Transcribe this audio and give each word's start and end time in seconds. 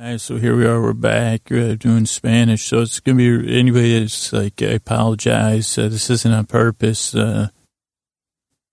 So 0.00 0.38
here 0.38 0.56
we 0.56 0.64
are. 0.64 0.80
We're 0.80 0.94
back 0.94 1.52
uh, 1.52 1.74
doing 1.74 2.06
Spanish. 2.06 2.64
So 2.64 2.80
it's 2.80 3.00
gonna 3.00 3.18
be 3.18 3.58
anyway. 3.58 3.90
It's 3.90 4.32
like 4.32 4.62
I 4.62 4.68
apologize. 4.68 5.76
Uh, 5.76 5.88
this 5.88 6.08
isn't 6.08 6.32
on 6.32 6.46
purpose. 6.46 7.14
Uh, 7.14 7.48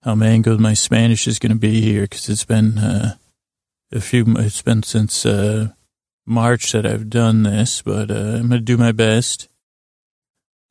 how 0.02 0.14
mangled 0.14 0.58
my 0.58 0.72
Spanish 0.72 1.28
is 1.28 1.38
gonna 1.38 1.54
be 1.54 1.82
here 1.82 2.04
because 2.04 2.30
it's 2.30 2.46
been 2.46 2.78
uh, 2.78 3.16
a 3.92 4.00
few. 4.00 4.24
It's 4.38 4.62
been 4.62 4.82
since 4.82 5.26
uh, 5.26 5.72
March 6.24 6.72
that 6.72 6.86
I've 6.86 7.10
done 7.10 7.42
this, 7.42 7.82
but 7.82 8.10
uh, 8.10 8.14
I'm 8.14 8.48
gonna 8.48 8.60
do 8.60 8.78
my 8.78 8.92
best 8.92 9.50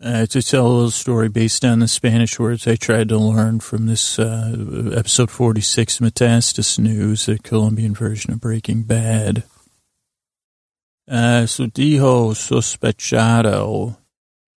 to 0.02 0.28
tell 0.28 0.66
a 0.66 0.70
little 0.70 0.90
story 0.90 1.30
based 1.30 1.64
on 1.64 1.80
the 1.80 1.88
Spanish 1.88 2.40
words 2.40 2.68
I 2.68 2.78
tried 2.78 3.10
to 3.10 3.18
learn 3.20 3.60
from 3.60 3.86
this 3.86 4.18
episode 4.18 5.30
46, 5.30 6.00
Metastasnooze, 6.00 7.26
the 7.26 7.38
Colombian 7.38 7.94
version 7.94 8.34
of 8.34 8.42
Breaking 8.42 8.82
Bad. 8.82 9.44
Uh, 11.10 11.46
so 11.46 11.68
dijo 11.68 12.34
sospechado 12.36 13.98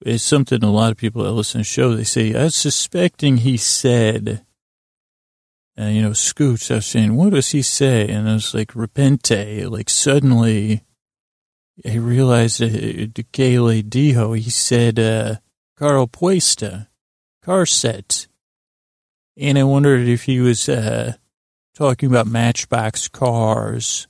is 0.05 0.23
something 0.23 0.63
a 0.63 0.71
lot 0.71 0.91
of 0.91 0.97
people 0.97 1.23
that 1.25 1.33
listen 1.33 1.59
to 1.59 1.63
the 1.63 1.65
show, 1.65 1.95
they 1.95 2.05
say, 2.05 2.35
I 2.35 2.45
was 2.45 2.55
suspecting 2.55 3.39
he 3.39 3.57
said, 3.57 4.45
uh, 5.79 5.87
you 5.87 6.01
know, 6.01 6.13
Scoots, 6.13 6.71
I 6.71 6.77
was 6.77 6.87
saying, 6.87 7.17
what 7.17 7.35
does 7.35 7.51
he 7.51 7.63
say? 7.63 8.09
And 8.09 8.29
I 8.29 8.35
was 8.35 8.55
like, 8.55 8.75
repente, 8.75 9.67
like 9.71 9.91
suddenly 9.91 10.85
I 11.85 11.95
realized 11.97 12.63
uh, 12.63 13.23
Gale 13.33 13.83
Dijo, 13.83 14.37
he 14.39 14.51
said, 14.51 14.99
uh, 14.99 15.37
Carl 15.77 16.09
Puesta, 16.09 16.89
car 17.43 17.67
set. 17.67 18.27
And 19.37 19.59
I 19.59 19.65
wondered 19.65 20.09
if 20.09 20.25
he 20.25 20.41
was, 20.41 20.69
uh, 20.69 21.15
talking 21.75 22.09
about 22.09 22.27
Matchbox 22.27 23.07
cars 23.09 24.09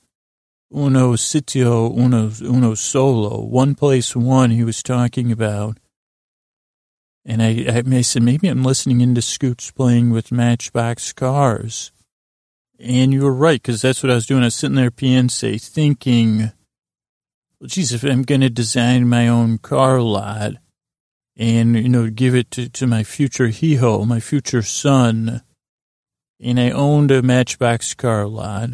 uno 0.70 1.16
sitio, 1.16 1.88
uno, 1.88 2.30
uno 2.42 2.74
solo, 2.74 3.40
one 3.40 3.74
place 3.74 4.14
one 4.14 4.50
he 4.50 4.64
was 4.64 4.82
talking 4.82 5.32
about. 5.32 5.78
And 7.24 7.42
I, 7.42 7.66
I 7.68 8.00
said, 8.00 8.22
maybe 8.22 8.48
I'm 8.48 8.64
listening 8.64 9.00
into 9.00 9.20
Scoots 9.20 9.70
playing 9.70 10.10
with 10.10 10.32
Matchbox 10.32 11.12
cars. 11.12 11.92
And 12.78 13.12
you 13.12 13.22
were 13.22 13.34
right, 13.34 13.60
because 13.60 13.82
that's 13.82 14.02
what 14.02 14.10
I 14.10 14.14
was 14.14 14.26
doing. 14.26 14.42
I 14.42 14.46
was 14.46 14.54
sitting 14.54 14.76
there, 14.76 14.90
PNC, 14.90 15.62
thinking, 15.62 16.52
well, 17.60 17.68
geez, 17.68 17.92
if 17.92 18.04
I'm 18.04 18.22
going 18.22 18.40
to 18.40 18.50
design 18.50 19.08
my 19.08 19.26
own 19.28 19.58
car 19.58 20.00
lot 20.00 20.52
and, 21.36 21.76
you 21.76 21.88
know, 21.88 22.08
give 22.08 22.34
it 22.34 22.50
to, 22.52 22.68
to 22.68 22.86
my 22.86 23.02
future 23.02 23.48
hijo, 23.48 24.04
my 24.04 24.20
future 24.20 24.62
son, 24.62 25.42
and 26.40 26.60
I 26.60 26.70
owned 26.70 27.10
a 27.10 27.20
Matchbox 27.20 27.94
car 27.94 28.26
lot, 28.26 28.70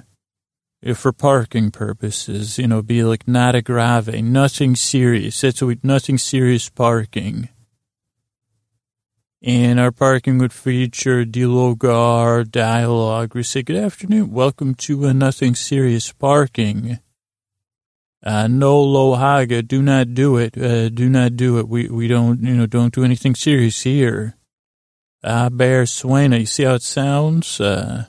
for 0.93 1.13
parking 1.13 1.71
purposes, 1.71 2.59
you 2.59 2.67
know, 2.69 2.83
be 2.83 3.03
like 3.03 3.27
not 3.27 3.55
a 3.55 3.63
grave, 3.63 4.09
nothing 4.23 4.77
serious. 4.77 5.41
That's 5.41 5.63
what 5.63 5.69
we, 5.69 5.79
nothing 5.83 6.19
serious 6.19 6.69
parking. 6.69 7.49
And 9.41 9.81
our 9.81 9.93
parking 9.93 10.39
would 10.39 10.53
feature 10.53 11.25
dialogar, 11.25 12.45
dialogue. 12.45 13.35
We 13.35 13.43
say, 13.43 13.63
good 13.63 13.77
afternoon, 13.77 14.31
welcome 14.31 14.75
to 14.75 15.07
a 15.07 15.15
nothing 15.15 15.55
serious 15.55 16.13
parking. 16.13 16.99
Uh, 18.23 18.49
no 18.49 18.81
lo 18.81 19.15
haga, 19.15 19.63
do 19.63 19.83
not 19.83 20.13
do 20.15 20.37
it, 20.37 20.57
uh, 20.57 20.89
do 20.91 21.09
not 21.09 21.37
do 21.37 21.59
it. 21.59 21.69
We, 21.69 21.89
we 21.89 22.09
don't, 22.09 22.43
you 22.43 22.55
know, 22.55 22.67
don't 22.67 22.95
do 22.95 23.05
anything 23.05 23.35
serious 23.35 23.83
here. 23.83 24.35
Ah, 25.23 25.47
uh, 25.47 25.51
bear 25.51 25.85
suena, 25.85 26.41
you 26.41 26.47
see 26.47 26.65
how 26.65 26.75
it 26.75 26.83
sounds? 26.83 27.61
Uh, 27.61 28.05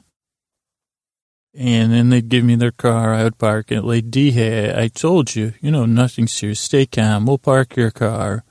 and 1.58 1.94
then 1.94 2.10
they'd 2.10 2.30
give 2.30 2.44
me 2.44 2.56
their 2.56 2.72
car. 2.72 3.14
I 3.14 3.24
would 3.24 3.38
park 3.38 3.72
it. 3.72 3.84
Like, 3.84 4.10
Dije, 4.10 4.78
I 4.78 4.88
told 4.90 5.36
you, 5.36 5.54
you 5.62 5.72
know, 5.72 5.86
nothing 5.86 6.28
serious. 6.28 6.60
Stay 6.60 6.86
calm. 6.86 7.26
We'll 7.26 7.38
park 7.38 7.76
your 7.76 7.92
car. 7.92 8.44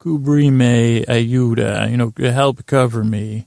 Cubrime 0.00 1.04
ayuda, 1.04 1.90
you 1.90 1.96
know, 1.98 2.12
help 2.30 2.64
cover 2.64 3.04
me. 3.04 3.46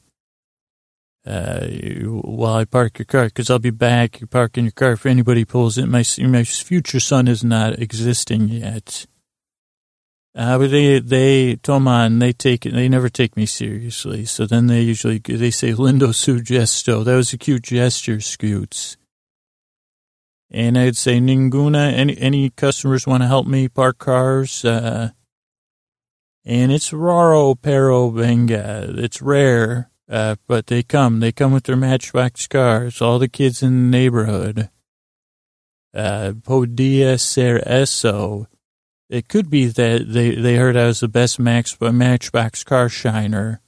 Uh, 1.25 1.67
while 2.06 2.56
I 2.56 2.66
park 2.66 3.00
your 3.00 3.06
car, 3.06 3.25
because 3.25 3.50
I'll 3.50 3.57
be 3.57 3.69
back. 3.69 4.19
You 4.19 4.28
park 4.28 4.57
in 4.57 4.66
your 4.66 4.72
car 4.72 4.91
if 4.91 5.06
anybody 5.06 5.46
pulls 5.46 5.78
it. 5.78 5.88
My 5.88 6.03
my 6.19 6.44
future 6.44 7.00
son 7.00 7.29
is 7.29 7.46
not 7.46 7.79
existing 7.79 8.50
yet. 8.50 9.06
Uh, 10.35 10.57
but 10.57 10.71
they, 10.71 10.99
they, 10.99 11.55
Toman, 11.57 12.19
they 12.19 12.33
take 12.33 12.66
it, 12.66 12.73
they 12.73 12.89
never 12.89 13.07
take 13.07 13.38
me 13.38 13.45
seriously. 13.45 14.25
So 14.25 14.47
then 14.47 14.66
they 14.66 14.81
usually, 14.81 15.19
they 15.19 15.51
say, 15.51 15.73
Lindo 15.73 16.13
su 16.16 16.39
gesto. 16.39 17.05
That 17.05 17.16
was 17.16 17.33
a 17.33 17.38
cute 17.38 17.63
gesture, 17.63 18.19
Scoots. 18.19 18.97
And 20.49 20.77
I'd 20.77 20.97
say, 20.97 21.19
Ninguna, 21.19 21.93
any, 21.93 22.17
any 22.17 22.49
customers 22.49 23.05
want 23.05 23.22
to 23.22 23.27
help 23.27 23.45
me 23.45 23.67
park 23.67 23.99
cars? 23.99 24.66
Uh, 24.66 25.11
and 26.45 26.72
it's 26.72 26.91
raro 26.91 27.55
pero 27.55 28.09
venga. 28.09 28.93
It's 28.97 29.22
rare, 29.22 29.91
uh, 30.09 30.35
but 30.47 30.67
they 30.67 30.83
come. 30.83 31.19
They 31.19 31.31
come 31.31 31.53
with 31.53 31.66
their 31.66 31.75
matchbox 31.75 32.47
cars. 32.47 33.01
All 33.01 33.19
the 33.19 33.29
kids 33.29 33.63
in 33.63 33.91
the 33.91 33.97
neighborhood. 33.97 34.69
Uh, 35.93 36.33
podia 36.33 37.19
ser 37.19 37.61
eso 37.67 38.47
it 39.09 39.28
could 39.28 39.50
be 39.50 39.66
that 39.66 40.12
they, 40.12 40.36
they 40.36 40.56
heard 40.56 40.78
I 40.78 40.88
was 40.88 41.02
the 41.02 41.08
best 41.08 41.40
Max, 41.40 41.78
Matchbox 41.80 42.64
car 42.64 42.90
shiner 42.90 43.62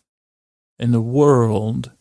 in 0.80 0.92
the 0.92 1.02
world. 1.02 1.92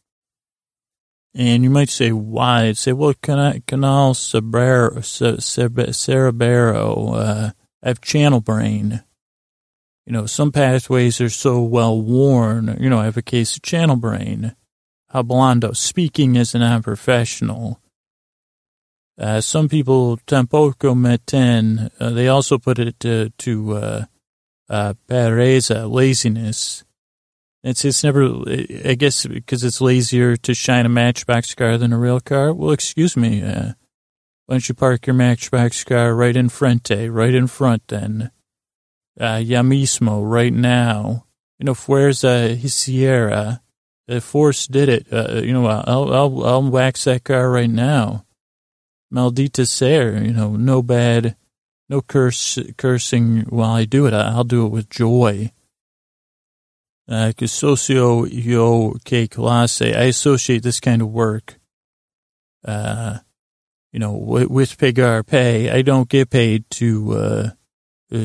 And 1.35 1.65
you 1.65 1.71
might 1.71 1.89
say, 1.89 2.13
why? 2.13 2.67
I'd 2.67 2.79
say, 2.79 2.93
well, 2.93 3.15
Canal 3.15 4.15
Cerebro, 4.15 5.01
Cerebro 5.01 7.13
uh, 7.13 7.51
I 7.83 7.89
have 7.89 8.01
channel 8.01 8.41
brain. 8.41 9.03
You 10.07 10.13
know, 10.13 10.27
some 10.27 10.53
pathways 10.53 11.21
are 11.21 11.31
so 11.31 11.63
well 11.63 12.01
worn. 12.01 12.77
You 12.81 12.89
know, 12.89 13.01
I 13.01 13.07
have 13.07 13.17
a 13.17 13.23
case 13.23 13.57
of 13.57 13.63
channel 13.63 13.97
brain. 13.97 14.55
Hablando, 15.13 15.77
speaking 15.77 16.37
as 16.37 16.55
a 16.55 16.59
non-professional. 16.59 17.81
Uh, 19.19 19.41
some 19.41 19.69
people 19.69 20.19
tampoco 20.27 20.95
meten. 20.95 21.91
Uh, 22.01 22.11
they 22.11 22.29
also 22.29 22.59
put 22.59 22.79
it 22.79 22.99
to, 23.01 23.31
to 23.39 23.73
uh, 23.75 24.05
uh, 24.69 24.95
pereza, 25.09 25.91
laziness. 25.91 26.85
It's 27.63 27.85
it's 27.85 28.05
never. 28.05 28.25
I 28.85 28.95
guess 28.95 29.25
because 29.25 29.65
it's 29.65 29.81
lazier 29.81 30.37
to 30.37 30.53
shine 30.53 30.85
a 30.85 30.91
Matchbox 30.91 31.55
car 31.55 31.79
than 31.79 31.95
a 31.95 31.99
real 31.99 32.21
car. 32.21 32.53
Well, 32.53 32.73
excuse 32.73 33.17
me. 33.17 33.43
Uh, 33.43 33.73
why 34.47 34.57
don't 34.57 34.69
you 34.69 34.75
park 34.75 35.07
your 35.07 35.15
Matchbox 35.15 35.85
car 35.85 36.15
right 36.15 36.37
in 36.37 36.51
frente, 36.51 37.11
right 37.11 37.35
in 37.35 37.47
front 37.47 37.89
then? 37.89 38.31
Uh, 39.19 39.41
ya 39.43 39.63
mismo, 39.63 40.21
right 40.23 40.53
now. 40.53 41.25
You 41.59 41.65
know, 41.65 41.75
where's 41.75 42.23
uh, 42.23 42.49
his 42.49 42.75
Sierra? 42.75 43.63
The 44.07 44.21
force 44.21 44.67
did 44.67 44.91
it. 44.91 45.07
Uh, 45.11 45.41
you 45.43 45.55
know, 45.55 45.65
I'll, 45.67 46.13
I'll, 46.13 46.45
I'll 46.45 46.63
wax 46.71 47.05
that 47.05 47.25
car 47.25 47.51
right 47.51 47.71
now 47.71 48.27
maldita 49.15 49.67
ser, 49.67 50.23
you 50.23 50.33
know, 50.33 50.57
no 50.57 50.83
bad, 50.83 51.37
no 51.89 52.03
curse, 52.03 52.59
cursing 52.77 53.43
while 53.43 53.71
I 53.71 53.85
do 53.85 54.07
it. 54.07 54.13
I'll 54.13 54.45
do 54.45 54.67
it 54.67 54.71
with 54.71 54.91
joy. 54.91 55.53
Uh, 57.07 57.33
socio 57.47 58.25
yo 58.25 58.95
que 59.05 59.29
clase, 59.29 59.95
I 59.95 60.05
associate 60.05 60.63
this 60.63 60.81
kind 60.81 61.03
of 61.03 61.11
work, 61.11 61.61
uh, 62.65 63.19
you 63.93 64.01
know, 64.01 64.13
with, 64.13 64.49
with 64.49 64.79
pay. 64.79 65.71
I 65.71 65.83
don't 65.83 66.09
get 66.09 66.31
paid 66.31 66.69
to, 66.71 67.13
uh, 67.13 67.51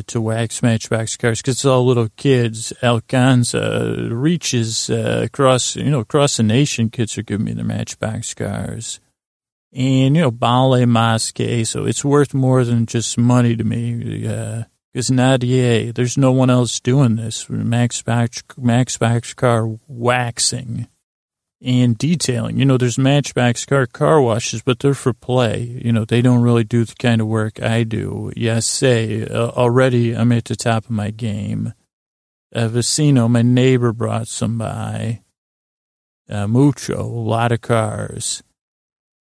to 0.08 0.22
wax 0.22 0.64
matchbox 0.64 1.18
cars 1.18 1.42
because 1.42 1.56
it's 1.56 1.66
all 1.66 1.86
little 1.86 2.08
kids. 2.16 2.72
Alcanza 2.82 4.10
reaches 4.12 4.90
uh, 4.90 5.24
across, 5.26 5.76
you 5.76 5.92
know, 5.92 6.00
across 6.00 6.38
the 6.38 6.44
nation. 6.44 6.90
Kids 6.90 7.18
are 7.18 7.24
giving 7.24 7.46
me 7.46 7.54
their 7.54 7.66
matchbox 7.66 8.34
cars 8.34 9.02
and 9.72 10.16
you 10.16 10.22
know 10.22 10.32
Bale 10.32 10.86
Masque, 10.86 11.66
so 11.66 11.86
it's 11.86 12.04
worth 12.04 12.34
more 12.34 12.64
than 12.64 12.86
just 12.86 13.18
money 13.18 13.56
to 13.56 13.64
me. 13.64 14.66
Because 14.92 15.12
uh, 15.12 15.14
Nadia, 15.14 15.94
there's 15.94 16.18
no 16.18 16.32
one 16.32 16.50
else 16.50 16.80
doing 16.80 17.16
this. 17.16 17.50
Max 17.50 18.06
Max 18.06 18.44
Matchbox 18.58 19.34
car 19.34 19.78
waxing 19.88 20.88
and 21.62 21.98
detailing. 21.98 22.58
You 22.58 22.66
know, 22.66 22.78
there's 22.78 22.98
Matchbox 22.98 23.66
car 23.66 23.86
car 23.86 24.22
washes, 24.22 24.62
but 24.62 24.80
they're 24.80 24.94
for 24.94 25.14
play. 25.14 25.62
You 25.84 25.92
know, 25.92 26.06
they 26.06 26.22
don't 26.22 26.42
really 26.42 26.64
do 26.64 26.86
the 26.86 26.96
kind 26.96 27.22
of 27.22 27.28
work 27.28 27.62
I 27.62 27.84
do. 27.84 28.32
Yes, 28.36 28.66
say 28.66 29.26
uh, 29.26 29.50
already 29.50 30.16
I'm 30.16 30.32
at 30.32 30.46
the 30.46 30.56
top 30.56 30.86
of 30.86 30.92
my 30.92 31.12
game. 31.12 31.74
A 32.52 32.68
vecino, 32.68 33.30
my 33.30 33.44
neighbor 33.44 33.94
brought 33.94 34.28
some 34.28 34.58
by. 34.58 35.22
Uh, 36.28 36.48
mucho, 36.48 37.02
a 37.02 37.06
lot 37.06 37.52
of 37.52 37.62
cars. 37.62 38.44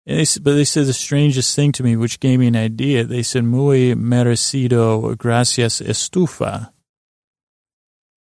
They, 0.06 0.26
but 0.42 0.54
they 0.56 0.66
said 0.66 0.86
the 0.86 0.94
strangest 0.94 1.56
thing 1.56 1.72
to 1.74 1.84
me, 1.84 1.96
which 1.96 2.20
gave 2.20 2.40
me 2.40 2.48
an 2.48 2.58
idea. 2.58 3.06
They 3.06 3.24
said, 3.24 3.46
muy 3.46 3.94
merecido, 3.96 5.18
gracias 5.18 5.82
estufa. 5.82 6.72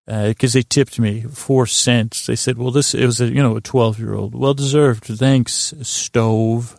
Because 0.06 0.56
uh, 0.56 0.60
they 0.60 0.64
tipped 0.64 1.00
me 1.00 1.22
four 1.22 1.66
cents. 1.66 2.26
They 2.26 2.36
said, 2.36 2.58
well, 2.58 2.72
this, 2.72 2.94
it 2.94 3.06
was 3.06 3.22
a, 3.22 3.28
you 3.28 3.42
know, 3.42 3.56
a 3.56 3.62
12 3.62 4.00
year 4.00 4.14
old. 4.14 4.36
Well 4.36 4.54
deserved. 4.54 5.06
Thanks, 5.06 5.74
stove. 5.82 6.78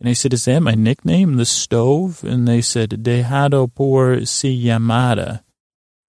And 0.00 0.08
I 0.08 0.14
said, 0.14 0.32
is 0.32 0.46
that 0.46 0.60
my 0.60 0.74
nickname, 0.74 1.36
the 1.36 1.46
stove? 1.46 2.24
And 2.24 2.48
they 2.48 2.60
said, 2.60 2.90
Dejado 2.90 3.72
por 3.72 4.26
si 4.26 4.64
llamada. 4.64 5.44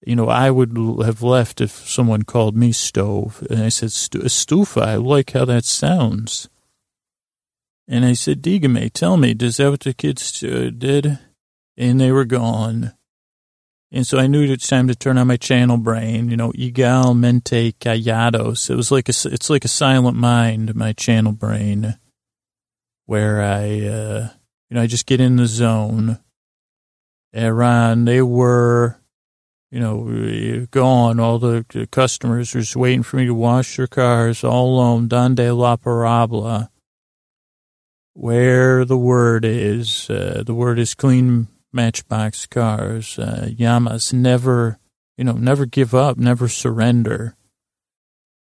You 0.04 0.16
know, 0.16 0.28
I 0.28 0.50
would 0.50 0.76
have 1.04 1.22
left 1.22 1.60
if 1.60 1.70
someone 1.70 2.24
called 2.24 2.56
me 2.56 2.72
stove. 2.72 3.46
And 3.48 3.62
I 3.62 3.68
said, 3.68 3.90
estufa. 3.90 4.82
I 4.82 4.96
like 4.96 5.30
how 5.30 5.44
that 5.44 5.64
sounds. 5.64 6.50
And 7.86 8.04
I 8.04 8.14
said, 8.14 8.42
Digame, 8.42 8.90
tell 8.92 9.16
me, 9.16 9.34
does 9.34 9.58
that 9.58 9.70
what 9.70 9.80
the 9.80 9.92
kids 9.92 10.42
uh, 10.42 10.70
did? 10.76 11.18
And 11.76 12.00
they 12.00 12.12
were 12.12 12.24
gone. 12.24 12.94
And 13.92 14.06
so 14.06 14.18
I 14.18 14.26
knew 14.26 14.42
it's 14.42 14.66
time 14.66 14.88
to 14.88 14.94
turn 14.94 15.18
on 15.18 15.28
my 15.28 15.36
channel 15.36 15.76
brain, 15.76 16.28
you 16.28 16.36
know, 16.36 16.52
mente 17.14 17.74
callados. 17.78 18.68
It 18.68 18.74
was 18.74 18.90
like 18.90 19.08
a, 19.08 19.14
it's 19.26 19.48
like 19.48 19.64
a 19.64 19.68
silent 19.68 20.16
mind, 20.16 20.74
my 20.74 20.92
channel 20.92 21.30
brain, 21.30 21.96
where 23.06 23.40
I, 23.40 23.86
uh, 23.86 24.28
you 24.68 24.74
know, 24.74 24.82
I 24.82 24.88
just 24.88 25.06
get 25.06 25.20
in 25.20 25.36
the 25.36 25.46
zone. 25.46 26.18
And 27.32 27.44
Iran, 27.44 28.04
they 28.04 28.20
were, 28.20 29.00
you 29.70 29.78
know, 29.78 30.66
gone. 30.72 31.20
All 31.20 31.38
the 31.38 31.86
customers 31.92 32.52
were 32.52 32.62
just 32.62 32.74
waiting 32.74 33.04
for 33.04 33.16
me 33.16 33.26
to 33.26 33.34
wash 33.34 33.76
their 33.76 33.86
cars 33.86 34.42
all 34.42 34.74
alone. 34.74 35.06
Donde 35.06 35.38
la 35.38 35.76
parabla. 35.76 36.68
Where 38.14 38.84
the 38.84 38.96
word 38.96 39.44
is, 39.44 40.08
uh, 40.08 40.42
the 40.46 40.54
word 40.54 40.78
is 40.78 40.94
clean 40.94 41.48
Matchbox 41.72 42.46
cars. 42.46 43.18
Uh, 43.18 43.48
Yamas 43.50 44.12
never, 44.12 44.78
you 45.16 45.24
know, 45.24 45.32
never 45.32 45.66
give 45.66 45.94
up, 45.94 46.16
never 46.16 46.48
surrender. 46.48 47.36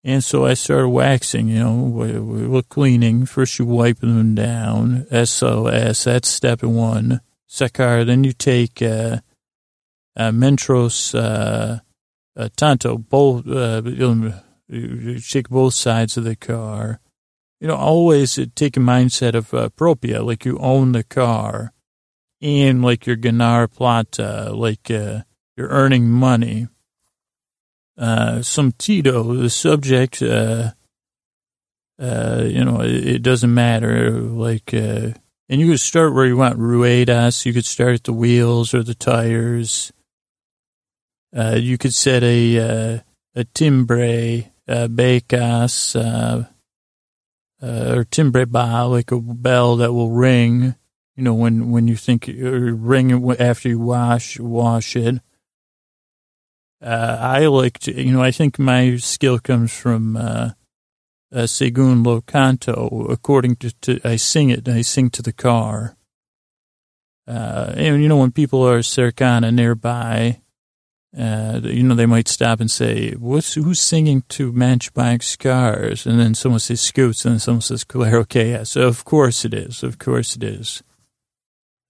And 0.03 0.23
so 0.23 0.45
I 0.45 0.53
started 0.53 0.89
waxing, 0.89 1.47
you 1.47 1.59
know, 1.59 1.73
we, 1.73 2.19
we 2.19 2.47
were 2.47 2.61
cleaning. 2.61 3.25
First 3.25 3.57
you 3.57 3.65
wipe 3.65 4.01
them 4.01 4.35
down, 4.35 5.07
SOS, 5.09 6.03
that's 6.03 6.29
step 6.29 6.61
one. 6.61 7.21
Secar, 7.49 8.05
then 8.05 8.23
you 8.23 8.31
take 8.31 8.83
uh, 8.83 9.21
uh, 10.15 10.29
Mentros 10.29 11.15
uh, 11.15 11.79
uh, 12.37 12.49
Tanto, 12.55 12.99
both, 12.99 13.47
uh, 13.47 13.81
you 14.67 15.19
take 15.19 15.49
both 15.49 15.73
sides 15.73 16.17
of 16.17 16.23
the 16.23 16.35
car. 16.35 16.99
You 17.59 17.67
know, 17.67 17.75
always 17.75 18.39
take 18.55 18.77
a 18.77 18.81
mindset 18.81 19.33
of 19.33 19.53
uh, 19.53 19.69
propia, 19.69 20.21
like 20.21 20.45
you 20.45 20.57
own 20.59 20.91
the 20.91 21.03
car 21.03 21.71
and 22.41 22.83
like 22.83 23.05
your 23.05 23.15
Ganar 23.15 23.67
Plata, 23.67 24.51
like 24.53 24.91
uh, 24.91 25.21
you're 25.55 25.69
earning 25.69 26.09
money. 26.09 26.67
Uh, 27.97 28.41
some 28.41 28.73
Tito, 28.73 29.33
the 29.35 29.49
subject, 29.49 30.21
uh, 30.21 30.71
uh, 31.97 32.43
you 32.45 32.65
know, 32.65 32.81
it, 32.81 33.07
it, 33.07 33.21
doesn't 33.23 33.53
matter. 33.53 34.11
Like, 34.11 34.73
uh, 34.73 35.11
and 35.47 35.61
you 35.61 35.69
could 35.69 35.79
start 35.79 36.13
where 36.13 36.25
you 36.25 36.35
want. 36.35 36.59
Ruedas, 36.59 37.45
you 37.45 37.53
could 37.53 37.65
start 37.65 37.93
at 37.95 38.03
the 38.03 38.11
wheels 38.11 38.73
or 38.73 38.83
the 38.83 38.95
tires. 38.95 39.93
Uh, 41.33 41.55
you 41.57 41.77
could 41.77 41.93
set 41.93 42.21
a 42.21 43.01
a 43.35 43.43
timbre, 43.53 44.43
uh, 44.67 44.87
becas, 44.87 45.95
uh, 47.65 47.95
or 47.95 48.03
timbre 48.03 48.45
ba, 48.45 48.85
like 48.87 49.11
a 49.11 49.19
bell 49.19 49.77
that 49.77 49.93
will 49.93 50.11
ring 50.11 50.75
you 51.15 51.23
know, 51.23 51.33
when, 51.33 51.71
when 51.71 51.87
you 51.87 51.95
think 51.95 52.27
you're 52.27 52.73
ring 52.73 53.33
after 53.39 53.69
you 53.69 53.79
wash, 53.79 54.39
wash 54.39 54.95
it. 54.95 55.21
Uh, 56.81 57.17
I 57.19 57.45
like 57.47 57.79
to, 57.79 57.93
you 57.93 58.11
know, 58.11 58.21
I 58.21 58.31
think 58.31 58.59
my 58.59 58.97
skill 58.97 59.39
comes 59.39 59.71
from, 59.71 60.17
uh, 60.17 60.51
uh, 61.33 61.47
Segundo 61.47 62.21
Canto. 62.21 63.07
According 63.09 63.55
to, 63.57 63.71
to, 63.81 64.01
I 64.03 64.17
sing 64.17 64.49
it, 64.49 64.67
I 64.67 64.81
sing 64.81 65.09
to 65.11 65.21
the 65.21 65.33
car. 65.33 65.95
Uh, 67.27 67.73
and 67.75 68.03
you 68.03 68.09
know, 68.09 68.17
when 68.17 68.31
people 68.31 68.67
are 68.67 68.79
cercana 68.79 69.53
nearby, 69.53 70.41
uh, 71.17 71.61
you 71.63 71.83
know, 71.83 71.95
they 71.95 72.05
might 72.05 72.27
stop 72.27 72.59
and 72.59 72.69
say, 72.69 73.11
"What's 73.11 73.53
who's 73.53 73.79
singing 73.79 74.23
to 74.29 74.51
Matchbox 74.51 75.35
Cars?" 75.37 76.05
And 76.05 76.19
then 76.19 76.35
someone 76.35 76.59
says 76.59 76.81
Scoots, 76.81 77.23
and 77.23 77.33
then 77.33 77.39
someone 77.39 77.61
says 77.61 77.83
Claro 77.85 78.25
KS. 78.25 78.75
Of 78.75 79.05
course 79.05 79.45
it 79.45 79.53
is. 79.53 79.81
Of 79.81 79.97
course 79.97 80.35
it 80.35 80.43
is. 80.43 80.83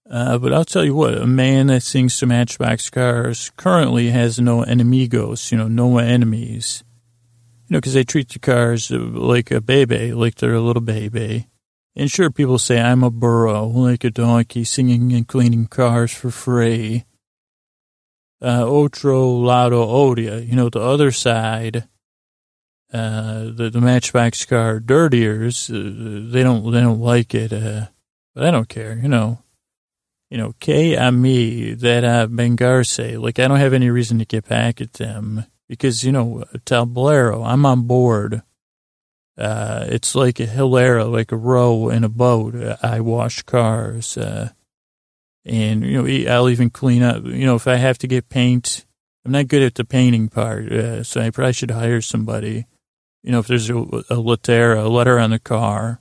Uh, 0.08 0.38
but 0.38 0.52
I'll 0.52 0.64
tell 0.64 0.84
you 0.84 0.94
what, 0.94 1.18
a 1.18 1.26
man 1.26 1.66
that 1.66 1.82
sings 1.82 2.18
to 2.18 2.26
Matchbox 2.26 2.90
Cars 2.90 3.50
currently 3.56 4.10
has 4.10 4.38
no 4.38 4.62
enemigos, 4.62 5.50
you 5.50 5.58
know, 5.58 5.66
no 5.66 5.98
enemies. 5.98 6.84
You 7.66 7.74
know, 7.74 7.78
because 7.78 7.94
they 7.94 8.04
treat 8.04 8.28
the 8.28 8.38
cars 8.38 8.92
like 8.92 9.50
a 9.50 9.60
baby, 9.60 10.12
like 10.12 10.36
they're 10.36 10.54
a 10.54 10.60
little 10.60 10.82
baby. 10.82 11.48
And 11.96 12.08
sure, 12.08 12.30
people 12.30 12.58
say 12.58 12.80
I'm 12.80 13.02
a 13.02 13.10
burro, 13.10 13.66
like 13.66 14.04
a 14.04 14.10
donkey, 14.10 14.62
singing 14.62 15.12
and 15.12 15.26
cleaning 15.26 15.66
cars 15.66 16.12
for 16.12 16.30
free. 16.30 17.04
Uh, 18.40 18.66
otro 18.66 19.30
lado 19.30 19.86
odia, 19.86 20.46
you 20.46 20.54
know, 20.54 20.68
the 20.68 20.80
other 20.80 21.10
side, 21.10 21.88
uh, 22.92 23.44
the, 23.44 23.70
the 23.72 23.80
Matchbox 23.80 24.44
car 24.44 24.78
dirtiers, 24.78 25.70
uh, 25.70 25.74
they 26.30 26.42
don't, 26.42 26.70
they 26.70 26.80
don't 26.80 27.00
like 27.00 27.34
it, 27.34 27.52
uh, 27.52 27.86
but 28.34 28.44
I 28.44 28.50
don't 28.50 28.68
care, 28.68 28.94
you 28.94 29.08
know 29.08 29.38
you 30.30 30.38
know, 30.38 30.54
que 30.58 30.96
a 30.96 31.12
me 31.12 31.74
that 31.74 32.04
uh, 32.04 32.26
Bengarse, 32.26 33.20
like 33.20 33.38
I 33.38 33.48
don't 33.48 33.60
have 33.60 33.72
any 33.72 33.90
reason 33.90 34.18
to 34.18 34.24
get 34.24 34.48
back 34.48 34.80
at 34.80 34.94
them 34.94 35.44
because, 35.68 36.02
you 36.02 36.12
know, 36.12 36.44
Tablero, 36.64 37.46
I'm 37.46 37.64
on 37.64 37.82
board. 37.82 38.42
Uh, 39.38 39.84
it's 39.88 40.14
like 40.14 40.40
a 40.40 40.46
hilera, 40.46 41.10
like 41.10 41.30
a 41.30 41.36
row 41.36 41.90
in 41.90 42.04
a 42.04 42.08
boat. 42.08 42.54
I 42.82 43.00
wash 43.00 43.42
cars. 43.42 44.16
Uh, 44.16 44.50
and, 45.46 45.84
you 45.84 46.02
know, 46.02 46.32
I'll 46.32 46.50
even 46.50 46.70
clean 46.70 47.04
up, 47.04 47.24
you 47.24 47.46
know, 47.46 47.54
if 47.54 47.68
I 47.68 47.76
have 47.76 47.98
to 47.98 48.08
get 48.08 48.28
paint, 48.28 48.84
I'm 49.24 49.30
not 49.30 49.46
good 49.46 49.62
at 49.62 49.76
the 49.76 49.84
painting 49.84 50.28
part. 50.28 50.72
Uh, 50.72 51.04
so 51.04 51.20
I 51.20 51.30
probably 51.30 51.52
should 51.52 51.70
hire 51.70 52.00
somebody. 52.00 52.66
You 53.22 53.32
know, 53.32 53.38
if 53.38 53.46
there's 53.46 53.70
a, 53.70 53.84
a 54.10 54.16
letter, 54.16 54.74
a 54.74 54.88
letter 54.88 55.18
on 55.18 55.30
the 55.30 55.38
car, 55.38 56.00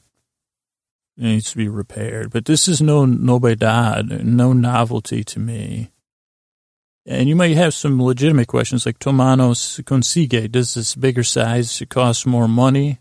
it 1.17 1.23
needs 1.23 1.51
to 1.51 1.57
be 1.57 1.67
repaired. 1.67 2.31
But 2.31 2.45
this 2.45 2.67
is 2.67 2.81
no 2.81 3.05
novedad, 3.05 4.23
no 4.23 4.51
novelty 4.51 5.23
to 5.23 5.39
me. 5.39 5.91
And 7.05 7.29
you 7.29 7.35
might 7.35 7.55
have 7.55 7.75
some 7.75 8.01
legitimate 8.01 8.47
questions 8.47 8.85
like 8.85 8.97
Tomanos 8.97 9.83
consigue. 9.83 10.51
Does 10.51 10.73
this 10.73 10.95
bigger 10.95 11.23
size 11.23 11.83
cost 11.87 12.25
more 12.25 12.47
money? 12.47 12.99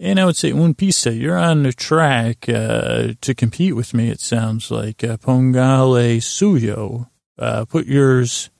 And 0.00 0.20
I 0.20 0.24
would 0.24 0.36
say, 0.36 0.52
un 0.52 0.74
pista, 0.74 1.12
you're 1.12 1.36
on 1.36 1.64
the 1.64 1.72
track 1.72 2.48
uh, 2.48 3.14
to 3.20 3.34
compete 3.34 3.74
with 3.74 3.92
me, 3.94 4.10
it 4.10 4.20
sounds 4.20 4.70
like. 4.70 5.02
Uh, 5.02 5.16
pongale 5.16 6.18
suyo. 6.18 7.08
Uh, 7.36 7.64
put 7.64 7.86
yours, 7.86 8.50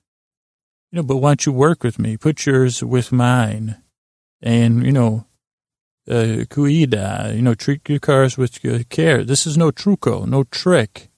you 0.90 0.96
know, 0.96 1.02
but 1.02 1.18
why 1.18 1.30
don't 1.30 1.46
you 1.46 1.52
work 1.52 1.84
with 1.84 1.98
me? 1.98 2.16
Put 2.16 2.44
yours 2.46 2.82
with 2.82 3.12
mine. 3.12 3.76
And, 4.42 4.84
you 4.84 4.92
know, 4.92 5.26
uh, 6.08 6.44
cuida, 6.48 7.34
you 7.36 7.42
know, 7.42 7.54
treat 7.54 7.88
your 7.88 7.98
cars 7.98 8.36
with 8.36 8.60
care. 8.88 9.22
This 9.22 9.46
is 9.46 9.56
no 9.56 9.70
truco, 9.70 10.26
no 10.26 10.44
trick. 10.44 11.08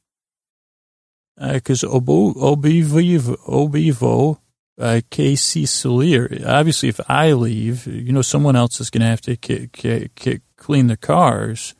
Because 1.36 1.82
uh, 1.82 1.88
obo, 1.88 2.34
obivo, 2.34 3.36
obivo, 3.46 4.38
uh, 4.80 5.00
KC 5.10 5.64
Solir, 5.64 6.44
obviously 6.46 6.88
if 6.88 7.00
I 7.08 7.32
leave, 7.32 7.86
you 7.86 8.12
know, 8.12 8.22
someone 8.22 8.56
else 8.56 8.80
is 8.80 8.90
going 8.90 9.02
to 9.02 9.06
have 9.06 9.20
to 9.22 9.36
k- 9.36 9.68
k- 9.72 10.08
k- 10.14 10.40
clean 10.56 10.86
the 10.86 10.96
cars. 10.96 11.74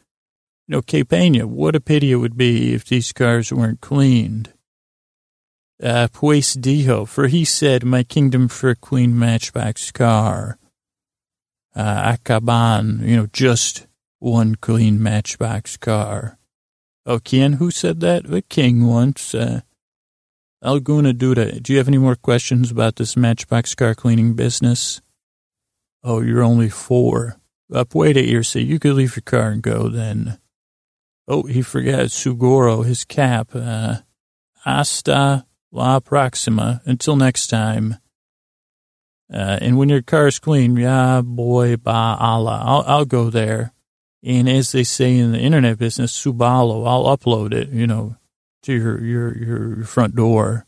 You 0.69 0.77
know, 0.77 0.83
K 0.83 1.03
what 1.03 1.75
a 1.75 1.81
pity 1.81 2.13
it 2.13 2.17
would 2.17 2.37
be 2.37 2.75
if 2.75 2.85
these 2.85 3.13
cars 3.13 3.53
weren't 3.53 3.81
cleaned. 3.81 4.53
Uh, 5.83 6.09
pues 6.13 6.57
dijo, 6.57 7.09
for 7.09 7.27
he 7.27 7.45
said, 7.45 7.85
my 7.85 8.03
kingdom 8.03 8.49
for 8.49 8.71
a 8.71 8.77
clean 8.77 9.19
matchbox 9.19 9.91
car 9.91 10.59
uh, 11.75 12.17
Akaban, 12.17 13.07
you 13.07 13.17
know, 13.17 13.27
just 13.33 13.87
one 14.19 14.55
clean 14.57 15.03
matchbox 15.03 15.77
car. 15.77 16.39
Oh, 17.07 17.19
Ken, 17.19 17.55
who 17.55 17.71
said 17.71 18.01
that? 18.01 18.25
The 18.25 18.43
king 18.43 18.87
once. 18.87 19.35
Uh, 19.35 19.61
Alguna 20.63 21.15
Duda, 21.15 21.63
do 21.63 21.73
you 21.73 21.79
have 21.79 21.89
any 21.89 21.97
more 21.97 22.17
questions 22.17 22.71
about 22.71 22.97
this 22.97 23.17
matchbox 23.17 23.75
car 23.75 23.95
cleaning 23.95 24.35
business? 24.35 25.01
Oh, 26.05 26.21
you're 26.21 26.43
only 26.43 26.69
four. 26.69 27.37
Up, 27.73 27.95
wait 27.95 28.19
a 28.19 28.27
year, 28.27 28.43
so 28.43 28.59
you 28.59 28.79
could 28.79 28.95
leave 28.95 29.17
your 29.17 29.23
car 29.23 29.51
and 29.51 29.63
go 29.63 29.89
then. 29.89 30.39
Oh, 31.27 31.45
he 31.45 31.63
forgot 31.63 32.07
Sugoro, 32.07 32.85
his 32.85 33.05
cap. 33.05 33.51
Uh, 33.55 33.99
hasta 34.65 35.47
la 35.73 36.01
próxima. 36.01 36.83
Until 36.85 37.17
next 37.17 37.47
time. 37.47 37.97
Uh, 39.33 39.59
and 39.63 39.79
when 39.79 39.89
your 39.89 40.03
car's 40.03 40.39
clean, 40.39 40.77
yeah, 40.77 41.23
boy, 41.23 41.77
ba 41.77 42.17
Allah, 42.19 42.61
I'll, 42.65 42.85
I'll 42.87 43.05
go 43.07 43.31
there. 43.31 43.73
And 44.23 44.49
as 44.49 44.73
they 44.73 44.85
say 44.85 45.17
in 45.17 45.33
the 45.33 45.39
internet 45.39 45.79
business, 45.79 46.13
subalo, 46.13 46.87
I'll 46.87 47.17
upload 47.17 47.55
it, 47.55 47.71
you 47.71 47.87
know, 47.87 48.17
to 48.63 48.73
your, 48.73 49.03
your, 49.03 49.37
your 49.37 49.85
front 49.85 50.15
door. 50.15 50.67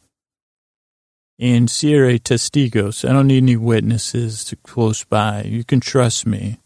And 1.39 1.71
Sierra 1.71 2.19
Testigos, 2.19 3.09
I 3.09 3.13
don't 3.13 3.27
need 3.27 3.43
any 3.43 3.57
witnesses 3.57 4.45
to 4.45 4.57
close 4.57 5.03
by. 5.05 5.43
You 5.43 5.65
can 5.65 5.81
trust 5.81 6.27
me. 6.27 6.59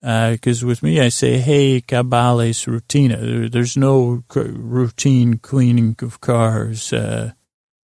Because 0.00 0.62
uh, 0.62 0.66
with 0.66 0.82
me, 0.82 1.00
I 1.00 1.08
say, 1.08 1.38
hey, 1.38 1.80
cabales 1.80 2.66
rutina. 2.66 3.50
There's 3.50 3.76
no 3.76 4.22
routine 4.34 5.38
cleaning 5.38 5.96
of 6.00 6.20
cars. 6.20 6.92
Uh, 6.92 7.32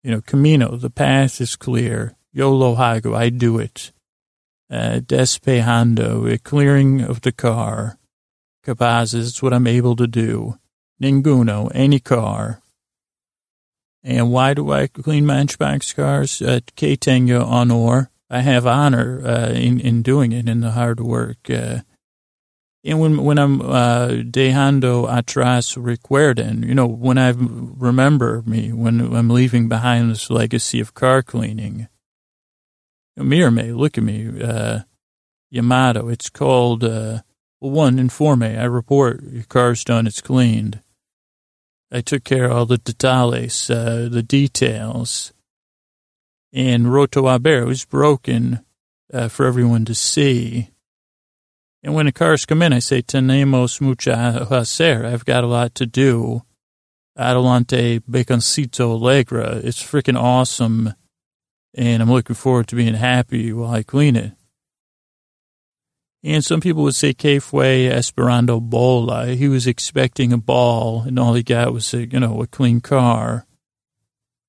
you 0.03 0.11
know, 0.11 0.21
Camino, 0.21 0.77
the 0.77 0.91
path 0.91 1.41
is 1.41 1.57
clear. 1.57 2.17
Yo 2.33 2.53
lo 2.53 2.77
hago, 2.77 3.17
I 3.17 3.31
do 3.31 3.59
it. 3.59 3.93
Uh, 4.71 5.01
despejando, 5.01 6.31
a 6.31 6.39
clearing 6.39 7.01
of 7.01 7.23
the 7.23 7.33
car. 7.33 7.99
Capazes, 8.65 9.29
it's 9.29 9.43
what 9.43 9.55
I'm 9.55 9.67
able 9.67 9.97
to 9.97 10.07
do. 10.07 10.59
Ninguno, 11.03 11.71
any 11.75 11.99
car. 11.99 12.63
And 14.05 14.31
why 14.31 14.55
do 14.55 14.73
I 14.73 14.87
clean 14.87 15.27
Matchbox 15.27 15.93
cars? 15.93 16.41
Uh, 16.41 16.61
que 16.77 16.97
tengo 16.97 17.45
honor. 17.45 18.11
I 18.31 18.41
have 18.41 18.67
honor 18.67 19.21
uh, 19.27 19.51
in, 19.51 19.81
in 19.81 20.03
doing 20.03 20.33
it, 20.33 20.49
in 20.49 20.61
the 20.61 20.71
hard 20.71 21.01
work. 21.01 21.51
Uh, 21.51 21.81
and 22.85 22.99
when 22.99 23.23
when 23.23 23.39
I'm 23.39 23.61
uh, 23.61 24.09
dejando 24.09 25.09
atrás 25.09 25.77
recuerden, 25.77 26.67
you 26.67 26.75
know, 26.75 26.87
when 26.87 27.19
I 27.19 27.33
remember 27.37 28.43
me, 28.45 28.73
when 28.73 29.15
I'm 29.15 29.31
leaving 29.31 29.69
behind 29.69 30.11
this 30.11 30.31
legacy 30.31 30.81
of 30.81 30.95
car 30.95 31.23
cleaning, 31.23 31.89
Mirme, 33.17 33.77
look 33.77 33.99
at 33.99 34.05
me, 34.05 34.43
uh, 34.43 34.81
Yamato, 35.51 36.09
it's 36.09 36.31
called, 36.31 36.83
uh, 36.83 37.21
well, 37.61 37.71
one, 37.71 37.99
informe, 37.99 38.43
I 38.43 38.65
report, 38.65 39.23
your 39.23 39.45
car's 39.45 39.85
done, 39.85 40.07
it's 40.09 40.21
cleaned. 40.21 40.81
I 41.95 42.01
took 42.01 42.25
care 42.25 42.47
of 42.47 42.53
all 42.53 42.67
the 42.67 42.79
detalles, 42.79 43.69
uh, 43.69 44.09
the 44.09 44.23
details. 44.23 45.35
And 46.53 46.91
Roto 46.93 47.27
Aber 47.27 47.67
was 47.67 47.85
broken 47.85 48.65
uh, 49.13 49.29
for 49.29 49.45
everyone 49.45 49.85
to 49.85 49.95
see. 49.95 50.71
And 51.83 51.95
when 51.95 52.07
the 52.07 52.13
cars 52.13 52.47
come 52.47 52.63
in, 52.63 52.73
I 52.73 52.79
say, 52.79 53.03
tenemos 53.03 53.81
mucha 53.81 54.47
hacer. 54.49 55.05
I've 55.05 55.27
got 55.27 55.45
a 55.45 55.49
lot 55.49 55.75
to 55.77 55.87
do. 55.87 56.43
Adelante 57.15 57.99
baconcito 57.99 58.93
alegre. 58.93 59.61
It's 59.63 59.83
freaking 59.83 60.19
awesome. 60.19 60.95
And 61.75 62.03
I'm 62.03 62.11
looking 62.11 62.37
forward 62.37 62.69
to 62.69 62.77
being 62.77 62.95
happy 62.95 63.53
while 63.53 63.71
I 63.71 63.83
clean 63.83 64.17
it. 64.17 64.33
And 66.25 66.45
some 66.45 66.61
people 66.61 66.85
would 66.85 66.95
say 66.95 67.15
que 67.15 67.41
fue 67.41 67.89
esperando 67.89 68.61
bola. 68.61 69.27
He 69.27 69.49
was 69.49 69.67
expecting 69.67 70.33
a 70.33 70.39
ball, 70.39 71.03
and 71.03 71.19
all 71.19 71.35
he 71.35 71.43
got 71.43 71.73
was 71.73 71.93
a, 71.95 72.07
you 72.07 72.21
know, 72.21 72.41
a 72.43 72.47
clean 72.47 72.81
car. 72.81 73.47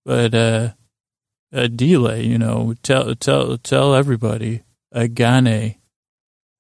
But, 0.06 0.36
uh, 0.36 0.74
a 1.52 1.68
delay, 1.68 2.26
you 2.26 2.38
know, 2.38 2.74
tell, 2.84 3.16
tell, 3.16 3.58
tell 3.58 3.96
everybody, 3.96 4.64
a 4.92 5.08
gane. 5.08 5.76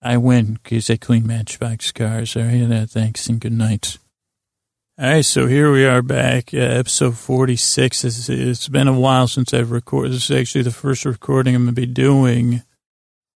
I 0.02 0.18
win 0.18 0.60
because 0.62 0.90
I 0.90 0.98
clean 0.98 1.26
matchbox 1.26 1.92
cars. 1.92 2.36
All 2.36 2.44
right, 2.44 2.72
uh, 2.72 2.86
thanks 2.86 3.28
and 3.28 3.40
good 3.40 3.54
night. 3.54 3.98
All 5.00 5.06
right, 5.06 5.26
so 5.26 5.48
here 5.48 5.72
we 5.72 5.86
are 5.86 6.02
back, 6.02 6.54
uh, 6.54 6.58
episode 6.58 7.18
46. 7.18 8.04
It's, 8.04 8.30
it's 8.30 8.68
been 8.68 8.88
a 8.88 9.00
while 9.00 9.28
since 9.28 9.54
I've 9.54 9.72
recorded. 9.72 10.12
This 10.12 10.30
is 10.30 10.38
actually 10.38 10.64
the 10.64 10.72
first 10.72 11.06
recording 11.06 11.56
I'm 11.56 11.64
going 11.64 11.76
to 11.76 11.82
be 11.82 11.88
doing 11.88 12.64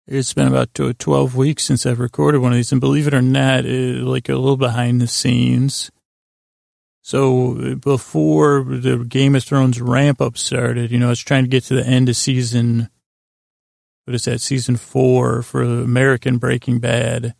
it's 0.07 0.33
been 0.33 0.47
about 0.47 0.73
12 0.73 1.35
weeks 1.35 1.63
since 1.63 1.85
I've 1.85 1.99
recorded 1.99 2.39
one 2.39 2.53
of 2.53 2.55
these, 2.55 2.71
and 2.71 2.79
believe 2.81 3.07
it 3.07 3.13
or 3.13 3.21
not, 3.21 3.65
it, 3.65 4.01
like 4.03 4.29
a 4.29 4.35
little 4.35 4.57
behind 4.57 5.01
the 5.01 5.07
scenes. 5.07 5.91
So 7.01 7.75
before 7.75 8.63
the 8.63 9.05
Game 9.07 9.35
of 9.35 9.43
Thrones 9.43 9.81
ramp 9.81 10.21
up 10.21 10.37
started, 10.37 10.91
you 10.91 10.99
know, 10.99 11.07
I 11.07 11.09
was 11.09 11.21
trying 11.21 11.43
to 11.43 11.49
get 11.49 11.63
to 11.65 11.75
the 11.75 11.85
end 11.85 12.09
of 12.09 12.15
season, 12.15 12.89
what 14.05 14.15
is 14.15 14.25
that, 14.25 14.41
season 14.41 14.77
four 14.77 15.41
for 15.41 15.61
American 15.61 16.37
Breaking 16.37 16.79
Bad. 16.79 17.33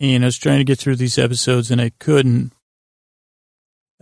And 0.00 0.24
I 0.24 0.26
was 0.26 0.38
trying 0.38 0.58
to 0.58 0.64
get 0.64 0.78
through 0.80 0.96
these 0.96 1.18
episodes 1.18 1.70
and 1.70 1.80
I 1.80 1.92
couldn't 2.00 2.52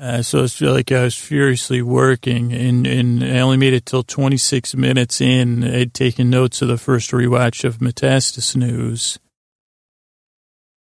uh, 0.00 0.22
so 0.22 0.44
it's 0.44 0.58
like 0.62 0.90
I 0.90 1.04
was 1.04 1.14
furiously 1.14 1.82
working, 1.82 2.54
and, 2.54 2.86
and 2.86 3.22
I 3.22 3.40
only 3.40 3.58
made 3.58 3.74
it 3.74 3.84
till 3.84 4.02
26 4.02 4.74
minutes 4.74 5.20
in. 5.20 5.62
I'd 5.62 5.92
taken 5.92 6.30
notes 6.30 6.62
of 6.62 6.68
the 6.68 6.78
first 6.78 7.10
rewatch 7.10 7.64
of 7.64 7.78
Metastasis 7.78 8.56
News. 8.56 9.18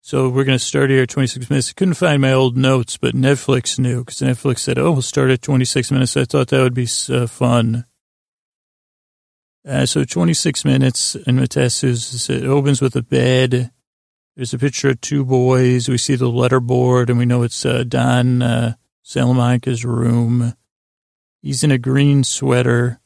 So 0.01 0.27
we're 0.27 0.43
going 0.43 0.57
to 0.57 0.63
start 0.63 0.89
here 0.89 1.03
at 1.03 1.09
26 1.09 1.49
minutes. 1.49 1.69
I 1.69 1.73
couldn't 1.73 1.93
find 1.93 2.21
my 2.21 2.33
old 2.33 2.57
notes, 2.57 2.97
but 2.97 3.15
Netflix 3.15 3.79
knew 3.79 4.03
because 4.03 4.19
Netflix 4.19 4.59
said, 4.59 4.77
oh, 4.77 4.91
we'll 4.91 5.01
start 5.01 5.31
at 5.31 5.41
26 5.41 5.91
minutes. 5.91 6.17
I 6.17 6.25
thought 6.25 6.49
that 6.49 6.61
would 6.61 6.73
be 6.73 6.87
uh, 7.09 7.25
fun. 7.25 7.85
Uh, 9.65 9.85
so 9.85 10.03
26 10.03 10.65
minutes 10.65 11.15
in 11.15 11.37
Metastasis, 11.37 12.29
it 12.29 12.43
opens 12.43 12.81
with 12.81 12.95
a 12.97 13.01
bed. 13.01 13.71
There's 14.35 14.53
a 14.53 14.59
picture 14.59 14.89
of 14.89 14.99
two 14.99 15.23
boys. 15.23 15.87
We 15.87 15.97
see 15.97 16.15
the 16.15 16.29
letterboard, 16.29 17.09
and 17.09 17.17
we 17.17 17.25
know 17.25 17.43
it's 17.43 17.65
uh, 17.65 17.83
Don 17.87 18.41
uh, 18.41 18.73
Salamanca's 19.07 19.85
room. 19.85 20.55
He's 21.43 21.63
in 21.63 21.69
a 21.69 21.77
green 21.77 22.23
sweater. 22.23 22.99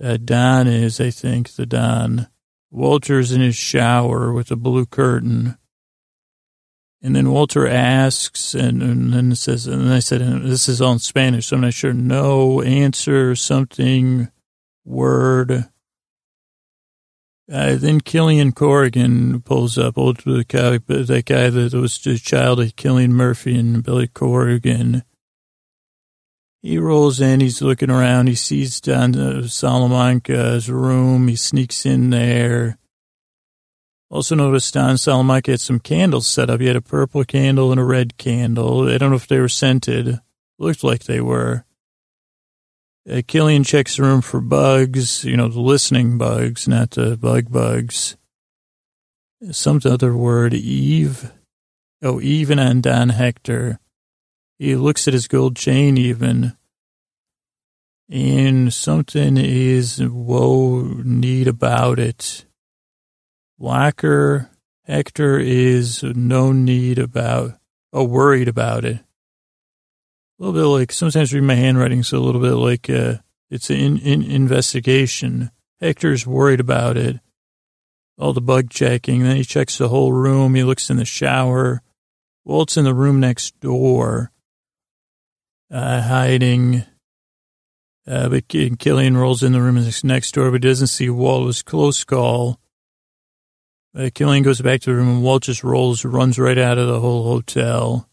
Uh, 0.00 0.16
Don 0.16 0.68
is, 0.68 1.00
I 1.00 1.10
think, 1.10 1.50
the 1.50 1.66
Don. 1.66 2.28
Walter's 2.70 3.32
in 3.32 3.40
his 3.40 3.56
shower 3.56 4.32
with 4.32 4.52
a 4.52 4.56
blue 4.56 4.86
curtain. 4.86 5.58
And 7.02 7.16
then 7.16 7.32
Walter 7.32 7.66
asks, 7.66 8.54
and, 8.54 8.80
and 8.80 9.12
then 9.12 9.34
says, 9.34 9.66
and 9.66 9.92
I 9.92 9.98
said, 9.98 10.20
this 10.20 10.68
is 10.68 10.80
all 10.80 10.92
in 10.92 10.98
Spanish, 11.00 11.46
so 11.46 11.56
I'm 11.56 11.62
not 11.62 11.74
sure. 11.74 11.92
No 11.92 12.62
answer, 12.62 13.34
something, 13.34 14.30
word. 14.84 15.68
Uh, 17.52 17.76
then 17.76 18.00
Killian 18.00 18.52
Corrigan 18.52 19.42
pulls 19.42 19.76
up, 19.76 19.98
old 19.98 20.20
the 20.20 20.42
guy, 20.48 20.78
that 20.86 21.24
guy 21.26 21.50
that 21.50 21.74
was 21.74 21.98
the 21.98 22.16
child 22.16 22.60
of 22.60 22.74
Cillian 22.76 23.10
Murphy 23.10 23.58
and 23.58 23.84
Billy 23.84 24.08
Corrigan. 24.08 25.02
He 26.62 26.78
rolls 26.78 27.20
in, 27.20 27.40
he's 27.40 27.60
looking 27.60 27.90
around, 27.90 28.28
he 28.28 28.36
sees 28.36 28.80
Don 28.80 29.48
Salamanca's 29.48 30.70
room, 30.70 31.28
he 31.28 31.36
sneaks 31.36 31.84
in 31.84 32.08
there. 32.08 32.78
Also 34.08 34.34
noticed 34.34 34.72
Don 34.72 34.96
Salamanca 34.96 35.50
had 35.50 35.60
some 35.60 35.78
candles 35.78 36.26
set 36.26 36.48
up. 36.48 36.60
He 36.60 36.68
had 36.68 36.76
a 36.76 36.80
purple 36.80 37.24
candle 37.24 37.70
and 37.70 37.80
a 37.80 37.84
red 37.84 38.16
candle. 38.16 38.88
I 38.88 38.96
don't 38.96 39.10
know 39.10 39.16
if 39.16 39.26
they 39.26 39.40
were 39.40 39.48
scented. 39.48 40.20
Looked 40.58 40.84
like 40.84 41.04
they 41.04 41.20
were. 41.20 41.66
Uh, 43.10 43.20
Killian 43.26 43.64
checks 43.64 43.96
the 43.96 44.04
room 44.04 44.20
for 44.20 44.40
bugs, 44.40 45.24
you 45.24 45.36
know, 45.36 45.48
the 45.48 45.60
listening 45.60 46.18
bugs, 46.18 46.68
not 46.68 46.92
the 46.92 47.16
bug 47.16 47.50
bugs. 47.50 48.16
Some 49.50 49.80
other 49.84 50.16
word, 50.16 50.54
Eve. 50.54 51.32
Oh, 52.00 52.20
even 52.20 52.60
on 52.60 52.80
Don 52.80 53.08
Hector. 53.08 53.80
He 54.58 54.76
looks 54.76 55.08
at 55.08 55.14
his 55.14 55.26
gold 55.26 55.56
chain 55.56 55.96
even. 55.96 56.56
And 58.08 58.72
something 58.72 59.36
is 59.36 59.98
whoa 59.98 60.82
neat 61.04 61.48
about 61.48 61.98
it. 61.98 62.44
Walker 63.58 64.48
Hector 64.84 65.38
is 65.40 66.04
no 66.04 66.52
need 66.52 67.00
about, 67.00 67.58
oh, 67.92 68.04
worried 68.04 68.48
about 68.48 68.84
it 68.84 69.00
a 70.42 70.46
little 70.46 70.60
bit 70.60 70.66
like 70.66 70.92
sometimes 70.92 71.32
read 71.32 71.44
my 71.44 71.54
handwriting, 71.54 72.02
so 72.02 72.18
a 72.18 72.20
little 72.20 72.40
bit 72.40 72.54
like 72.54 72.90
uh, 72.90 73.18
it's 73.48 73.70
an 73.70 73.76
in, 73.76 73.98
in 73.98 74.22
investigation. 74.24 75.52
Hector's 75.80 76.26
worried 76.26 76.58
about 76.58 76.96
it. 76.96 77.20
All 78.18 78.32
the 78.32 78.40
bug 78.40 78.68
checking. 78.68 79.22
Then 79.22 79.36
he 79.36 79.44
checks 79.44 79.78
the 79.78 79.88
whole 79.88 80.12
room. 80.12 80.56
He 80.56 80.64
looks 80.64 80.90
in 80.90 80.96
the 80.96 81.04
shower. 81.04 81.80
Walt's 82.44 82.76
in 82.76 82.84
the 82.84 82.94
room 82.94 83.20
next 83.20 83.58
door, 83.60 84.32
uh, 85.70 86.02
hiding. 86.02 86.86
Uh, 88.04 88.28
but 88.28 88.48
Killian 88.48 89.16
rolls 89.16 89.44
in 89.44 89.52
the 89.52 89.62
room 89.62 89.78
next 90.02 90.32
door, 90.32 90.50
but 90.50 90.60
doesn't 90.60 90.88
see 90.88 91.08
Walt. 91.08 91.44
It 91.44 91.46
was 91.46 91.62
close 91.62 92.02
call. 92.02 92.58
Uh, 93.96 94.10
Killian 94.12 94.42
goes 94.42 94.60
back 94.60 94.80
to 94.80 94.90
the 94.90 94.96
room, 94.96 95.08
and 95.08 95.22
Walt 95.22 95.44
just 95.44 95.62
rolls, 95.62 96.04
runs 96.04 96.36
right 96.36 96.58
out 96.58 96.78
of 96.78 96.88
the 96.88 96.98
whole 96.98 97.22
hotel. 97.22 98.08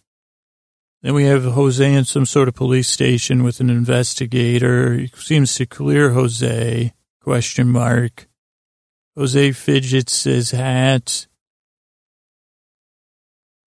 Then 1.01 1.13
we 1.13 1.23
have 1.25 1.43
Jose 1.43 1.93
in 1.93 2.03
some 2.03 2.25
sort 2.25 2.47
of 2.49 2.55
police 2.55 2.89
station 2.89 3.43
with 3.43 3.59
an 3.61 3.69
investigator. 3.69 4.95
He 4.95 5.07
seems 5.15 5.55
to 5.55 5.65
clear 5.65 6.11
Jose, 6.11 6.93
question 7.21 7.69
mark. 7.69 8.27
Jose 9.15 9.51
fidgets 9.53 10.23
his 10.25 10.51
hat. 10.51 11.27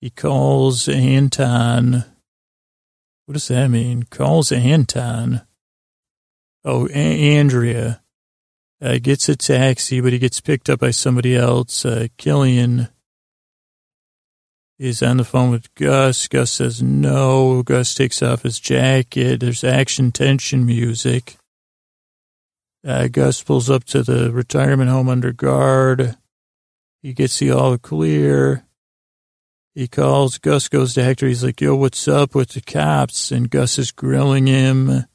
He 0.01 0.11
calls 0.11 0.89
Anton. 0.89 2.05
What 3.27 3.35
does 3.35 3.49
that 3.49 3.69
mean? 3.69 4.03
Calls 4.05 4.53
Anton. 4.53 5.43
Oh, 6.65 6.89
a- 6.89 7.37
Andrea. 7.37 8.03
Uh, 8.81 8.99
gets 9.01 9.29
a 9.29 9.37
taxi, 9.37 10.01
but 10.01 10.13
he 10.13 10.19
gets 10.19 10.41
picked 10.41 10.69
up 10.69 10.81
by 10.81 10.91
somebody 10.91 11.37
else. 11.37 11.85
Uh, 11.87 12.09
Killian 12.19 12.89
is 14.83 15.01
on 15.01 15.17
the 15.17 15.25
phone 15.25 15.51
with 15.51 15.73
Gus. 15.77 16.27
Gus 16.27 16.51
says 16.51 16.83
no. 16.83 17.63
Gus 17.63 17.95
takes 17.95 18.21
off 18.21 18.43
his 18.43 18.59
jacket. 18.59 19.39
There's 19.39 19.63
action 19.63 20.11
tension 20.11 20.67
music. 20.67 21.37
Uh, 22.85 23.07
Gus 23.07 23.45
pulls 23.45 23.71
up 23.71 23.85
to 23.85 24.03
the 24.03 24.33
retirement 24.33 24.91
home 24.91 25.09
under 25.09 25.33
guard. 25.33 26.17
He 27.01 27.13
gets 27.13 27.39
the 27.39 27.53
all 27.53 27.79
clear. 27.79 28.65
He 29.73 29.87
calls, 29.87 30.39
Gus 30.39 30.69
goes 30.69 30.95
to 30.95 31.05
Hector. 31.05 31.29
He's 31.29 31.45
like, 31.45 31.61
yo, 31.61 31.77
what's 31.77 32.09
up 32.09 32.35
with 32.35 32.51
the 32.51 32.61
cops? 32.61 33.31
And 33.31 33.49
Gus 33.49 33.79
is 33.79 33.93
grilling 33.93 34.49
him. 34.49 34.91
And 34.91 35.07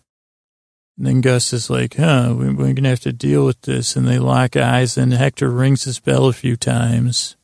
then 0.98 1.20
Gus 1.20 1.52
is 1.52 1.70
like, 1.70 1.96
huh, 1.96 2.34
we're 2.38 2.54
going 2.54 2.76
to 2.78 2.90
have 2.90 3.02
to 3.02 3.12
deal 3.12 3.46
with 3.46 3.62
this. 3.64 3.98
And 3.98 4.08
they 4.08 4.18
lock 4.18 4.56
eyes 4.56 4.98
and 4.98 5.12
Hector 5.12 5.50
rings 5.50 5.84
his 5.84 6.00
bell 6.00 6.28
a 6.28 6.34
few 6.34 6.56
times. 6.56 7.36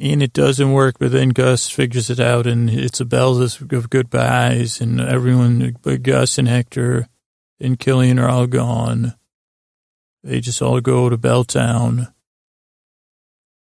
And 0.00 0.22
it 0.22 0.32
doesn't 0.32 0.72
work, 0.72 0.96
but 0.98 1.12
then 1.12 1.28
Gus 1.28 1.68
figures 1.68 2.08
it 2.08 2.18
out 2.18 2.46
and 2.46 2.70
it's 2.70 3.00
a 3.00 3.04
bell 3.04 3.42
of 3.42 3.90
goodbyes 3.90 4.80
and 4.80 4.98
everyone, 4.98 5.76
but 5.82 6.02
Gus 6.02 6.38
and 6.38 6.48
Hector 6.48 7.06
and 7.60 7.78
Killian 7.78 8.18
are 8.18 8.28
all 8.28 8.46
gone. 8.46 9.14
They 10.24 10.40
just 10.40 10.62
all 10.62 10.80
go 10.80 11.10
to 11.10 11.18
Belltown. 11.18 12.14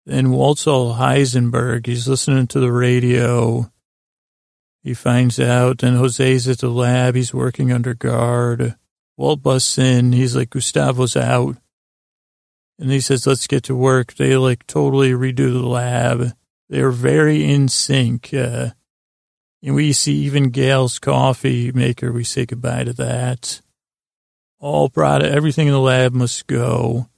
Then 0.07 0.31
Walt's 0.31 0.67
all 0.67 0.97
Heisenberg, 0.97 1.87
he's 1.87 2.09
listening 2.09 2.49
to 2.49 2.59
the 2.59 2.73
radio. 2.73 3.71
He 4.83 4.93
finds 4.93 5.39
out, 5.39 5.83
and 5.83 5.97
Jose's 5.97 6.47
at 6.49 6.59
the 6.59 6.69
lab. 6.69 7.15
He's 7.15 7.33
working 7.33 7.73
under 7.73 7.95
guard. 7.95 8.75
Walt 9.17 9.43
busts 9.43 9.79
in. 9.79 10.13
He's 10.13 10.37
like, 10.37 10.51
Gustavo's 10.51 11.17
out. 11.17 11.57
And 12.79 12.91
he 12.91 13.01
says, 13.01 13.27
let's 13.27 13.47
get 13.47 13.63
to 13.65 13.77
work. 13.77 14.15
They 14.15 14.37
like 14.37 14.67
totally 14.67 15.13
redo 15.13 15.53
the 15.53 15.67
lab. 15.67 16.33
They're 16.69 16.91
very 16.91 17.45
in 17.45 17.69
sync. 17.69 18.35
Uh, 18.35 18.71
and 19.63 19.75
we 19.75 19.93
see 19.93 20.15
even 20.25 20.51
Gale's 20.51 20.99
coffee 20.99 21.73
maker. 21.73 22.13
We 22.13 22.25
say 22.25 22.47
goodbye 22.47 22.85
to 22.85 22.93
that. 22.95 23.61
All 24.59 24.89
product, 24.89 25.35
everything 25.35 25.69
in 25.69 25.73
the 25.73 25.81
lab 25.81 26.13
must 26.13 26.47
go. 26.47 27.09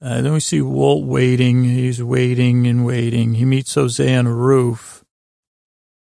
Uh, 0.00 0.20
then 0.20 0.32
we 0.32 0.40
see 0.40 0.60
Walt 0.60 1.04
waiting. 1.04 1.62
He's 1.62 2.02
waiting 2.02 2.66
and 2.66 2.84
waiting. 2.84 3.34
He 3.34 3.44
meets 3.44 3.74
Jose 3.74 4.14
on 4.14 4.26
a 4.26 4.34
roof. 4.34 5.04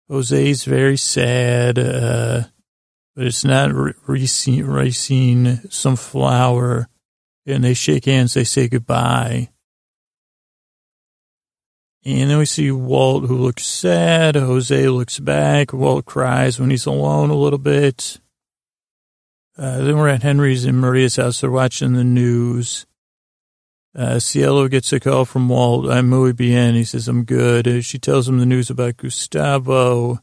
Jose's 0.08 0.64
very 0.64 0.97
sad, 0.97 1.78
uh, 1.78 2.44
but 3.18 3.26
it's 3.26 3.44
not 3.44 3.72
Racine, 4.06 5.60
some 5.70 5.96
flower. 5.96 6.88
And 7.46 7.64
they 7.64 7.75
shake 7.75 8.04
hands. 8.04 8.34
They 8.34 8.44
say 8.44 8.68
goodbye. 8.68 9.48
And 12.04 12.30
then 12.30 12.38
we 12.38 12.44
see 12.44 12.70
Walt, 12.70 13.26
who 13.26 13.37
looks 13.37 13.66
sad. 13.66 14.37
Jose 14.37 14.88
looks 14.88 15.18
back. 15.18 15.72
Walt 15.72 16.04
cries 16.04 16.60
when 16.60 16.70
he's 16.70 16.87
alone 16.87 17.30
a 17.30 17.34
little 17.34 17.58
bit. 17.58 18.20
Uh, 19.58 19.78
then 19.78 19.96
we're 19.96 20.10
at 20.10 20.22
Henry's 20.22 20.64
and 20.64 20.80
Maria's 20.80 21.16
house. 21.16 21.40
They're 21.40 21.50
watching 21.50 21.94
the 21.94 22.04
news. 22.04 22.87
Uh, 23.96 24.20
Cielo 24.20 24.68
gets 24.68 24.92
a 24.92 25.00
call 25.00 25.25
from 25.25 25.48
Walt. 25.48 25.90
I'm 25.90 26.08
muy 26.08 26.30
bien. 26.30 26.76
He 26.76 26.84
says, 26.84 27.08
I'm 27.08 27.25
good. 27.25 27.84
She 27.84 27.98
tells 27.98 28.28
him 28.28 28.38
the 28.38 28.46
news 28.46 28.70
about 28.70 28.96
Gustavo. 28.96 30.20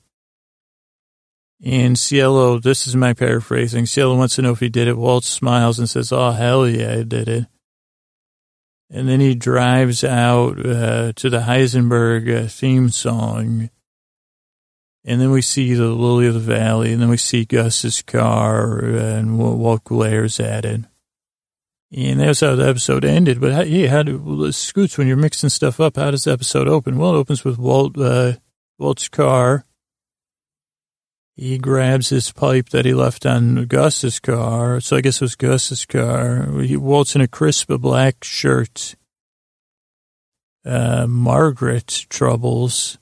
And 1.63 1.97
Cielo, 1.97 2.59
this 2.59 2.85
is 2.85 2.95
my 2.95 3.13
paraphrasing. 3.13 3.85
Cielo 3.85 4.17
wants 4.17 4.35
to 4.35 4.41
know 4.41 4.51
if 4.51 4.59
he 4.59 4.69
did 4.69 4.87
it. 4.87 4.97
Walt 4.97 5.23
smiles 5.23 5.79
and 5.79 5.89
says, 5.89 6.11
Oh, 6.11 6.31
hell 6.31 6.67
yeah, 6.67 6.93
I 6.93 7.03
did 7.03 7.29
it. 7.29 7.45
And 8.89 9.09
then 9.09 9.19
he 9.19 9.35
drives 9.35 10.03
out 10.03 10.63
uh, 10.63 11.13
to 11.13 11.29
the 11.29 11.41
Heisenberg 11.41 12.45
uh, 12.45 12.47
theme 12.47 12.89
song. 12.89 13.69
And 15.03 15.21
then 15.21 15.31
we 15.31 15.41
see 15.41 15.73
the 15.73 15.87
Lily 15.87 16.27
of 16.27 16.33
the 16.33 16.39
Valley. 16.39 16.91
And 16.91 17.01
then 17.01 17.09
we 17.09 17.17
see 17.17 17.45
Gus's 17.45 18.01
car 18.01 18.79
and 18.79 19.37
Walt 19.39 19.83
glares 19.83 20.39
at 20.39 20.65
it. 20.65 20.81
And 21.95 22.19
that's 22.19 22.41
how 22.41 22.55
the 22.55 22.67
episode 22.67 23.05
ended. 23.05 23.39
But 23.39 23.67
hey, 23.67 23.87
how 23.87 24.03
do 24.03 24.51
Scoots 24.51 24.97
when 24.97 25.07
you're 25.07 25.15
mixing 25.15 25.49
stuff 25.49 25.79
up? 25.79 25.95
How 25.95 26.11
does 26.11 26.25
the 26.25 26.31
episode 26.31 26.67
open? 26.67 26.97
Well, 26.97 27.15
it 27.15 27.19
opens 27.19 27.45
with 27.45 27.57
Walt 27.57 27.97
uh, 27.97 28.33
Walt's 28.77 29.07
car. 29.07 29.65
He 31.35 31.57
grabs 31.57 32.09
his 32.09 32.31
pipe 32.31 32.69
that 32.69 32.85
he 32.85 32.93
left 32.93 33.25
on 33.25 33.65
Gus's 33.65 34.19
car. 34.19 34.79
So 34.79 34.95
I 34.95 35.01
guess 35.01 35.17
it 35.17 35.21
was 35.21 35.35
Gus's 35.35 35.85
car. 35.85 36.49
He 36.61 36.77
Walt's 36.77 37.15
in 37.15 37.21
a 37.21 37.27
crisp 37.27 37.69
black 37.69 38.23
shirt. 38.23 38.95
Uh, 40.65 41.07
Margaret 41.07 42.05
troubles. 42.09 42.97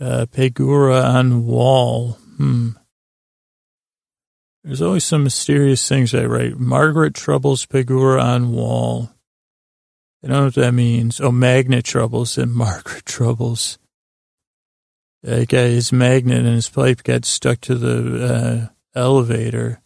Uh, 0.00 0.26
Pegura 0.26 1.04
on 1.04 1.46
wall. 1.46 2.12
Hmm. 2.38 2.70
There's 4.64 4.82
always 4.82 5.04
some 5.04 5.24
mysterious 5.24 5.86
things 5.86 6.14
I 6.14 6.24
write. 6.24 6.58
Margaret 6.58 7.14
troubles 7.14 7.66
Pegura 7.66 8.22
on 8.22 8.52
wall. 8.52 9.10
I 10.24 10.28
don't 10.28 10.36
know 10.36 10.44
what 10.46 10.54
that 10.54 10.72
means. 10.72 11.20
Oh, 11.20 11.32
magnet 11.32 11.84
troubles 11.84 12.38
and 12.38 12.52
Margaret 12.54 13.04
troubles. 13.04 13.78
That 15.22 15.48
guy, 15.48 15.68
his 15.68 15.92
magnet 15.92 16.38
and 16.38 16.54
his 16.54 16.68
pipe 16.68 17.04
got 17.04 17.24
stuck 17.24 17.60
to 17.62 17.76
the 17.76 18.26
uh, 18.26 18.98
elevator. 18.98 19.80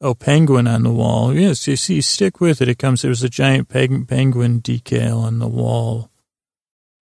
Oh, 0.00 0.14
penguin 0.14 0.68
on 0.68 0.82
the 0.82 0.92
wall. 0.92 1.34
Yes, 1.34 1.66
you 1.66 1.76
see, 1.76 2.00
stick 2.00 2.40
with 2.40 2.60
it. 2.60 2.68
It 2.68 2.78
comes, 2.78 3.02
there 3.02 3.08
was 3.08 3.24
a 3.24 3.28
giant 3.28 3.68
penguin 3.68 4.60
decal 4.60 5.22
on 5.22 5.38
the 5.38 5.48
wall. 5.48 6.10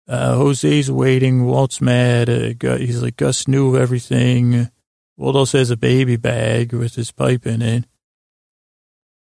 Uh, 0.07 0.37
Jose's 0.37 0.91
waiting. 0.91 1.45
Walt's 1.45 1.81
mad. 1.81 2.29
Uh, 2.31 2.77
he's 2.77 3.03
like, 3.03 3.17
Gus 3.17 3.49
knew 3.49 3.77
everything. 3.77 4.71
Walt 5.17 5.37
also 5.37 5.59
has 5.59 5.71
a 5.71 5.77
baby 5.77 6.17
bag 6.17 6.73
with 6.73 6.95
his 6.95 7.11
pipe 7.11 7.47
in 7.47 7.61
it. 7.63 7.85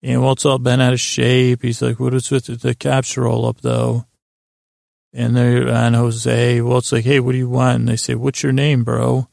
And 0.04 0.22
Walt's 0.22 0.46
all 0.46 0.60
bent 0.60 0.82
out 0.82 0.94
of 0.94 1.00
shape. 1.00 1.64
He's 1.64 1.82
like, 1.82 2.00
what 2.00 2.14
is 2.14 2.30
with 2.30 2.62
the 2.62 2.76
cops 2.76 3.18
roll 3.18 3.46
up 3.46 3.62
though? 3.62 4.06
And 5.18 5.38
they're 5.38 5.74
on 5.74 5.94
Jose. 5.94 6.60
Well, 6.60 6.80
it's 6.80 6.92
like, 6.92 7.06
hey, 7.06 7.22
what 7.22 7.32
do 7.32 7.38
you 7.38 7.48
want? 7.48 7.80
And 7.80 7.88
they 7.88 7.96
say, 7.96 8.16
what's 8.16 8.44
your 8.44 8.52
name, 8.52 8.84
bro? 8.84 9.30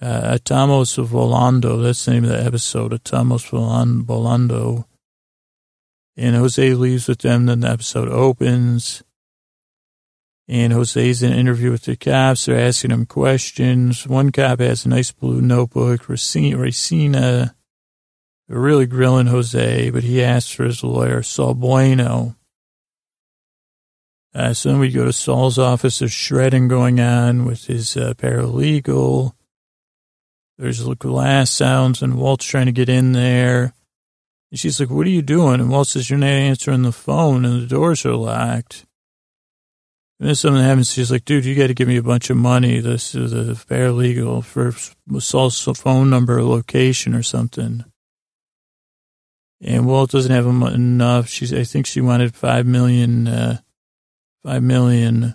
Uh, 0.00 0.38
Atamos 0.38 0.96
Volando. 1.04 1.82
That's 1.82 2.04
the 2.04 2.12
name 2.12 2.24
of 2.24 2.30
the 2.30 2.44
episode. 2.44 2.92
Atamos 2.92 3.50
Volando. 3.50 4.84
And 6.16 6.36
Jose 6.36 6.74
leaves 6.74 7.08
with 7.08 7.18
them. 7.18 7.46
Then 7.46 7.60
the 7.60 7.68
episode 7.70 8.08
opens. 8.10 9.02
And 10.46 10.72
Jose's 10.72 11.22
in 11.22 11.32
an 11.32 11.38
interview 11.38 11.70
with 11.70 11.82
the 11.84 11.96
cops. 11.96 12.46
They're 12.46 12.58
asking 12.58 12.90
him 12.90 13.06
questions. 13.06 14.06
One 14.06 14.30
cop 14.30 14.60
has 14.60 14.84
a 14.84 14.88
nice 14.88 15.12
blue 15.12 15.40
notebook. 15.40 16.02
Racina, 16.02 17.54
really 18.48 18.86
grilling 18.86 19.28
Jose, 19.28 19.90
but 19.90 20.02
he 20.02 20.22
asks 20.22 20.50
for 20.50 20.64
his 20.64 20.82
lawyer, 20.82 21.22
Saul 21.22 21.54
Bueno. 21.54 22.36
Uh, 24.34 24.54
so 24.54 24.70
then 24.70 24.78
we 24.78 24.90
go 24.90 25.04
to 25.04 25.12
Saul's 25.12 25.58
office. 25.58 25.98
There's 25.98 26.12
shredding 26.12 26.68
going 26.68 27.00
on 27.00 27.44
with 27.44 27.66
his 27.66 27.96
uh, 27.96 28.14
paralegal. 28.14 29.32
There's 30.56 30.82
glass 30.96 31.50
sounds, 31.50 32.02
and 32.02 32.18
Walt's 32.18 32.44
trying 32.44 32.66
to 32.66 32.72
get 32.72 32.88
in 32.88 33.12
there. 33.12 33.72
And 34.50 34.60
she's 34.60 34.78
like, 34.78 34.90
What 34.90 35.06
are 35.06 35.10
you 35.10 35.22
doing? 35.22 35.60
And 35.60 35.70
Walt 35.70 35.88
says, 35.88 36.10
You're 36.10 36.18
not 36.18 36.26
answering 36.26 36.82
the 36.82 36.92
phone, 36.92 37.44
and 37.44 37.62
the 37.62 37.66
doors 37.66 38.04
are 38.04 38.14
locked. 38.14 38.86
And 40.20 40.28
then 40.28 40.34
something 40.34 40.62
happens. 40.62 40.92
She's 40.92 41.10
like, 41.10 41.24
dude, 41.24 41.46
you 41.46 41.54
got 41.54 41.68
to 41.68 41.74
give 41.74 41.88
me 41.88 41.96
a 41.96 42.02
bunch 42.02 42.28
of 42.28 42.36
money. 42.36 42.78
This 42.80 43.14
is 43.14 43.32
a 43.32 43.54
paralegal 43.64 44.44
for 44.44 44.74
Saul's 45.18 45.58
phone 45.78 46.10
number, 46.10 46.42
location, 46.42 47.14
or 47.14 47.22
something. 47.22 47.86
And 49.62 49.86
Walt 49.86 50.10
doesn't 50.10 50.30
have 50.30 50.46
enough. 50.46 51.26
She's, 51.26 51.54
I 51.54 51.64
think 51.64 51.86
she 51.86 52.02
wanted 52.02 52.34
five 52.34 52.66
million, 52.66 53.28
uh, 53.28 53.58
five 54.44 54.62
million, 54.62 55.34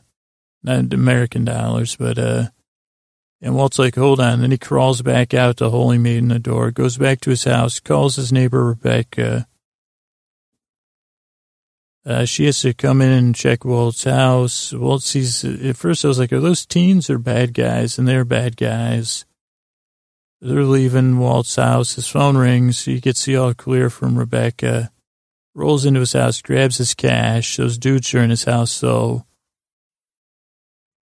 not 0.63 0.94
American 0.94 1.46
dollars, 1.46 1.96
but, 1.96 2.18
uh, 2.18 2.50
and 3.41 3.56
Walt's 3.56 3.80
like, 3.80 3.96
hold 3.96 4.20
on. 4.20 4.41
Then 4.41 4.52
he 4.52 4.58
crawls 4.58 5.02
back 5.02 5.34
out 5.34 5.58
the 5.58 5.70
hole 5.70 5.91
he 5.91 6.18
in 6.18 6.30
the 6.30 6.39
door, 6.39 6.72
goes 6.72 6.98
back 6.98 7.22
to 7.22 7.30
his 7.30 7.44
house, 7.44 7.80
calls 7.80 8.15
his 8.15 8.32
neighbor 8.32 8.65
Rebecca, 8.65 9.48
uh, 12.06 12.24
she 12.24 12.46
has 12.46 12.62
to 12.62 12.74
come 12.74 13.02
in 13.02 13.12
and 13.12 13.36
check 13.36 13.65
Walt's 13.65 14.04
house. 14.04 14.72
Walt 14.72 15.02
sees, 15.02 15.44
at 15.44 15.76
first 15.76 16.06
I 16.06 16.08
was 16.08 16.20
like, 16.20 16.32
are 16.32 16.39
those 16.39 16.65
teens 16.65 17.10
or 17.10 17.18
bad 17.18 17.54
guys? 17.54 17.98
And 17.98 18.08
they're 18.08 18.26
bad 18.26 18.58
guys. 18.58 19.26
They're 20.39 20.63
leaving 20.63 21.18
Walt's 21.18 21.56
house. 21.56 21.96
His 21.96 22.08
phone 22.08 22.38
rings. 22.38 22.86
He 22.86 23.00
gets 23.00 23.26
the 23.26 23.38
all 23.38 23.56
clear 23.56 23.89
from 23.89 24.20
Rebecca. 24.20 24.91
Rolls 25.56 25.86
into 25.86 26.02
his 26.02 26.13
house, 26.13 26.41
grabs 26.41 26.78
his 26.78 26.94
cash. 26.94 27.56
Those 27.56 27.78
dudes 27.78 28.13
are 28.13 28.20
in 28.20 28.30
his 28.30 28.44
house, 28.44 28.78
though. 28.80 29.26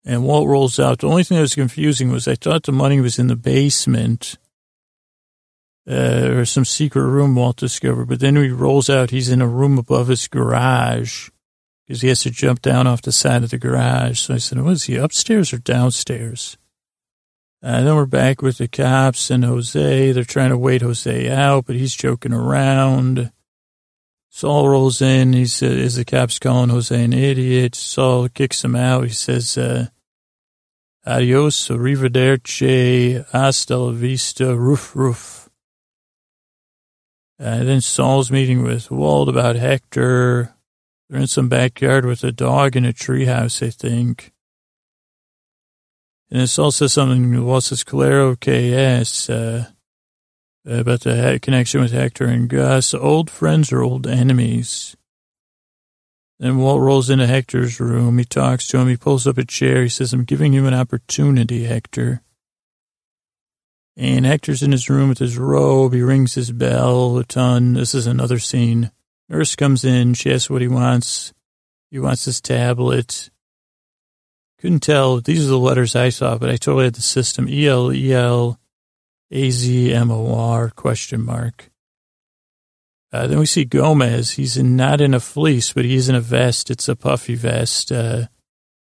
And 0.05 0.23
Walt 0.23 0.47
rolls 0.47 0.79
out. 0.79 0.99
The 0.99 1.07
only 1.07 1.23
thing 1.23 1.37
that 1.37 1.41
was 1.41 1.55
confusing 1.55 2.11
was 2.11 2.27
I 2.27 2.35
thought 2.35 2.63
the 2.63 2.71
money 2.71 3.01
was 3.01 3.17
in 3.17 3.27
the 3.27 3.35
basement 3.35 4.37
uh, 5.89 6.29
or 6.31 6.45
some 6.45 6.65
secret 6.65 7.03
room 7.03 7.35
Walt 7.35 7.57
discovered. 7.57 8.07
But 8.07 8.19
then 8.19 8.35
he 8.35 8.49
rolls 8.49 8.89
out, 8.89 9.09
he's 9.09 9.29
in 9.29 9.41
a 9.41 9.47
room 9.47 9.77
above 9.77 10.07
his 10.07 10.27
garage 10.27 11.29
because 11.85 12.01
he 12.01 12.07
has 12.09 12.21
to 12.21 12.29
jump 12.29 12.61
down 12.61 12.87
off 12.87 13.01
the 13.01 13.11
side 13.11 13.43
of 13.43 13.49
the 13.49 13.57
garage. 13.57 14.21
So 14.21 14.35
I 14.35 14.37
said, 14.37 14.59
"Was 14.61 14.83
he, 14.83 14.95
upstairs 14.95 15.51
or 15.51 15.57
downstairs? 15.57 16.57
And 17.61 17.87
then 17.87 17.95
we're 17.95 18.05
back 18.05 18.41
with 18.41 18.57
the 18.57 18.67
cops 18.67 19.31
and 19.31 19.45
Jose. 19.45 20.11
They're 20.11 20.23
trying 20.25 20.49
to 20.49 20.57
wait 20.57 20.81
Jose 20.81 21.29
out, 21.29 21.65
but 21.65 21.77
he's 21.77 21.95
joking 21.95 22.33
around. 22.33 23.31
Saul 24.35 24.67
rolls 24.67 24.99
in. 24.99 25.33
He 25.33 25.45
says, 25.45 25.77
as 25.77 25.95
the 25.95 26.03
cops 26.03 26.39
calling 26.39 26.71
Jose 26.71 27.03
an 27.03 27.13
idiot, 27.13 27.75
Saul 27.75 28.27
kicks 28.29 28.63
him 28.63 28.75
out. 28.75 29.03
He 29.03 29.11
says, 29.11 29.59
uh, 29.59 29.89
adios, 31.05 31.67
arrivederci, 31.67 33.29
hasta 33.29 33.77
la 33.77 33.91
vista, 33.91 34.55
roof, 34.57 34.95
roof. 34.95 35.49
And 37.37 37.67
then 37.67 37.79
Saul's 37.79 38.31
meeting 38.31 38.63
with 38.63 38.89
Walt 38.89 39.29
about 39.29 39.55
Hector. 39.55 40.55
They're 41.11 41.21
in 41.21 41.27
some 41.27 41.47
backyard 41.47 42.03
with 42.03 42.23
a 42.23 42.31
dog 42.31 42.75
in 42.75 42.85
a 42.85 42.91
treehouse, 42.91 43.63
I 43.63 43.69
think. 43.69 44.31
And 46.31 46.41
it's 46.41 46.57
also 46.57 46.87
something, 46.87 47.45
Walt 47.45 47.65
says, 47.65 47.83
Claro 47.83 48.35
KS, 48.35 49.29
uh, 49.29 49.72
Uh, 50.65 50.75
about 50.75 51.01
the 51.01 51.39
connection 51.41 51.81
with 51.81 51.91
Hector 51.91 52.25
and 52.25 52.47
Gus. 52.47 52.93
Old 52.93 53.29
friends 53.29 53.73
or 53.73 53.81
old 53.81 54.07
enemies? 54.07 54.95
Then 56.39 56.57
Walt 56.57 56.81
rolls 56.81 57.09
into 57.09 57.27
Hector's 57.27 57.81
room. 57.81 58.17
He 58.17 58.23
talks 58.23 58.67
to 58.67 58.77
him. 58.77 58.87
He 58.87 58.95
pulls 58.95 59.27
up 59.27 59.37
a 59.37 59.45
chair. 59.45 59.83
He 59.83 59.89
says, 59.89 60.13
I'm 60.13 60.23
giving 60.23 60.53
you 60.53 60.65
an 60.65 60.73
opportunity, 60.73 61.65
Hector. 61.65 62.21
And 63.97 64.25
Hector's 64.25 64.63
in 64.63 64.71
his 64.71 64.89
room 64.89 65.09
with 65.09 65.19
his 65.19 65.37
robe. 65.37 65.93
He 65.93 66.01
rings 66.01 66.33
his 66.33 66.51
bell 66.51 67.17
a 67.17 67.25
ton. 67.25 67.73
This 67.73 67.93
is 67.93 68.07
another 68.07 68.39
scene. 68.39 68.91
Nurse 69.29 69.55
comes 69.55 69.83
in. 69.83 70.13
She 70.13 70.33
asks 70.33 70.49
what 70.49 70.61
he 70.61 70.67
wants. 70.67 71.33
He 71.91 71.99
wants 71.99 72.25
his 72.25 72.39
tablet. 72.41 73.29
Couldn't 74.59 74.79
tell. 74.79 75.19
These 75.19 75.45
are 75.45 75.49
the 75.49 75.59
letters 75.59 75.95
I 75.95 76.07
saw, 76.07 76.37
but 76.37 76.49
I 76.49 76.55
totally 76.55 76.85
had 76.85 76.95
the 76.95 77.01
system. 77.01 77.49
E 77.49 77.67
L 77.67 77.91
E 77.91 78.13
L 78.13 78.59
A 79.33 79.49
Z 79.49 79.91
M 79.91 80.11
O 80.11 80.35
R 80.35 80.69
question 80.69 81.25
mark. 81.25 81.71
Uh, 83.11 83.27
then 83.27 83.39
we 83.39 83.45
see 83.45 83.65
Gomez. 83.65 84.31
He's 84.31 84.57
in, 84.57 84.75
not 84.75 85.01
in 85.01 85.13
a 85.13 85.19
fleece, 85.19 85.73
but 85.73 85.85
he's 85.85 86.07
in 86.07 86.15
a 86.15 86.21
vest. 86.21 86.71
It's 86.71 86.87
a 86.87 86.95
puffy 86.95 87.35
vest, 87.35 87.91
uh, 87.91 88.27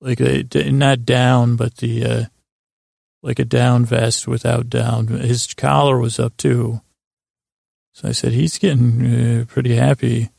like 0.00 0.20
a, 0.20 0.44
not 0.70 1.04
down, 1.04 1.56
but 1.56 1.76
the 1.76 2.04
uh, 2.04 2.24
like 3.22 3.38
a 3.38 3.44
down 3.44 3.84
vest 3.84 4.26
without 4.26 4.68
down. 4.68 5.08
His 5.08 5.52
collar 5.54 5.98
was 5.98 6.18
up 6.18 6.36
too. 6.36 6.80
So 7.92 8.08
I 8.08 8.12
said 8.12 8.32
he's 8.32 8.58
getting 8.58 9.40
uh, 9.40 9.44
pretty 9.46 9.74
happy. 9.74 10.30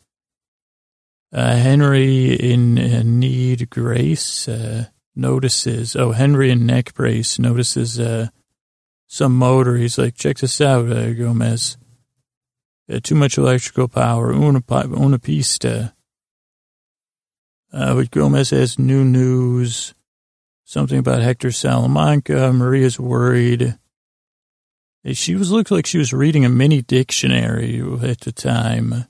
Uh, 1.32 1.56
Henry 1.56 2.34
in 2.34 2.80
uh, 2.80 3.04
need 3.04 3.70
grace 3.70 4.50
notices. 5.16 5.96
Oh, 5.96 6.12
Henry 6.12 6.50
in 6.50 6.66
neck 6.66 6.94
brace 6.94 7.38
notices 7.38 8.00
some 9.12 9.38
motor. 9.38 9.76
He's 9.76 9.98
like, 9.98 10.16
check 10.16 10.38
this 10.38 10.62
out, 10.62 10.88
Gomez 10.88 11.78
uh, 12.92 13.00
too 13.02 13.16
much 13.16 13.38
electrical 13.38 13.88
power, 13.88 14.32
una, 14.32 14.62
una 14.72 15.20
pista. 15.20 15.94
Uh, 17.72 17.96
but 17.96 18.12
Gomez 18.12 18.50
has 18.50 18.78
new 18.78 19.04
news, 19.04 19.94
something 20.66 21.00
about 21.00 21.22
Hector 21.22 21.52
Salamanca. 21.52 22.52
Maria's 22.52 23.00
worried. 23.00 23.78
She 25.14 25.36
was 25.36 25.52
looked 25.52 25.72
like 25.72 25.86
she 25.86 25.98
was 25.98 26.14
reading 26.14 26.46
a 26.46 26.50
mini 26.50 26.82
dictionary 26.82 27.82
at 28.04 28.20
the 28.22 28.32
time. 28.32 29.06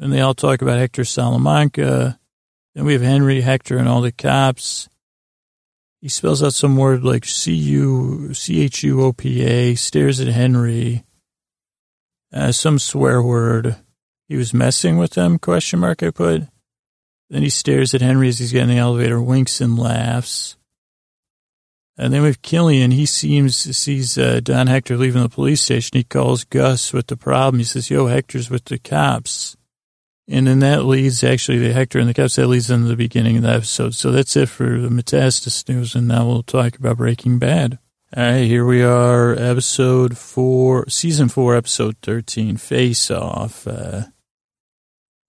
And 0.00 0.12
they 0.12 0.20
all 0.20 0.34
talk 0.34 0.60
about 0.60 0.78
Hector 0.78 1.04
Salamanca. 1.04 2.18
Then 2.74 2.84
we 2.84 2.94
have 2.94 3.02
Henry, 3.02 3.40
Hector, 3.40 3.78
and 3.78 3.88
all 3.88 4.00
the 4.00 4.12
cops. 4.12 4.88
He 6.04 6.10
spells 6.10 6.42
out 6.42 6.52
some 6.52 6.76
word 6.76 7.02
like 7.02 7.24
C 7.24 7.54
U 7.54 8.34
C 8.34 8.60
H 8.60 8.82
U 8.82 9.00
O 9.00 9.14
P 9.14 9.42
A, 9.42 9.74
stares 9.74 10.20
at 10.20 10.26
Henry 10.26 11.02
uh, 12.30 12.52
some 12.52 12.78
swear 12.78 13.22
word. 13.22 13.76
He 14.28 14.36
was 14.36 14.52
messing 14.52 14.98
with 14.98 15.12
them, 15.12 15.38
question 15.38 15.80
mark, 15.80 16.02
I 16.02 16.10
put. 16.10 16.42
Then 17.30 17.42
he 17.42 17.48
stares 17.48 17.94
at 17.94 18.02
Henry 18.02 18.28
as 18.28 18.38
he's 18.38 18.52
getting 18.52 18.68
in 18.68 18.76
the 18.76 18.82
elevator, 18.82 19.18
winks 19.18 19.62
and 19.62 19.78
laughs. 19.78 20.58
And 21.96 22.12
then 22.12 22.20
with 22.20 22.42
Killian, 22.42 22.90
he 22.90 23.06
seems 23.06 23.56
sees 23.56 24.18
uh, 24.18 24.40
Don 24.44 24.66
Hector 24.66 24.98
leaving 24.98 25.22
the 25.22 25.30
police 25.30 25.62
station. 25.62 25.96
He 25.96 26.04
calls 26.04 26.44
Gus 26.44 26.92
with 26.92 27.06
the 27.06 27.16
problem. 27.16 27.60
He 27.60 27.64
says, 27.64 27.88
"Yo, 27.88 28.08
Hector's 28.08 28.50
with 28.50 28.66
the 28.66 28.78
cops." 28.78 29.56
And 30.26 30.46
then 30.46 30.60
that 30.60 30.84
leads 30.84 31.22
actually 31.22 31.58
the 31.58 31.72
Hector 31.72 31.98
and 31.98 32.08
the 32.08 32.14
cops. 32.14 32.36
That 32.36 32.46
leads 32.46 32.70
into 32.70 32.88
the 32.88 32.96
beginning 32.96 33.36
of 33.36 33.42
the 33.42 33.50
episode. 33.50 33.94
So 33.94 34.10
that's 34.10 34.36
it 34.36 34.48
for 34.48 34.78
the 34.80 34.88
Metastasis 34.88 35.68
news. 35.68 35.94
And 35.94 36.08
now 36.08 36.26
we'll 36.26 36.42
talk 36.42 36.76
about 36.78 36.96
Breaking 36.96 37.38
Bad. 37.38 37.78
All 38.16 38.22
right, 38.22 38.44
here 38.44 38.64
we 38.64 38.80
are, 38.80 39.32
episode 39.32 40.16
four, 40.16 40.88
season 40.88 41.28
four, 41.28 41.56
episode 41.56 41.96
13, 42.02 42.56
Face 42.58 43.10
Off. 43.10 43.66
Uh, 43.66 44.04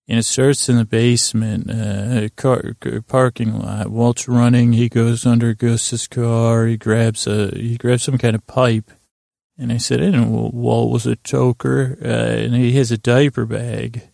and 0.08 0.20
it 0.20 0.24
starts 0.24 0.70
in 0.70 0.78
the 0.78 0.86
basement, 0.86 1.72
uh, 1.72 2.30
car, 2.36 2.76
parking 3.08 3.58
lot. 3.58 3.90
Walt's 3.90 4.28
running. 4.28 4.74
He 4.74 4.88
goes 4.88 5.26
under 5.26 5.56
Gus's 5.56 6.08
car. 6.08 6.68
He 6.68 6.78
grabs 6.78 7.26
a, 7.26 7.50
he 7.56 7.76
grabs 7.76 8.04
some 8.04 8.20
kind 8.20 8.36
of 8.36 8.46
pipe. 8.46 8.92
And 9.58 9.72
I 9.72 9.78
said, 9.78 10.00
I 10.00 10.06
didn't 10.06 10.32
know 10.32 10.52
Walt 10.54 10.92
was 10.92 11.08
a 11.08 11.16
choker. 11.16 11.98
Uh, 12.00 12.08
and 12.08 12.54
he 12.54 12.74
has 12.74 12.92
a 12.92 13.00
diaper 13.00 13.48
bag. 13.48 14.10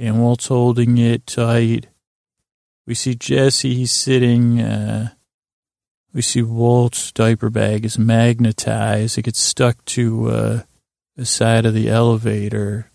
And 0.00 0.22
Walt's 0.22 0.46
holding 0.46 0.96
it 0.96 1.26
tight. 1.26 1.88
We 2.86 2.94
see 2.94 3.14
Jesse, 3.14 3.74
he's 3.74 3.92
sitting, 3.92 4.58
uh, 4.58 5.10
we 6.14 6.22
see 6.22 6.40
Walt's 6.40 7.12
diaper 7.12 7.50
bag 7.50 7.84
is 7.84 7.98
magnetized. 7.98 9.18
It 9.18 9.26
gets 9.26 9.42
stuck 9.42 9.84
to 9.84 10.30
uh, 10.30 10.62
the 11.16 11.26
side 11.26 11.66
of 11.66 11.74
the 11.74 11.90
elevator. 11.90 12.90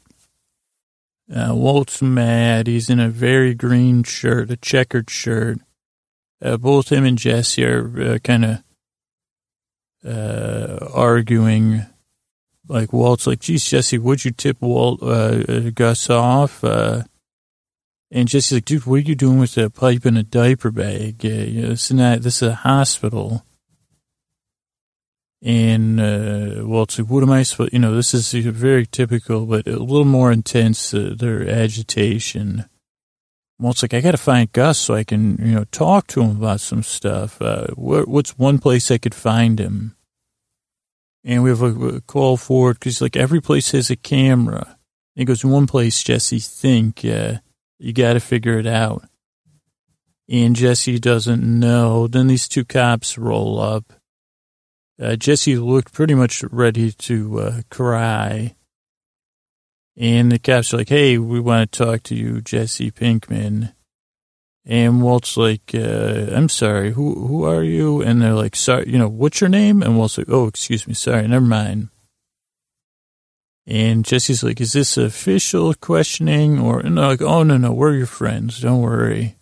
Uh, 1.32 1.54
Walt's 1.54 2.02
mad. 2.02 2.65
He's 2.65 2.89
in 2.89 3.00
a 3.00 3.10
very 3.10 3.54
green 3.54 4.02
shirt, 4.02 4.50
a 4.50 4.58
checkered 4.58 5.12
shirt. 5.12 5.60
Uh, 6.41 6.58
both 6.58 6.91
him 6.91 7.06
and 7.06 7.20
Jesse 7.20 7.63
are 7.65 8.02
uh, 8.02 8.18
kind 8.18 8.46
of 8.46 8.63
uh, 10.04 10.88
arguing. 10.91 11.86
Like 12.67 12.91
Walt's 12.91 13.28
like, 13.28 13.41
geez, 13.41 13.65
Jesse, 13.65 13.97
would 13.97 14.25
you 14.25 14.32
tip 14.32 14.62
Walt 14.62 15.04
uh, 15.04 15.69
Gus 15.71 16.10
off? 16.10 16.63
And 18.12 18.28
Jesse's 18.28 18.54
like, 18.54 18.65
dude, 18.65 18.86
what 18.86 18.97
are 18.97 18.99
you 18.99 19.15
doing 19.15 19.39
with 19.39 19.58
a 19.58 19.69
pipe 19.69 20.06
in 20.06 20.15
a 20.15 20.23
diaper 20.23 20.71
bag? 20.71 21.25
Uh, 21.25 21.28
you 21.28 21.62
know, 21.63 21.69
this 21.69 21.86
is 21.86 21.91
not, 21.91 22.21
this 22.21 22.41
is 22.41 22.47
a 22.47 22.56
hospital. 22.56 23.45
And, 25.43 25.99
uh, 25.99 26.65
well, 26.65 26.84
it's 26.84 26.97
like, 26.97 27.10
what 27.10 27.23
am 27.23 27.32
I 27.32 27.43
supposed, 27.43 27.73
you 27.73 27.80
know, 27.80 27.93
this 27.93 28.13
is 28.13 28.32
very 28.32 28.86
typical, 28.86 29.45
but 29.45 29.67
a 29.67 29.78
little 29.78 30.06
more 30.06 30.32
intense, 30.32 30.93
uh, 30.93 31.13
their 31.17 31.47
agitation. 31.47 32.65
Well, 33.60 33.71
it's 33.71 33.84
like, 33.84 33.93
I 33.93 34.01
got 34.01 34.12
to 34.12 34.17
find 34.17 34.51
Gus 34.51 34.78
so 34.78 34.93
I 34.93 35.04
can, 35.04 35.38
you 35.38 35.56
know, 35.56 35.65
talk 35.65 36.08
to 36.08 36.21
him 36.21 36.32
about 36.32 36.62
some 36.62 36.84
stuff. 36.84 37.41
Uh, 37.41 37.67
what, 37.75 38.08
what's 38.08 38.38
one 38.38 38.60
place 38.60 38.89
I 38.91 38.97
could 38.97 39.15
find 39.15 39.60
him? 39.60 39.95
And 41.26 41.42
we 41.42 41.50
have 41.50 41.64
a, 41.64 41.88
a 41.88 42.02
call 42.02 42.38
forward 42.38 42.80
because, 42.80 43.02
like, 43.02 43.18
every 43.18 43.42
place 43.42 43.72
has 43.72 43.90
a 43.90 43.96
camera. 43.96 44.64
And 44.68 45.22
he 45.22 45.26
goes, 45.26 45.44
in 45.44 45.50
one 45.50 45.66
place, 45.66 46.04
Jesse, 46.04 46.40
think, 46.40 47.04
uh, 47.04 47.40
you 47.80 47.94
got 47.94 48.14
to 48.14 48.20
figure 48.20 48.60
it 48.60 48.68
out. 48.68 49.04
And 50.30 50.56
Jesse 50.56 51.00
doesn't 51.00 51.44
know. 51.44 52.08
Then 52.08 52.28
these 52.28 52.48
two 52.48 52.64
cops 52.64 53.18
roll 53.18 53.60
up. 53.60 53.92
Uh, 55.02 55.16
Jesse 55.16 55.58
looked 55.58 55.94
pretty 55.94 56.14
much 56.14 56.44
ready 56.44 56.92
to 56.92 57.40
uh, 57.40 57.62
cry. 57.70 58.56
And 59.98 60.32
the 60.32 60.40
cops 60.40 60.74
are 60.74 60.78
like, 60.78 60.90
hey, 60.90 61.18
we 61.18 61.40
want 61.40 61.72
to 61.72 61.86
talk 61.86 62.04
to 62.04 62.16
you, 62.16 62.42
Jesse 62.42 62.92
Pinkman. 62.92 63.74
And 64.67 65.04
Walt's 65.04 65.38
like, 65.38 65.75
uh, 65.75 66.28
I'm 66.32 66.49
sorry, 66.49 66.93
who 66.93 67.28
who 67.28 67.43
are 67.43 67.63
you? 67.63 68.01
And 68.01 68.21
they're 68.21 68.34
like, 68.34 68.56
sorry, 68.56 68.89
you 68.89 68.97
know, 68.97 69.08
what's 69.08 69.39
your 69.39 69.49
name? 69.49 69.84
And 69.84 69.97
Walt's 69.97 70.17
like, 70.17 70.30
oh, 70.30 70.47
excuse 70.47 70.88
me, 70.88 70.95
sorry, 70.95 71.28
never 71.28 71.45
mind. 71.45 71.89
And 73.67 74.06
Jesse's 74.06 74.43
like, 74.43 74.62
is 74.62 74.73
this 74.73 74.97
official 74.97 75.73
questioning? 75.75 76.60
Or, 76.60 76.84
no, 76.84 77.10
like, 77.10 77.21
oh, 77.21 77.43
no, 77.43 77.58
no, 77.58 77.73
we're 77.73 77.95
your 77.95 78.06
friends. 78.06 78.60
Don't 78.60 78.82
worry. 78.82 79.38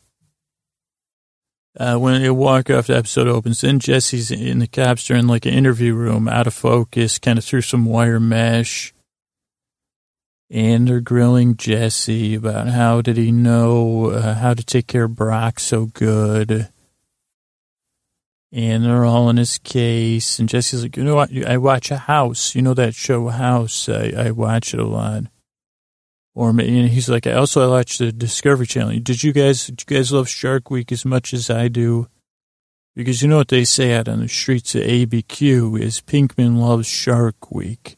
Uh, 1.77 1.97
when 1.97 2.21
they 2.21 2.29
walk 2.29 2.69
off, 2.69 2.88
the 2.88 2.95
episode 2.95 3.27
opens. 3.27 3.62
Then 3.62 3.79
Jesse's 3.79 4.29
in 4.31 4.59
the 4.59 4.67
cops 4.67 5.09
are 5.09 5.15
in 5.15 5.27
like 5.27 5.45
an 5.45 5.53
interview 5.53 5.93
room, 5.93 6.27
out 6.27 6.47
of 6.47 6.53
focus, 6.53 7.17
kind 7.17 7.39
of 7.39 7.43
through 7.43 7.62
some 7.62 7.86
wire 7.86 8.19
mesh. 8.19 8.92
And 10.49 10.88
they're 10.88 11.01
grilling 11.01 11.58
Jesse 11.58 12.36
about 12.36 12.67
how 12.67 13.01
did 13.01 13.17
he 13.17 13.32
know 13.32 14.12
uh, 14.12 14.36
how 14.36 14.53
to 14.53 14.63
take 14.63 14.88
care 14.88 15.06
of 15.06 15.15
Brock 15.15 15.60
so 15.60 15.88
good 15.88 16.69
and 18.53 18.86
they're 18.86 19.03
all 19.03 19.32
in 19.32 19.38
his 19.38 19.58
case. 19.58 20.38
And 20.38 20.47
Jesse's 20.47 20.84
like, 20.84 20.95
you 20.95 21.03
know 21.03 21.15
what? 21.15 21.32
I 21.45 21.58
watch 21.58 21.89
a 21.89 21.97
house. 21.97 22.53
You 22.53 22.62
know 22.62 22.75
that 22.75 22.93
show 22.93 23.27
House? 23.29 23.89
I, 23.89 24.13
I 24.15 24.32
watch 24.32 24.75
it 24.75 24.79
a 24.79 24.86
lot. 24.86 25.23
Or 26.36 26.51
and 26.51 26.89
he's 26.89 27.10
like, 27.10 27.25
I 27.25 27.34
also 27.34 27.69
watch 27.71 27.97
the 27.97 28.12
Discovery 28.12 28.67
Channel. 28.67 28.99
Did 28.99 29.23
you 29.23 29.34
guys? 29.34 29.67
Did 29.67 29.82
you 29.82 29.97
guys 29.97 30.12
love 30.12 30.29
Shark 30.29 30.69
Week 30.69 30.91
as 30.91 31.03
much 31.03 31.34
as 31.34 31.49
I 31.49 31.67
do? 31.67 32.08
Because 32.95 33.23
you 33.23 33.27
know 33.27 33.38
what 33.38 33.47
they 33.47 33.63
say 33.63 33.93
out 33.93 34.08
on 34.08 34.19
the 34.19 34.27
streets 34.27 34.75
of 34.75 34.84
ABQ 34.84 35.79
is 35.79 36.01
Pinkman 36.01 36.58
loves 36.58 36.88
Shark 36.88 37.51
Week. 37.51 37.97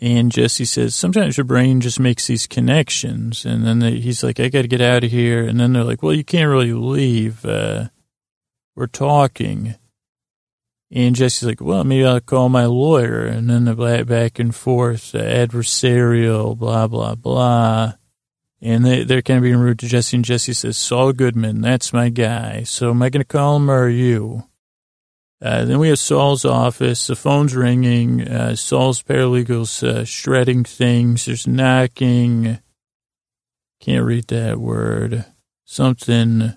And 0.00 0.32
Jesse 0.32 0.64
says, 0.64 0.94
sometimes 0.94 1.36
your 1.36 1.44
brain 1.44 1.80
just 1.80 2.00
makes 2.00 2.26
these 2.26 2.46
connections. 2.46 3.44
And 3.44 3.64
then 3.64 3.80
they, 3.80 4.00
he's 4.00 4.22
like, 4.22 4.40
I 4.40 4.48
got 4.48 4.62
to 4.62 4.68
get 4.68 4.80
out 4.80 5.04
of 5.04 5.10
here. 5.10 5.46
And 5.46 5.60
then 5.60 5.74
they're 5.74 5.84
like, 5.84 6.02
well, 6.02 6.14
you 6.14 6.24
can't 6.24 6.48
really 6.48 6.72
leave. 6.72 7.44
Uh, 7.44 7.88
we're 8.74 8.86
talking. 8.86 9.74
And 10.90 11.14
Jesse's 11.14 11.46
like, 11.46 11.60
well, 11.60 11.84
maybe 11.84 12.06
I'll 12.06 12.20
call 12.20 12.48
my 12.48 12.64
lawyer. 12.66 13.24
And 13.24 13.50
then 13.50 13.64
the 13.64 14.04
back 14.06 14.38
and 14.38 14.54
forth, 14.54 15.14
uh, 15.14 15.18
adversarial, 15.18 16.56
blah, 16.56 16.86
blah, 16.86 17.14
blah. 17.14 17.94
And 18.60 18.84
they, 18.84 19.04
they're 19.04 19.22
kind 19.22 19.38
of 19.38 19.42
being 19.42 19.58
rude 19.58 19.78
to 19.80 19.88
Jesse. 19.88 20.16
And 20.16 20.24
Jesse 20.24 20.52
says, 20.52 20.78
Saul 20.78 21.12
Goodman, 21.12 21.60
that's 21.60 21.92
my 21.92 22.08
guy. 22.08 22.62
So 22.62 22.90
am 22.90 23.02
I 23.02 23.10
going 23.10 23.22
to 23.22 23.26
call 23.26 23.56
him 23.56 23.70
or 23.70 23.88
you? 23.88 24.44
Uh, 25.42 25.64
then 25.64 25.80
we 25.80 25.88
have 25.88 25.98
Saul's 25.98 26.44
office. 26.44 27.08
The 27.08 27.16
phone's 27.16 27.56
ringing. 27.56 28.28
Uh, 28.28 28.54
Saul's 28.54 29.02
paralegal's 29.02 29.82
uh, 29.82 30.04
shredding 30.04 30.62
things. 30.62 31.24
There's 31.24 31.48
knocking. 31.48 32.60
Can't 33.80 34.04
read 34.04 34.28
that 34.28 34.58
word. 34.58 35.24
Something. 35.64 36.52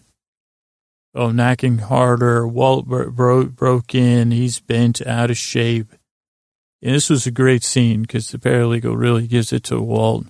Oh, 1.15 1.31
knocking 1.31 1.79
harder. 1.79 2.47
Walt 2.47 2.85
bro- 2.85 3.09
bro- 3.09 3.45
broke 3.45 3.95
in. 3.95 4.29
He's 4.29 4.59
bent 4.59 5.05
out 5.07 5.31
of 5.31 5.37
shape. 5.37 5.91
And 6.83 6.93
this 6.93 7.09
was 7.09 7.25
a 7.25 7.31
great 7.31 7.63
scene 7.63 8.03
because 8.03 8.29
the 8.29 8.37
paralegal 8.37 8.95
really 8.95 9.25
gives 9.25 9.51
it 9.51 9.63
to 9.63 9.81
Walt. 9.81 10.27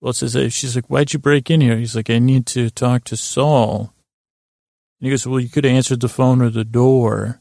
Walt 0.00 0.14
says, 0.14 0.54
she's 0.54 0.76
like, 0.76 0.86
why'd 0.86 1.12
you 1.12 1.18
break 1.18 1.50
in 1.50 1.60
here? 1.60 1.76
He's 1.76 1.96
like, 1.96 2.08
I 2.08 2.20
need 2.20 2.46
to 2.48 2.70
talk 2.70 3.02
to 3.04 3.16
Saul. 3.16 3.92
And 5.00 5.06
he 5.06 5.10
goes, 5.10 5.26
well, 5.26 5.40
you 5.40 5.48
could 5.48 5.64
have 5.64 5.74
answered 5.74 6.00
the 6.00 6.08
phone 6.08 6.40
or 6.40 6.50
the 6.50 6.64
door. 6.64 7.40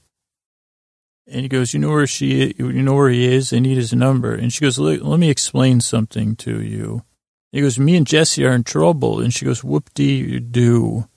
And 1.31 1.41
he 1.41 1.47
goes, 1.47 1.73
you 1.73 1.79
know 1.79 1.89
where 1.89 2.07
she, 2.07 2.55
you 2.57 2.81
know 2.81 2.95
where 2.95 3.09
he 3.09 3.31
is? 3.31 3.53
I 3.53 3.59
need 3.59 3.77
his 3.77 3.93
number. 3.93 4.33
And 4.33 4.51
she 4.51 4.61
goes, 4.61 4.79
let, 4.79 5.01
me 5.01 5.29
explain 5.29 5.79
something 5.79 6.35
to 6.37 6.59
you. 6.59 7.03
He 7.51 7.61
goes, 7.61 7.77
me 7.77 7.95
and 7.95 8.07
Jesse 8.07 8.43
are 8.45 8.51
in 8.53 8.63
trouble. 8.63 9.19
And 9.19 9.31
she 9.31 9.45
goes, 9.45 9.63
whoop-de-doo. 9.63 11.07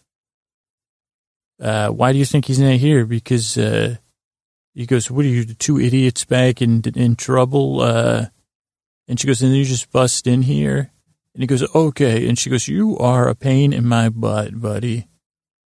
Uh, 1.59 1.89
why 1.89 2.13
do 2.13 2.19
you 2.19 2.27
think 2.27 2.45
he's 2.45 2.59
not 2.59 2.75
here? 2.75 3.07
Because, 3.07 3.57
uh, 3.57 3.97
he 4.75 4.85
goes, 4.85 5.11
what 5.11 5.25
are 5.25 5.29
you, 5.29 5.45
two 5.47 5.81
idiots 5.81 6.27
back 6.27 6.61
in, 6.61 6.83
in 6.95 7.17
trouble? 7.17 7.81
Uh, 7.81 8.27
and 9.09 9.19
she 9.19 9.27
goes, 9.27 9.41
and 9.41 9.57
you 9.57 9.65
just 9.65 9.91
bust 9.91 10.27
in 10.27 10.43
here? 10.43 10.93
And 11.35 11.43
he 11.43 11.47
goes, 11.47 11.63
okay. 11.75 12.29
And 12.29 12.39
she 12.39 12.51
goes, 12.51 12.69
you 12.69 12.99
are 12.99 13.29
a 13.29 13.35
pain 13.35 13.73
in 13.73 13.87
my 13.89 14.11
butt, 14.11 14.61
buddy. 14.61 15.09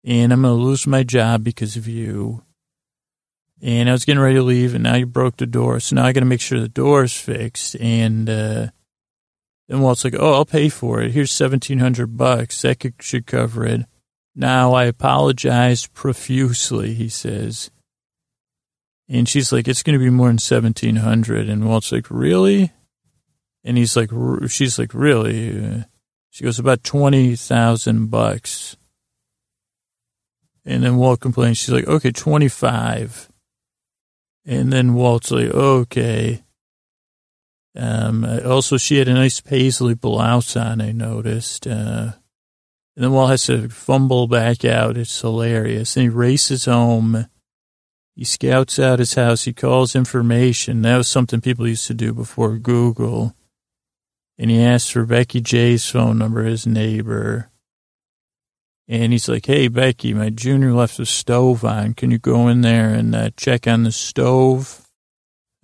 And 0.04 0.34
I'm 0.34 0.41
going 0.41 0.58
to 0.58 0.63
lose 0.63 0.88
my 0.88 1.04
job 1.04 1.43
because 1.43 1.75
of 1.75 1.88
you 1.88 2.43
and 3.62 3.88
I 3.88 3.91
was 3.91 4.06
getting 4.06 4.21
ready 4.21 4.36
to 4.36 4.43
leave, 4.43 4.74
and 4.74 4.84
now 4.84 4.95
you 4.95 5.06
broke 5.06 5.38
the 5.38 5.45
door. 5.45 5.80
So 5.80 5.95
now 5.95 6.06
I 6.06 6.13
got 6.13 6.21
to 6.21 6.26
make 6.26 6.41
sure 6.41 6.60
the 6.60 6.67
door 6.67 7.04
is 7.04 7.15
fixed. 7.15 7.76
And 7.76 8.28
uh, 8.28 8.67
then 9.67 9.82
Walt's 9.82 10.04
like, 10.04 10.15
"Oh, 10.17 10.34
I'll 10.34 10.45
pay 10.45 10.69
for 10.69 11.02
it. 11.02 11.12
Here's 11.12 11.32
seventeen 11.32 11.80
hundred 11.80 12.17
bucks. 12.17 12.62
That 12.63 12.80
could, 12.80 12.95
should 13.00 13.28
cover 13.28 13.65
it." 13.65 13.86
Now 14.36 14.74
I 14.74 14.86
apologize 14.86 15.88
profusely, 15.88 16.93
he 16.93 17.10
says. 17.10 17.69
And 19.08 19.30
she's 19.30 19.52
like, 19.52 19.67
"It's 19.67 19.84
going 19.84 19.97
to 19.97 20.04
be 20.04 20.10
more 20.10 20.30
than 20.30 20.39
seventeen 20.39 20.97
hundred. 20.97 21.47
And 21.47 21.67
Walt's 21.67 21.91
like, 21.91 22.10
"Really?" 22.10 22.71
And 23.63 23.78
he's 23.78 23.95
like, 23.95 24.10
"She's 24.47 24.80
like, 24.80 24.93
really?" 24.95 25.86
She 26.32 26.43
goes, 26.43 26.58
"About 26.58 26.84
twenty 26.84 27.36
thousand 27.36 28.10
bucks." 28.10 28.76
And 30.65 30.84
then 30.84 30.97
Walt 30.97 31.19
complains. 31.19 31.60
She's 31.60 31.69
like, 31.69 31.88
"Okay, 31.88 32.12
twenty-five. 32.12 33.31
And 34.45 34.73
then 34.73 34.93
Walt's 34.93 35.32
like, 35.32 35.51
okay. 35.51 36.43
Um, 37.75 38.25
also, 38.25 38.77
she 38.77 38.97
had 38.97 39.08
a 39.08 39.13
nice 39.13 39.39
paisley 39.39 39.93
blouse 39.93 40.56
on, 40.56 40.82
I 40.82 40.91
noticed. 40.91 41.67
Uh, 41.67 42.13
and 42.95 43.06
then 43.06 43.12
Walt 43.12 43.30
has 43.30 43.45
to 43.45 43.69
fumble 43.69 44.27
back 44.27 44.65
out. 44.65 44.97
It's 44.97 45.21
hilarious. 45.21 45.95
And 45.95 46.04
he 46.04 46.10
races 46.10 46.65
home. 46.65 47.27
He 48.15 48.25
scouts 48.25 48.77
out 48.80 48.99
his 48.99 49.13
house. 49.13 49.45
He 49.45 49.54
calls 49.54 49.95
information. 49.95 50.82
That 50.82 50.97
was 50.97 51.08
something 51.08 51.39
people 51.39 51.67
used 51.67 51.88
to 51.88 51.93
do 51.93 52.13
before 52.13 52.58
Google. 52.58 53.36
And 54.38 54.49
he 54.49 54.62
asks 54.62 54.89
for 54.89 55.06
Becky 55.06 55.39
J's 55.39 55.89
phone 55.89 56.17
number, 56.17 56.43
his 56.43 56.65
neighbor. 56.65 57.50
And 58.91 59.13
he's 59.13 59.30
like, 59.30 59.45
hey, 59.45 59.69
Becky, 59.69 60.13
my 60.13 60.30
junior 60.30 60.73
left 60.73 60.97
the 60.97 61.06
stove 61.06 61.63
on. 61.63 61.93
Can 61.93 62.12
you 62.12 62.17
go 62.17 62.49
in 62.49 62.60
there 62.60 62.89
and 62.89 63.15
uh, 63.15 63.30
check 63.38 63.65
on 63.65 63.84
the 63.84 63.91
stove 63.93 64.86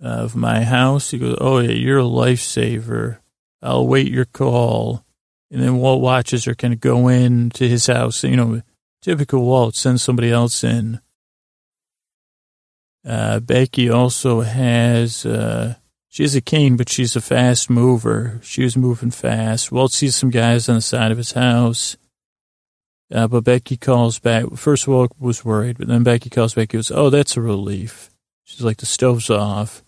of 0.00 0.34
my 0.34 0.64
house? 0.64 1.10
He 1.10 1.18
goes, 1.18 1.36
oh, 1.38 1.58
yeah, 1.58 1.72
you're 1.72 1.98
a 1.98 2.04
lifesaver. 2.04 3.18
I'll 3.60 3.86
wait 3.86 4.10
your 4.10 4.24
call. 4.24 5.04
And 5.50 5.62
then 5.62 5.76
Walt 5.76 6.00
watches 6.00 6.46
her 6.46 6.54
kind 6.54 6.72
of 6.72 6.80
go 6.80 7.08
in 7.08 7.50
to 7.50 7.68
his 7.68 7.86
house. 7.86 8.24
You 8.24 8.34
know, 8.34 8.62
typical 9.02 9.44
Walt, 9.44 9.76
sends 9.76 10.02
somebody 10.02 10.30
else 10.30 10.64
in. 10.64 10.98
Uh, 13.06 13.40
Becky 13.40 13.90
also 13.90 14.40
has, 14.40 15.26
uh, 15.26 15.74
she 16.08 16.22
has 16.22 16.34
a 16.34 16.40
cane, 16.40 16.78
but 16.78 16.88
she's 16.88 17.14
a 17.14 17.20
fast 17.20 17.68
mover. 17.68 18.40
She 18.42 18.62
was 18.62 18.74
moving 18.74 19.10
fast. 19.10 19.70
Walt 19.70 19.92
sees 19.92 20.16
some 20.16 20.30
guys 20.30 20.66
on 20.70 20.76
the 20.76 20.80
side 20.80 21.12
of 21.12 21.18
his 21.18 21.32
house. 21.32 21.98
Uh, 23.12 23.26
but 23.26 23.44
Becky 23.44 23.76
calls 23.76 24.18
back. 24.18 24.44
First 24.54 24.86
of 24.86 24.92
all, 24.92 25.08
was 25.18 25.44
worried, 25.44 25.78
but 25.78 25.88
then 25.88 26.02
Becky 26.02 26.30
calls 26.30 26.54
back. 26.54 26.74
And 26.74 26.78
goes, 26.78 26.90
"Oh, 26.90 27.10
that's 27.10 27.36
a 27.36 27.40
relief." 27.40 28.10
She's 28.44 28.62
like, 28.62 28.78
"The 28.78 28.86
stove's 28.86 29.30
off." 29.30 29.82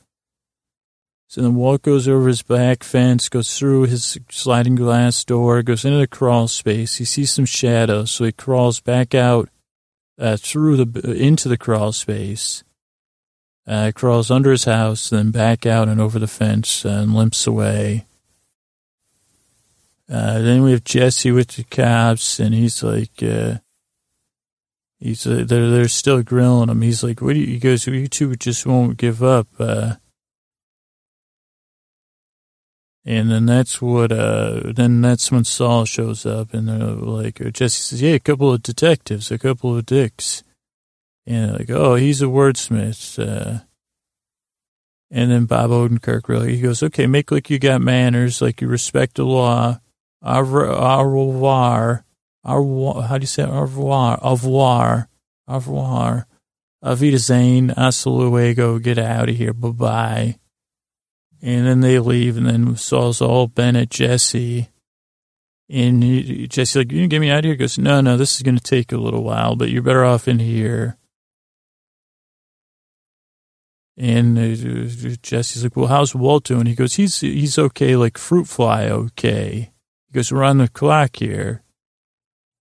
So 1.29 1.43
then 1.43 1.55
Walt 1.55 1.83
goes 1.83 2.09
over 2.09 2.27
his 2.27 2.43
back 2.43 2.83
fence, 2.83 3.29
goes 3.29 3.57
through 3.57 3.83
his 3.85 4.19
sliding 4.31 4.75
glass 4.75 5.23
door, 5.23 5.63
goes 5.63 5.85
into 5.85 5.99
the 5.99 6.09
crawl 6.09 6.49
space. 6.49 6.97
He 6.97 7.05
sees 7.05 7.31
some 7.31 7.45
shadows, 7.45 8.11
so 8.11 8.25
he 8.25 8.33
crawls 8.33 8.81
back 8.81 9.15
out 9.15 9.49
uh, 10.19 10.37
through 10.37 10.85
the 10.85 11.13
into 11.13 11.49
the 11.49 11.59
crawl 11.59 11.93
space. 11.93 12.65
Uh, 13.67 13.93
crawls 13.95 14.31
under 14.31 14.51
his 14.51 14.65
house, 14.65 15.11
then 15.11 15.31
back 15.31 15.67
out 15.67 15.89
and 15.89 16.01
over 16.01 16.19
the 16.19 16.27
fence 16.27 16.85
and 16.85 17.15
limps 17.15 17.47
away. 17.47 18.07
Uh, 20.11 20.41
then 20.41 20.63
we 20.63 20.73
have 20.73 20.83
Jesse 20.83 21.31
with 21.31 21.49
the 21.51 21.63
cops, 21.63 22.41
and 22.41 22.53
he's 22.53 22.83
like, 22.83 23.23
uh, 23.23 23.59
he's 24.99 25.25
uh, 25.25 25.45
they're 25.47 25.71
they're 25.71 25.89
still 25.89 26.23
grilling 26.25 26.69
him. 26.69 26.83
He's 26.83 27.05
like, 27.05 27.23
what 27.23 27.35
do 27.35 27.39
you? 27.39 27.47
He 27.47 27.59
goes, 27.61 27.87
you 27.87 28.09
two 28.09 28.35
just 28.35 28.67
won't 28.67 28.97
give 28.97 29.23
up. 29.23 29.47
Uh, 29.57 29.95
and 33.05 33.31
then 33.31 33.47
that's 33.47 33.81
what. 33.81 34.11
Uh, 34.11 34.73
then 34.75 35.01
that's 35.01 35.31
when 35.31 35.45
Saul 35.45 35.85
shows 35.85 36.27
up, 36.27 36.55
and 36.55 36.69
they're 36.69 36.89
like, 36.89 37.41
uh, 37.41 37.51
Jesse 37.51 37.81
says, 37.81 38.03
yeah, 38.03 38.15
a 38.15 38.19
couple 38.19 38.53
of 38.53 38.65
detectives, 38.65 39.31
a 39.31 39.39
couple 39.39 39.77
of 39.77 39.87
dicks, 39.87 40.43
and 41.25 41.53
like, 41.53 41.71
oh, 41.71 41.95
he's 41.95 42.21
a 42.21 42.27
wordsmith. 42.27 43.17
Uh, 43.17 43.61
and 45.13 45.31
then 45.31 45.45
Bob 45.45 45.71
Odenkirk 45.71 46.29
really, 46.29 46.57
he 46.57 46.63
goes, 46.63 46.83
okay, 46.83 47.07
make 47.07 47.31
like 47.31 47.49
you 47.49 47.61
got 47.61 47.81
manners, 47.81 48.43
like 48.43 48.61
you 48.61 48.67
respect 48.67 49.15
the 49.15 49.25
law 49.25 49.79
au 50.23 50.41
revoir, 50.41 52.05
au 52.45 52.57
revoir, 52.57 53.05
how 53.09 53.19
do 53.19 53.23
you 53.23 53.27
say 53.27 53.45
au 53.45 53.63
revoir, 53.63 54.19
au 54.23 54.31
revoir, 54.33 55.09
au 55.49 55.55
revoir, 55.55 56.27
auf 56.83 57.01
Wiedersehen, 57.01 57.71
hasta 57.77 58.09
luego, 58.09 58.79
get 58.79 58.99
out 58.99 59.29
of 59.29 59.37
here, 59.37 59.53
bye-bye. 59.53 60.37
And 61.43 61.67
then 61.67 61.81
they 61.81 61.99
leave, 61.99 62.37
and 62.37 62.47
then 62.47 62.77
Saul's 62.77 63.23
all 63.23 63.47
bent 63.47 63.77
at 63.77 63.91
Jesse. 63.91 64.69
And 65.69 66.03
he, 66.03 66.49
Jesse's 66.49 66.77
like, 66.77 66.93
you 66.93 67.07
get 67.07 67.21
me 67.21 67.31
out 67.31 67.39
of 67.39 67.45
here? 67.45 67.55
He 67.55 67.59
goes, 67.59 67.79
no, 67.79 68.01
no, 68.01 68.17
this 68.17 68.37
is 68.37 68.43
going 68.43 68.57
to 68.57 68.63
take 68.63 68.93
a 68.93 68.99
little 68.99 69.23
while, 69.23 69.57
but 69.57 69.71
you're 69.71 69.83
better 69.83 70.05
off 70.05 70.29
in 70.29 70.39
here. 70.39 70.97
And 73.97 74.39
uh, 74.39 75.17
Jesse's 75.23 75.63
like, 75.63 75.77
well, 75.77 75.87
how's 75.87 76.15
Walt 76.15 76.45
doing? 76.45 76.67
He 76.67 76.75
goes, 76.75 76.95
he's, 76.95 77.21
he's 77.21 77.59
okay, 77.59 77.97
like 77.97 78.17
fruit 78.19 78.49
fly 78.49 78.87
okay. 78.87 79.70
He 80.11 80.17
goes, 80.17 80.33
we're 80.33 80.43
on 80.43 80.59
the 80.59 80.69
clock 80.69 81.17
here. 81.17 81.63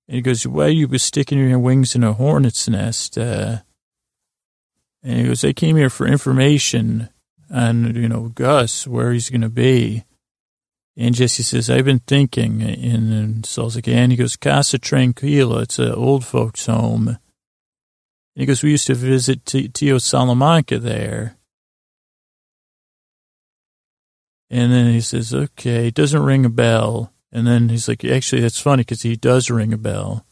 And 0.08 0.16
he 0.16 0.22
goes, 0.22 0.46
why 0.46 0.68
you 0.68 0.96
sticking 1.00 1.40
your 1.40 1.58
wings 1.58 1.96
in 1.96 2.04
a 2.04 2.14
hornet's 2.14 2.70
nest? 2.70 3.18
Uh, 3.18 3.60
and 5.02 5.20
he 5.20 5.24
goes, 5.26 5.44
I 5.44 5.54
came 5.54 5.76
here 5.76 5.90
for 5.90 6.06
information 6.06 7.10
on, 7.50 7.96
you 7.96 8.08
know, 8.08 8.30
Gus, 8.30 8.86
where 8.86 9.12
he's 9.12 9.30
going 9.32 9.42
to 9.42 9.50
be. 9.50 10.04
And 10.96 11.16
Jesse 11.16 11.44
says, 11.44 11.70
I've 11.70 11.86
been 11.86 12.00
thinking. 12.00 12.62
And, 12.62 13.14
and 13.14 13.46
Saul's 13.46 13.76
like, 13.76 13.88
and 13.88 14.12
he 14.12 14.18
goes, 14.18 14.36
Casa 14.36 14.78
Tranquila. 14.78 15.62
It's 15.62 15.80
an 15.80 15.94
old 15.94 16.26
folks 16.26 16.68
home. 16.68 17.08
And 17.08 17.18
he 18.36 18.46
goes, 18.46 18.62
we 18.62 18.72
used 18.72 18.88
to 18.88 18.96
visit 18.96 19.46
Tio 19.46 19.98
Salamanca 19.98 20.78
there. 20.78 21.38
And 24.52 24.72
then 24.72 24.92
he 24.92 25.02
says, 25.02 25.34
okay, 25.34 25.88
it 25.88 25.94
doesn't 25.94 26.24
ring 26.24 26.46
a 26.46 26.50
bell. 26.50 27.12
And 27.32 27.46
then 27.46 27.70
he's 27.70 27.88
like, 27.88 28.04
actually, 28.04 28.42
that's 28.42 28.60
funny 28.60 28.82
because 28.82 29.04
he 29.04 29.16
does 29.16 29.50
ring 29.50 29.74
a 29.74 29.78
bell. 29.78 30.26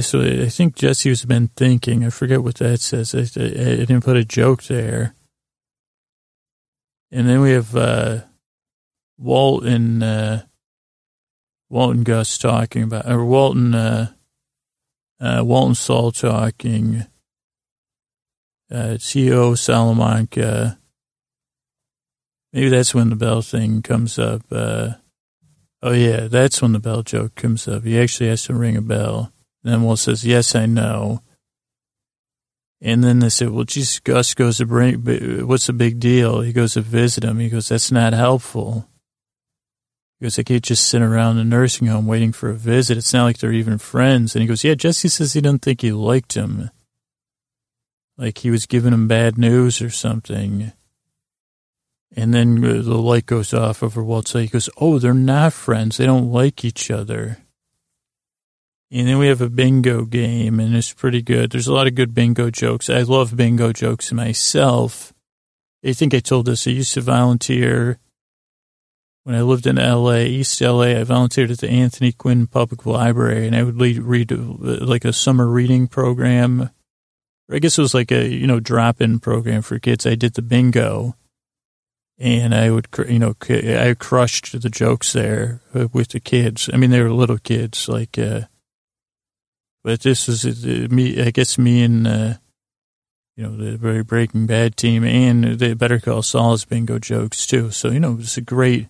So 0.00 0.22
I 0.22 0.48
think 0.48 0.76
Jesse's 0.76 1.24
been 1.24 1.48
thinking. 1.48 2.04
I 2.04 2.10
forget 2.10 2.42
what 2.42 2.56
that 2.56 2.80
says. 2.80 3.14
I, 3.14 3.20
I, 3.40 3.44
I 3.44 3.84
didn't 3.84 4.04
put 4.04 4.16
a 4.16 4.24
joke 4.24 4.62
there. 4.64 5.14
And 7.12 7.28
then 7.28 7.40
we 7.40 7.52
have 7.52 7.76
uh, 7.76 8.22
Walt 9.18 9.64
and 9.64 10.02
uh, 10.02 10.42
Walt 11.68 11.96
and 11.96 12.04
Gus 12.04 12.38
talking 12.38 12.82
about, 12.82 13.10
or 13.10 13.24
Walt 13.24 13.56
and 13.56 13.74
uh, 13.74 14.06
uh, 15.20 15.42
Walt 15.44 15.66
and 15.66 15.76
Saul 15.76 16.12
talking. 16.12 17.06
Uh, 18.70 18.96
T.O. 18.98 19.54
Salamanca. 19.54 20.78
Maybe 22.54 22.70
that's 22.70 22.94
when 22.94 23.10
the 23.10 23.16
bell 23.16 23.42
thing 23.42 23.82
comes 23.82 24.18
up. 24.18 24.42
Uh, 24.50 24.92
oh 25.82 25.92
yeah, 25.92 26.28
that's 26.28 26.62
when 26.62 26.72
the 26.72 26.78
bell 26.78 27.02
joke 27.02 27.34
comes 27.34 27.68
up. 27.68 27.84
He 27.84 27.98
actually 27.98 28.30
has 28.30 28.44
to 28.44 28.54
ring 28.54 28.76
a 28.76 28.82
bell. 28.82 29.32
And 29.62 29.72
then 29.72 29.82
Walt 29.82 29.98
says, 29.98 30.24
"Yes, 30.24 30.54
I 30.54 30.64
know." 30.64 31.20
And 32.80 33.02
then 33.02 33.20
they 33.20 33.30
said, 33.30 33.48
well, 33.48 33.64
geez, 33.64 33.98
Gus 34.00 34.34
goes 34.34 34.58
to 34.58 34.66
bring, 34.66 35.00
what's 35.46 35.68
the 35.68 35.72
big 35.72 35.98
deal? 35.98 36.42
He 36.42 36.52
goes 36.52 36.74
to 36.74 36.82
visit 36.82 37.24
him. 37.24 37.38
He 37.38 37.48
goes, 37.48 37.70
that's 37.70 37.90
not 37.90 38.12
helpful. 38.12 38.86
He 40.20 40.26
goes, 40.26 40.38
I 40.38 40.42
can't 40.42 40.62
just 40.62 40.86
sit 40.86 41.00
around 41.00 41.36
the 41.36 41.44
nursing 41.44 41.86
home 41.86 42.06
waiting 42.06 42.32
for 42.32 42.50
a 42.50 42.54
visit. 42.54 42.98
It's 42.98 43.14
not 43.14 43.24
like 43.24 43.38
they're 43.38 43.52
even 43.52 43.78
friends. 43.78 44.34
And 44.34 44.42
he 44.42 44.46
goes, 44.46 44.64
yeah, 44.64 44.74
Jesse 44.74 45.08
says 45.08 45.32
he 45.32 45.40
didn't 45.40 45.62
think 45.62 45.80
he 45.80 45.92
liked 45.92 46.34
him. 46.34 46.70
Like 48.18 48.38
he 48.38 48.50
was 48.50 48.66
giving 48.66 48.92
him 48.92 49.08
bad 49.08 49.38
news 49.38 49.80
or 49.80 49.88
something. 49.88 50.72
And 52.16 52.32
then 52.32 52.64
uh, 52.64 52.82
the 52.82 52.96
light 52.96 53.26
goes 53.26 53.52
off 53.52 53.82
over 53.82 54.02
Walt's 54.02 54.32
He 54.32 54.46
goes, 54.46 54.70
oh, 54.76 54.98
they're 54.98 55.14
not 55.14 55.52
friends. 55.52 55.96
They 55.96 56.06
don't 56.06 56.30
like 56.30 56.64
each 56.64 56.90
other. 56.90 57.38
And 58.90 59.08
then 59.08 59.18
we 59.18 59.26
have 59.26 59.40
a 59.40 59.50
bingo 59.50 60.04
game, 60.04 60.60
and 60.60 60.76
it's 60.76 60.92
pretty 60.92 61.20
good. 61.20 61.50
There's 61.50 61.66
a 61.66 61.72
lot 61.72 61.88
of 61.88 61.96
good 61.96 62.14
bingo 62.14 62.50
jokes. 62.50 62.88
I 62.88 63.02
love 63.02 63.36
bingo 63.36 63.72
jokes 63.72 64.12
myself. 64.12 65.12
I 65.84 65.92
think 65.92 66.14
I 66.14 66.20
told 66.20 66.46
this. 66.46 66.66
I 66.68 66.70
used 66.70 66.94
to 66.94 67.00
volunteer 67.00 67.98
when 69.24 69.34
I 69.34 69.42
lived 69.42 69.66
in 69.66 69.76
LA, 69.76 70.18
East 70.18 70.60
LA. 70.60 70.98
I 70.98 71.02
volunteered 71.02 71.50
at 71.50 71.58
the 71.58 71.68
Anthony 71.68 72.12
Quinn 72.12 72.46
Public 72.46 72.86
Library, 72.86 73.48
and 73.48 73.56
I 73.56 73.64
would 73.64 73.76
lead, 73.76 73.98
read 73.98 74.30
uh, 74.30 74.36
like 74.36 75.04
a 75.04 75.12
summer 75.12 75.46
reading 75.48 75.88
program. 75.88 76.70
I 77.50 77.58
guess 77.58 77.76
it 77.76 77.82
was 77.82 77.94
like 77.94 78.12
a 78.12 78.28
you 78.28 78.46
know 78.46 78.60
drop 78.60 79.00
in 79.00 79.18
program 79.18 79.62
for 79.62 79.78
kids. 79.80 80.06
I 80.06 80.14
did 80.14 80.34
the 80.34 80.42
bingo, 80.42 81.16
and 82.24 82.54
I 82.54 82.70
would 82.70 82.88
you 83.06 83.18
know 83.18 83.34
I 83.50 83.94
crushed 83.98 84.58
the 84.58 84.70
jokes 84.70 85.12
there 85.12 85.60
with 85.92 86.08
the 86.08 86.20
kids. 86.20 86.70
I 86.72 86.78
mean, 86.78 86.90
they 86.90 87.02
were 87.02 87.10
little 87.12 87.38
kids, 87.38 87.88
like. 87.88 88.18
Uh, 88.18 88.42
but 89.82 90.00
this 90.00 90.26
is 90.30 90.64
uh, 90.64 90.88
me. 90.90 91.22
I 91.22 91.30
guess 91.30 91.58
me 91.58 91.82
and 91.82 92.06
uh, 92.06 92.34
you 93.36 93.44
know 93.44 93.54
the 93.54 93.76
very 93.76 94.02
Breaking 94.02 94.46
Bad 94.46 94.78
team 94.78 95.04
and 95.04 95.58
the 95.58 95.74
Better 95.74 96.00
Call 96.00 96.22
Saul's 96.22 96.64
bingo 96.64 96.98
jokes 96.98 97.46
too. 97.46 97.70
So 97.70 97.90
you 97.90 98.00
know 98.00 98.16
it's 98.18 98.38
a 98.38 98.40
great, 98.40 98.88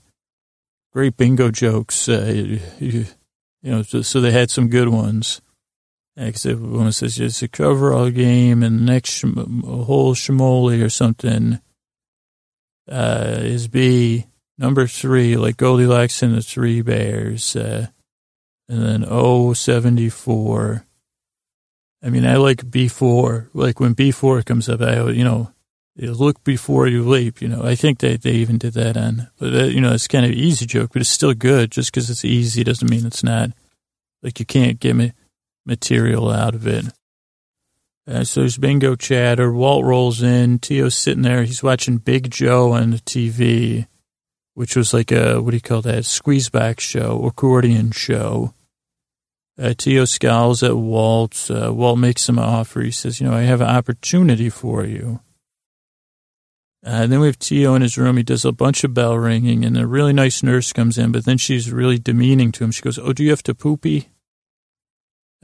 great 0.93 1.17
bingo 1.17 1.51
jokes. 1.51 2.09
Uh, 2.09 2.61
you, 2.79 3.07
know, 3.65 3.83
so, 3.83 4.21
they 4.21 4.31
had 4.31 4.53
some 4.53 4.69
good 4.69 4.91
ones. 4.91 5.41
Except 6.17 6.61
one 6.61 6.93
says 6.93 7.19
it's 7.19 7.43
a 7.43 7.49
coverall 7.49 8.11
game, 8.11 8.63
and 8.63 8.79
the 8.79 8.85
next 8.85 9.11
sh- 9.11 9.25
whole 9.25 10.15
shimoli 10.15 10.81
or 10.81 10.89
something 10.89 11.59
uh, 12.91 13.37
is 13.39 13.69
B 13.69 14.27
number 14.59 14.87
three, 14.87 15.37
like 15.37 15.57
Goldilocks 15.57 16.23
and 16.23 16.35
the 16.35 16.43
Three 16.43 16.83
Bears. 16.83 17.57
Uh, 17.57 17.89
and 18.69 18.83
then 18.83 19.05
O 19.07 19.53
seventy 19.53 20.09
four. 20.09 20.87
I 22.05 22.11
mean, 22.11 22.27
I 22.27 22.37
like 22.37 22.59
B4. 22.59 23.49
Like 23.55 23.81
when 23.81 23.95
B4 23.95 24.45
comes 24.45 24.69
up, 24.69 24.83
I, 24.83 25.09
you 25.09 25.25
know, 25.25 25.51
look 25.97 26.45
before 26.45 26.87
you 26.87 27.03
leap, 27.03 27.41
you 27.41 27.49
know. 27.49 27.63
I 27.63 27.75
think 27.77 27.99
they, 27.99 28.17
they 28.19 28.33
even 28.33 28.59
did 28.59 28.75
that 28.75 28.99
on, 28.99 29.29
but, 29.39 29.71
you 29.71 29.81
know, 29.81 29.93
it's 29.93 30.07
kind 30.07 30.27
of 30.27 30.33
easy 30.33 30.67
joke, 30.67 30.91
but 30.93 31.01
it's 31.01 31.11
still 31.11 31.33
good. 31.33 31.71
Just 31.71 31.91
because 31.91 32.11
it's 32.11 32.25
easy 32.25 32.63
doesn't 32.63 32.91
mean 32.91 33.07
it's 33.07 33.25
not. 33.25 33.51
Like 34.23 34.39
you 34.39 34.45
can't 34.45 34.79
get 34.79 34.95
me 34.97 35.13
material 35.65 36.31
out 36.31 36.55
of 36.55 36.67
it. 36.67 36.85
Uh, 38.07 38.25
so 38.25 38.41
there's 38.41 38.59
bingo 38.59 38.97
chatter. 38.97 39.53
Walt 39.53 39.85
rolls 39.85 40.23
in. 40.23 40.59
T.O.'s 40.59 40.95
sitting 40.95 41.23
there. 41.23 41.45
He's 41.45 41.63
watching 41.63 41.99
Big 41.99 42.31
Joe 42.31 42.73
on 42.73 42.91
the 42.91 42.99
TV 42.99 43.87
which 44.55 44.77
was 44.77 44.95
like 44.95 45.13
a, 45.13 45.41
what 45.41 45.51
do 45.51 45.57
you 45.57 45.61
call 45.61 45.83
that, 45.83 46.05
squeezeback 46.05 46.81
show, 46.81 47.25
accordion 47.25 47.91
show. 47.91 48.55
Uh, 49.61 49.75
T.O. 49.77 50.05
scowls 50.05 50.63
at 50.63 50.77
Walt. 50.77 51.49
Uh, 51.51 51.73
Walt 51.73 51.99
makes 51.99 52.29
him 52.29 52.39
an 52.39 52.45
offer. 52.45 52.81
He 52.81 52.91
says, 52.91 53.21
you 53.21 53.29
know, 53.29 53.37
I 53.37 53.43
have 53.43 53.61
an 53.61 53.69
opportunity 53.69 54.49
for 54.49 54.85
you. 54.85 55.21
Uh, 56.85 57.07
then 57.07 57.21
we 57.21 57.27
have 57.27 57.39
T.O. 57.39 57.75
in 57.75 57.83
his 57.83 57.97
room. 57.97 58.17
He 58.17 58.23
does 58.23 58.45
a 58.45 58.53
bunch 58.53 58.85
of 58.85 58.95
bell 58.95 59.17
ringing, 59.17 59.65
and 59.65 59.77
a 59.77 59.87
really 59.87 60.13
nice 60.13 60.43
nurse 60.43 60.73
comes 60.73 60.99
in, 60.99 61.13
but 61.13 61.25
then 61.25 61.39
she's 61.39 61.73
really 61.73 61.99
demeaning 61.99 62.53
to 62.53 62.65
him. 62.65 62.73
She 62.73 62.83
goes, 62.83 62.99
oh, 62.99 63.13
do 63.13 63.23
you 63.23 63.31
have 63.31 63.43
to 63.45 63.55
poopy? 63.55 64.09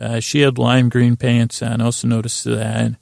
Uh, 0.01 0.19
she 0.19 0.41
had 0.41 0.57
lime 0.57 0.89
green 0.89 1.17
pants 1.17 1.63
on. 1.63 1.81
I 1.81 1.85
also 1.85 2.09
noticed 2.09 2.45
that. 2.45 2.97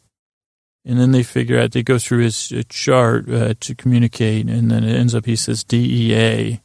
And 0.85 0.99
then 0.99 1.13
they 1.13 1.23
figure 1.23 1.59
out, 1.59 1.73
they 1.73 1.83
go 1.83 1.99
through 1.99 2.25
his 2.25 2.51
uh, 2.51 2.63
chart 2.69 3.29
uh, 3.31 3.55
to 3.61 3.75
communicate, 3.75 4.49
and 4.49 4.71
then 4.71 4.85
it 4.85 4.97
ends 4.97 5.15
up, 5.15 5.27
he 5.27 5.37
says 5.37 5.63
DEA. 5.63 6.61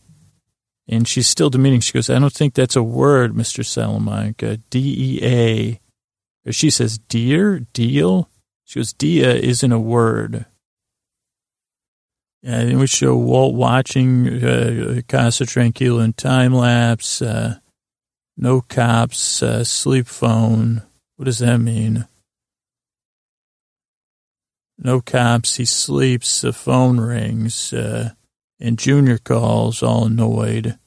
And 0.87 1.07
she's 1.07 1.27
still 1.27 1.49
demeaning. 1.49 1.81
She 1.81 1.93
goes, 1.93 2.09
I 2.09 2.19
don't 2.19 2.33
think 2.33 2.53
that's 2.53 2.75
a 2.75 2.83
word, 2.83 3.33
Mr. 3.33 3.65
Salamanca. 3.65 4.57
DEA. 4.69 5.79
Or 6.45 6.51
she 6.51 6.69
says, 6.69 6.97
dear, 6.97 7.59
deal. 7.71 8.29
She 8.63 8.79
goes, 8.79 8.93
DEA 8.93 9.43
isn't 9.43 9.71
a 9.71 9.79
word. 9.79 10.45
And 12.41 12.79
we 12.79 12.87
show 12.87 13.15
Walt 13.15 13.55
watching 13.55 14.43
uh, 14.43 15.01
Casa 15.07 15.45
Tranquila 15.45 16.03
in 16.03 16.13
time 16.13 16.53
lapse. 16.53 17.21
Uh, 17.21 17.59
no 18.37 18.61
cops, 18.61 19.43
uh, 19.43 19.63
sleep 19.63 20.07
phone. 20.07 20.83
What 21.15 21.25
does 21.25 21.39
that 21.39 21.57
mean? 21.57 22.07
No 24.77 25.01
cops. 25.01 25.57
He 25.57 25.65
sleeps. 25.65 26.41
The 26.41 26.53
phone 26.53 26.99
rings. 26.99 27.73
Uh, 27.73 28.11
and 28.59 28.79
Junior 28.79 29.17
calls, 29.17 29.83
all 29.83 30.05
annoyed. 30.05 30.77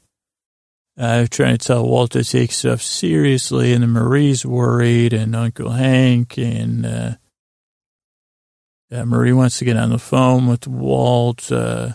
I'm 0.99 1.29
trying 1.29 1.59
to 1.59 1.67
tell 1.67 1.87
Walter 1.87 2.23
to 2.23 2.29
take 2.29 2.53
stuff 2.53 2.81
seriously, 2.81 3.75
and 3.75 3.83
then 3.83 3.91
Marie's 3.91 4.47
worried, 4.47 5.13
and 5.13 5.37
Uncle 5.37 5.71
Hank, 5.71 6.39
and 6.39 6.87
uh, 6.87 7.11
uh, 8.91 9.05
Marie 9.05 9.35
wants 9.35 9.59
to 9.59 9.67
get 9.67 9.77
on 9.77 9.91
the 9.91 9.99
phone 9.99 10.47
with 10.47 10.67
Walt. 10.67 11.53
Uh, 11.53 11.91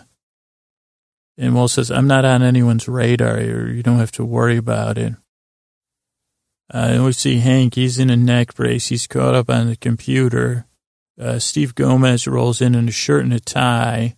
and 1.36 1.54
Walt 1.54 1.72
says, 1.72 1.90
I'm 1.90 2.06
not 2.06 2.24
on 2.24 2.42
anyone's 2.42 2.86
radar, 2.86 3.38
or 3.38 3.68
you 3.68 3.82
don't 3.82 3.98
have 3.98 4.12
to 4.12 4.24
worry 4.24 4.56
about 4.56 4.98
it. 4.98 5.14
Uh, 6.72 6.88
and 6.92 7.04
we 7.04 7.12
see 7.12 7.38
Hank, 7.38 7.74
he's 7.74 7.98
in 7.98 8.08
a 8.08 8.16
neck 8.16 8.54
brace. 8.54 8.88
He's 8.88 9.06
caught 9.06 9.34
up 9.34 9.50
on 9.50 9.68
the 9.68 9.76
computer. 9.76 10.66
Uh, 11.20 11.38
Steve 11.38 11.74
Gomez 11.74 12.26
rolls 12.26 12.62
in 12.62 12.74
in 12.74 12.88
a 12.88 12.92
shirt 12.92 13.24
and 13.24 13.32
a 13.32 13.40
tie. 13.40 14.16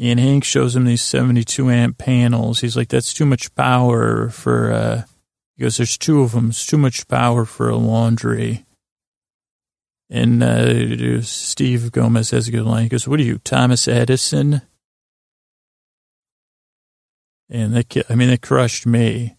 And 0.00 0.18
Hank 0.18 0.44
shows 0.44 0.74
him 0.74 0.84
these 0.84 1.02
72 1.02 1.70
amp 1.70 1.98
panels. 1.98 2.60
He's 2.60 2.76
like, 2.76 2.88
that's 2.88 3.12
too 3.12 3.26
much 3.26 3.54
power 3.54 4.30
for, 4.30 4.72
uh, 4.72 5.02
he 5.56 5.62
goes, 5.62 5.76
there's 5.76 5.98
two 5.98 6.22
of 6.22 6.32
them. 6.32 6.48
It's 6.48 6.66
too 6.66 6.78
much 6.78 7.06
power 7.06 7.44
for 7.44 7.68
a 7.68 7.76
laundry. 7.76 8.64
And 10.10 10.42
uh, 10.42 11.20
Steve 11.22 11.92
Gomez 11.92 12.30
has 12.30 12.48
a 12.48 12.50
good 12.50 12.64
line. 12.64 12.84
He 12.84 12.88
goes, 12.88 13.06
what 13.06 13.20
are 13.20 13.24
you, 13.24 13.38
Thomas 13.38 13.86
Edison? 13.86 14.62
And 17.50 17.74
that, 17.74 18.10
I 18.10 18.14
mean, 18.14 18.30
it 18.30 18.40
crushed 18.40 18.86
me. 18.86 19.36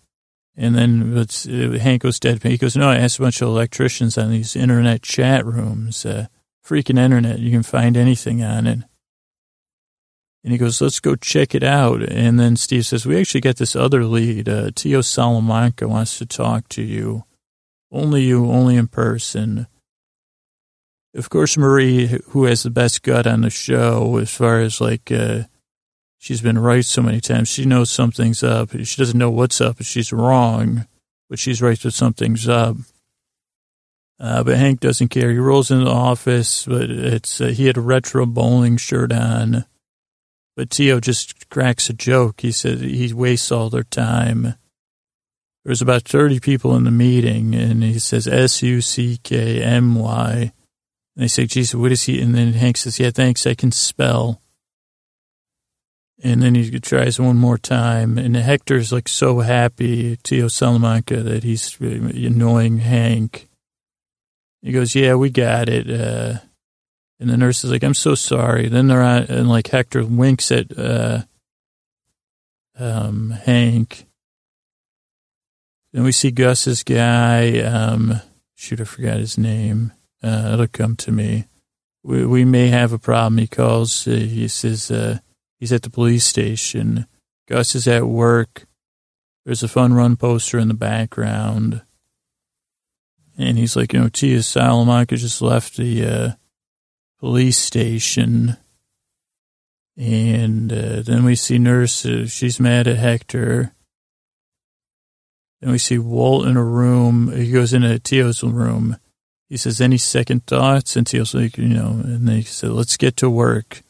And 0.58 0.76
then 0.76 1.18
it's, 1.18 1.48
uh, 1.48 1.78
Hank 1.82 2.04
goes 2.04 2.20
dead. 2.20 2.42
He 2.42 2.58
goes, 2.58 2.78
no, 2.78 2.90
I 2.90 2.98
asked 2.98 3.20
a 3.20 3.22
bunch 3.22 3.42
of 3.42 3.50
electricians 3.50 4.18
on 4.18 4.32
these 4.32 4.56
internet 4.56 5.02
chat 5.02 5.46
rooms, 5.46 6.06
uh, 6.06 6.28
freaking 6.66 6.98
internet. 6.98 7.40
You 7.40 7.52
can 7.52 7.64
find 7.64 7.98
anything 7.98 8.42
on 8.42 8.66
it. 8.66 8.80
And 10.44 10.52
he 10.52 10.58
goes, 10.58 10.80
let's 10.80 11.00
go 11.00 11.16
check 11.16 11.56
it 11.56 11.64
out. 11.64 12.04
And 12.04 12.40
then 12.40 12.56
Steve 12.56 12.86
says, 12.86 13.06
we 13.06 13.20
actually 13.20 13.42
got 13.42 13.58
this 13.58 13.76
other 13.76 14.06
lead. 14.06 14.48
Uh, 14.48 14.70
T.O. 14.74 15.02
Salamanca 15.02 15.88
wants 15.88 16.20
to 16.20 16.26
talk 16.26 16.70
to 16.70 16.84
you. 16.84 17.24
Only 17.92 18.24
you, 18.24 18.46
only 18.46 18.76
in 18.76 18.88
person. 18.88 19.68
Of 21.16 21.30
course, 21.30 21.58
Marie, 21.58 22.22
who 22.28 22.46
has 22.46 22.64
the 22.64 22.70
best 22.70 23.02
gut 23.02 23.26
on 23.26 23.42
the 23.42 23.50
show 23.50 24.18
as 24.18 24.30
far 24.30 24.60
as 24.60 24.80
like, 24.80 25.12
uh, 25.12 25.44
She's 26.26 26.42
been 26.42 26.58
right 26.58 26.84
so 26.84 27.04
many 27.04 27.22
times. 27.22 27.50
She 27.50 27.66
knows 27.66 27.92
something's 27.92 28.42
up. 28.42 28.72
She 28.72 29.00
doesn't 29.00 29.20
know 29.20 29.30
what's 29.30 29.62
up. 29.62 29.84
She's 29.84 30.12
wrong, 30.12 30.88
but 31.30 31.38
she's 31.38 31.62
right 31.62 31.80
that 31.80 31.92
something's 31.92 32.50
up. 32.50 32.78
Uh, 34.20 34.44
but 34.44 34.58
Hank 34.58 34.80
doesn't 34.80 35.10
care. 35.10 35.30
He 35.30 35.38
rolls 35.38 35.70
into 35.70 35.86
the 35.86 35.92
office, 35.92 36.66
but 36.66 36.90
it's 36.90 37.40
uh, 37.40 37.50
he 37.50 37.68
had 37.68 37.78
a 37.78 37.82
retro 37.82 38.26
bowling 38.26 38.78
shirt 38.78 39.12
on. 39.12 39.66
But 40.56 40.72
Tio 40.72 41.00
just 41.00 41.48
cracks 41.52 41.92
a 41.92 41.94
joke. 41.94 42.42
He 42.42 42.52
said 42.52 42.80
he 42.80 43.14
wastes 43.14 43.52
all 43.52 43.70
their 43.70 43.84
time. 43.84 44.42
There 44.42 44.56
was 45.70 45.84
about 45.84 46.06
30 46.06 46.40
people 46.40 46.76
in 46.76 46.86
the 46.86 46.92
meeting, 46.92 47.54
and 47.54 47.84
he 47.84 48.00
says 48.00 48.28
S-U-C-K-M-Y. 48.28 48.74
And 50.34 50.52
they 51.24 51.28
say, 51.28 51.46
Jesus, 51.46 51.76
what 51.76 51.92
is 51.92 52.06
he? 52.06 52.20
And 52.20 52.34
then 52.34 52.54
Hank 52.54 52.78
says, 52.78 53.00
yeah, 53.00 53.12
thanks, 53.12 53.46
I 53.46 53.54
can 53.54 53.72
spell. 53.72 54.42
And 56.24 56.42
then 56.42 56.56
he 56.56 56.80
tries 56.80 57.20
one 57.20 57.38
more 57.38 57.58
time, 57.58 58.18
and 58.18 58.36
Hector's 58.36 58.92
like 58.94 59.10
so 59.10 59.42
happy, 59.42 60.16
Tio 60.24 60.48
Salamanca, 60.48 61.22
that 61.22 61.44
he's 61.44 61.78
annoying 61.80 62.78
Hank. 62.78 63.50
He 64.62 64.72
goes, 64.72 64.96
"Yeah, 64.96 65.16
we 65.16 65.30
got 65.30 65.68
it." 65.68 65.90
Uh, 65.90 66.40
and 67.20 67.30
the 67.30 67.38
nurse 67.38 67.64
is 67.64 67.72
like, 67.72 67.84
"I'm 67.84 67.94
so 67.94 68.16
sorry." 68.16 68.70
Then 68.70 68.88
they're 68.88 69.02
on, 69.02 69.24
and 69.24 69.50
like 69.50 69.68
Hector 69.68 70.06
winks 70.06 70.52
at 70.52 70.78
uh, 70.78 71.24
um, 72.80 73.32
Hank. 73.32 74.06
Then 75.92 76.04
we 76.04 76.12
see 76.12 76.32
Gus's 76.32 76.84
guy. 76.84 77.60
Um, 77.60 78.22
shoot, 78.56 78.82
I 78.82 78.86
forgot 78.86 79.18
his 79.18 79.38
name. 79.38 79.94
Uh, 80.24 80.52
it'll 80.54 80.68
come 80.68 80.96
to 80.98 81.12
me. 81.12 81.46
We, 82.04 82.26
we 82.26 82.46
may 82.46 82.68
have 82.68 82.94
a 82.94 83.00
problem. 83.00 83.38
He 83.38 83.48
calls. 83.48 84.08
Uh, 84.08 84.12
he 84.12 84.48
says 84.48 84.92
uh, 84.92 85.20
he's 85.60 85.74
at 85.74 85.82
the 85.84 85.90
police 85.90 86.26
station. 86.26 87.08
Gus 87.48 87.76
is 87.76 87.88
at 87.88 88.08
work. 88.08 88.66
There's 89.46 89.64
a 89.64 89.68
fun 89.68 89.94
run 89.94 90.16
poster 90.16 90.58
in 90.58 90.68
the 90.68 90.74
background. 90.74 91.84
And 93.38 93.58
he's 93.58 93.76
like, 93.76 93.94
you 93.94 94.00
know, 94.00 94.10
Tio 94.10 94.42
Salamanca 94.42 95.18
just 95.18 95.42
left 95.42 95.78
the 95.78 96.06
uh, 96.06 96.32
police 97.20 97.58
station. 97.58 98.58
And 99.98 100.72
uh, 100.72 101.02
then 101.02 101.24
we 101.24 101.36
see 101.36 101.60
Nurse, 101.60 102.06
uh, 102.06 102.28
she's 102.28 102.60
mad 102.60 102.88
at 102.88 102.98
Hector. 102.98 103.74
Then 105.62 105.72
we 105.72 105.78
see 105.78 105.98
Walt 105.98 106.48
in 106.48 106.58
a 106.58 106.64
room. 106.64 107.32
He 107.32 107.52
goes 107.52 107.74
into 107.74 108.00
Tio's 108.00 108.44
room. 108.44 108.98
He 109.48 109.58
says, 109.58 109.80
any 109.80 109.98
second 109.98 110.48
thoughts? 110.48 110.96
And 110.96 111.06
Tio's 111.06 111.36
like, 111.36 111.58
you 111.58 111.68
know, 111.68 112.02
and 112.04 112.28
they 112.28 112.42
said, 112.42 112.72
let's 112.72 112.98
get 112.98 113.16
to 113.18 113.30
work. 113.30 113.84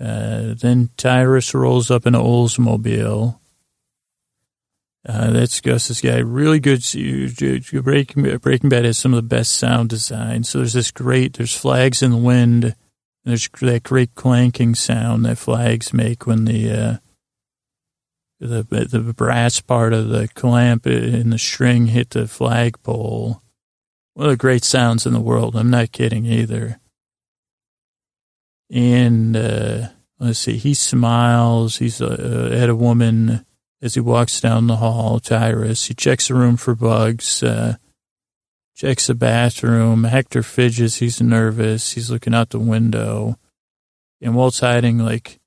Uh, 0.00 0.54
then 0.54 0.90
Tyrus 0.96 1.54
rolls 1.54 1.90
up 1.90 2.06
an 2.06 2.14
Oldsmobile. 2.14 3.38
Uh, 5.08 5.30
that's 5.30 5.60
Gus's 5.60 6.00
guy. 6.00 6.18
Really 6.18 6.60
good. 6.60 6.84
Breaking, 7.82 8.38
Breaking 8.38 8.68
Bad 8.68 8.84
has 8.84 8.98
some 8.98 9.14
of 9.14 9.16
the 9.16 9.36
best 9.36 9.52
sound 9.52 9.88
design. 9.88 10.44
So 10.44 10.58
there's 10.58 10.74
this 10.74 10.90
great, 10.90 11.34
there's 11.34 11.56
flags 11.56 12.02
in 12.02 12.10
the 12.10 12.16
wind. 12.16 12.74
There's 13.24 13.48
that 13.60 13.82
great 13.82 14.14
clanking 14.14 14.74
sound 14.74 15.24
that 15.24 15.38
flags 15.38 15.92
make 15.92 16.26
when 16.26 16.44
the, 16.44 16.70
uh, 16.70 16.96
the, 18.40 18.62
the 18.90 19.14
brass 19.14 19.60
part 19.60 19.92
of 19.92 20.08
the 20.08 20.28
clamp 20.28 20.86
in 20.86 21.30
the 21.30 21.38
string 21.38 21.86
hit 21.86 22.10
the 22.10 22.28
flagpole. 22.28 23.42
One 24.14 24.26
of 24.26 24.32
the 24.32 24.36
great 24.36 24.64
sounds 24.64 25.06
in 25.06 25.12
the 25.12 25.20
world. 25.20 25.56
I'm 25.56 25.70
not 25.70 25.92
kidding 25.92 26.26
either. 26.26 26.80
And, 28.70 29.36
uh, 29.36 29.88
let's 30.18 30.40
see, 30.40 30.56
he 30.56 30.74
smiles. 30.74 31.78
He's 31.78 32.00
uh, 32.00 32.50
at 32.52 32.68
a 32.68 32.76
woman 32.76 33.44
as 33.80 33.94
he 33.94 34.00
walks 34.00 34.40
down 34.40 34.66
the 34.66 34.76
hall, 34.76 35.20
Tyrus. 35.20 35.86
He 35.86 35.94
checks 35.94 36.28
the 36.28 36.34
room 36.34 36.56
for 36.56 36.74
bugs, 36.74 37.42
uh, 37.42 37.76
checks 38.74 39.06
the 39.06 39.14
bathroom. 39.14 40.04
Hector 40.04 40.42
fidgets. 40.42 40.96
He's 40.96 41.20
nervous. 41.20 41.92
He's 41.92 42.10
looking 42.10 42.34
out 42.34 42.50
the 42.50 42.58
window. 42.58 43.36
And 44.20 44.34
Walt's 44.34 44.60
hiding 44.60 44.98
like 44.98 45.38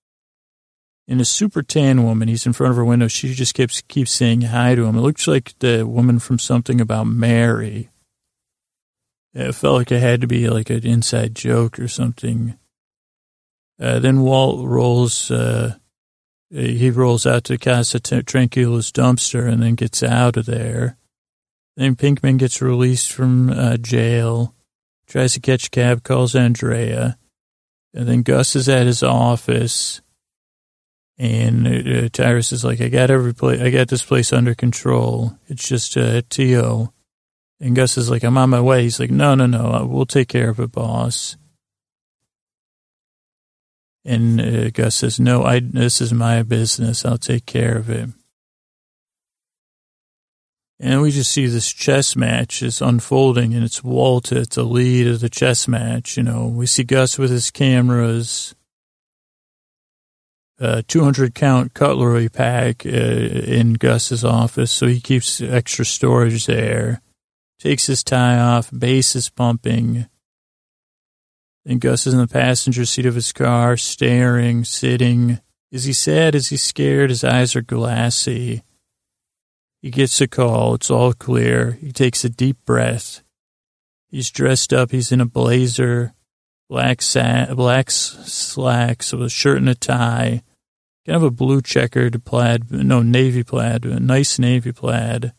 in 1.07 1.19
a 1.19 1.25
super 1.25 1.61
tan 1.61 2.03
woman. 2.03 2.29
He's 2.29 2.45
in 2.45 2.53
front 2.53 2.71
of 2.71 2.77
her 2.77 2.85
window. 2.85 3.07
She 3.07 3.33
just 3.33 3.53
keeps, 3.53 3.81
keeps 3.81 4.11
saying 4.11 4.41
hi 4.43 4.75
to 4.75 4.85
him. 4.85 4.97
It 4.97 5.01
looks 5.01 5.27
like 5.27 5.57
the 5.59 5.85
woman 5.85 6.19
from 6.19 6.39
something 6.39 6.79
about 6.79 7.07
Mary. 7.07 7.89
It 9.33 9.53
felt 9.53 9.75
like 9.75 9.91
it 9.91 9.99
had 9.99 10.21
to 10.21 10.27
be 10.27 10.49
like 10.49 10.69
an 10.69 10.85
inside 10.85 11.35
joke 11.35 11.79
or 11.79 11.87
something. 11.87 12.57
Uh, 13.81 13.97
then 13.97 14.21
Walt 14.21 14.67
rolls, 14.67 15.31
uh, 15.31 15.75
he 16.51 16.91
rolls 16.91 17.25
out 17.25 17.45
to 17.45 17.57
Casa 17.57 17.99
Tranquila's 17.99 18.91
dumpster 18.91 19.51
and 19.51 19.63
then 19.63 19.73
gets 19.73 20.03
out 20.03 20.37
of 20.37 20.45
there. 20.45 20.97
Then 21.75 21.95
Pinkman 21.95 22.37
gets 22.37 22.61
released 22.61 23.11
from 23.11 23.49
uh, 23.49 23.77
jail, 23.77 24.53
tries 25.07 25.33
to 25.33 25.39
catch 25.39 25.67
a 25.67 25.69
cab, 25.71 26.03
calls 26.03 26.35
Andrea. 26.35 27.17
And 27.93 28.07
then 28.07 28.21
Gus 28.21 28.55
is 28.55 28.69
at 28.69 28.85
his 28.85 29.01
office. 29.01 30.01
And 31.17 31.67
uh, 31.67 32.09
Tyrus 32.09 32.51
is 32.51 32.63
like, 32.63 32.81
I 32.81 32.89
got 32.89 33.09
every 33.09 33.33
place, 33.33 33.61
I 33.61 33.71
got 33.71 33.87
this 33.87 34.03
place 34.03 34.31
under 34.31 34.53
control. 34.53 35.37
It's 35.47 35.67
just 35.67 35.97
uh, 35.97 36.21
Tio. 36.29 36.93
And 37.59 37.75
Gus 37.75 37.97
is 37.97 38.09
like, 38.09 38.23
I'm 38.23 38.37
on 38.37 38.49
my 38.49 38.61
way. 38.61 38.83
He's 38.83 38.99
like, 38.99 39.11
no, 39.11 39.33
no, 39.33 39.45
no, 39.45 39.87
we'll 39.89 40.05
take 40.05 40.27
care 40.27 40.49
of 40.49 40.59
it, 40.59 40.71
boss. 40.71 41.35
And 44.03 44.41
uh, 44.41 44.69
Gus 44.71 44.95
says, 44.95 45.19
no, 45.19 45.43
I, 45.43 45.59
this 45.59 46.01
is 46.01 46.11
my 46.11 46.41
business. 46.43 47.05
I'll 47.05 47.17
take 47.17 47.45
care 47.45 47.77
of 47.77 47.89
it. 47.89 48.09
And 50.83 51.03
we 51.03 51.11
just 51.11 51.31
see 51.31 51.45
this 51.45 51.71
chess 51.71 52.15
match 52.15 52.63
is 52.63 52.81
unfolding 52.81 53.53
and 53.53 53.63
it's 53.63 53.83
Walter, 53.83 54.39
at 54.39 54.49
the 54.49 54.63
lead 54.63 55.05
of 55.05 55.19
the 55.19 55.29
chess 55.29 55.67
match. 55.67 56.17
You 56.17 56.23
know, 56.23 56.47
we 56.47 56.65
see 56.65 56.83
Gus 56.83 57.19
with 57.19 57.29
his 57.29 57.51
cameras, 57.51 58.55
a 60.57 60.81
200 60.81 61.35
count 61.35 61.75
cutlery 61.75 62.29
pack 62.29 62.83
uh, 62.83 62.89
in 62.89 63.73
Gus's 63.73 64.25
office. 64.25 64.71
So 64.71 64.87
he 64.87 64.99
keeps 64.99 65.39
extra 65.39 65.85
storage 65.85 66.47
there, 66.47 67.03
takes 67.59 67.85
his 67.85 68.03
tie 68.03 68.39
off, 68.39 68.71
bass 68.75 69.15
is 69.15 69.29
pumping. 69.29 70.07
And 71.65 71.79
Gus 71.79 72.07
is 72.07 72.13
in 72.13 72.19
the 72.19 72.27
passenger 72.27 72.85
seat 72.85 73.05
of 73.05 73.15
his 73.15 73.31
car, 73.31 73.77
staring, 73.77 74.63
sitting. 74.63 75.39
Is 75.71 75.83
he 75.83 75.93
sad? 75.93 76.33
Is 76.35 76.49
he 76.49 76.57
scared? 76.57 77.09
His 77.09 77.23
eyes 77.23 77.55
are 77.55 77.61
glassy. 77.61 78.63
He 79.81 79.89
gets 79.89 80.19
a 80.21 80.27
call. 80.27 80.75
It's 80.75 80.91
all 80.91 81.13
clear. 81.13 81.73
He 81.73 81.91
takes 81.91 82.23
a 82.23 82.29
deep 82.29 82.57
breath. 82.65 83.23
He's 84.09 84.29
dressed 84.29 84.73
up. 84.73 84.91
He's 84.91 85.11
in 85.11 85.21
a 85.21 85.25
blazer, 85.25 86.13
black 86.69 87.01
sa- 87.01 87.53
black 87.53 87.89
slacks 87.89 89.13
with 89.13 89.23
a 89.23 89.29
shirt 89.29 89.57
and 89.57 89.69
a 89.69 89.75
tie, 89.75 90.43
kind 91.05 91.15
of 91.15 91.23
a 91.23 91.31
blue 91.31 91.61
checkered 91.61 92.23
plaid, 92.25 92.69
no, 92.71 93.01
navy 93.01 93.43
plaid, 93.43 93.85
a 93.85 93.99
nice 93.99 94.37
navy 94.37 94.71
plaid. 94.71 95.33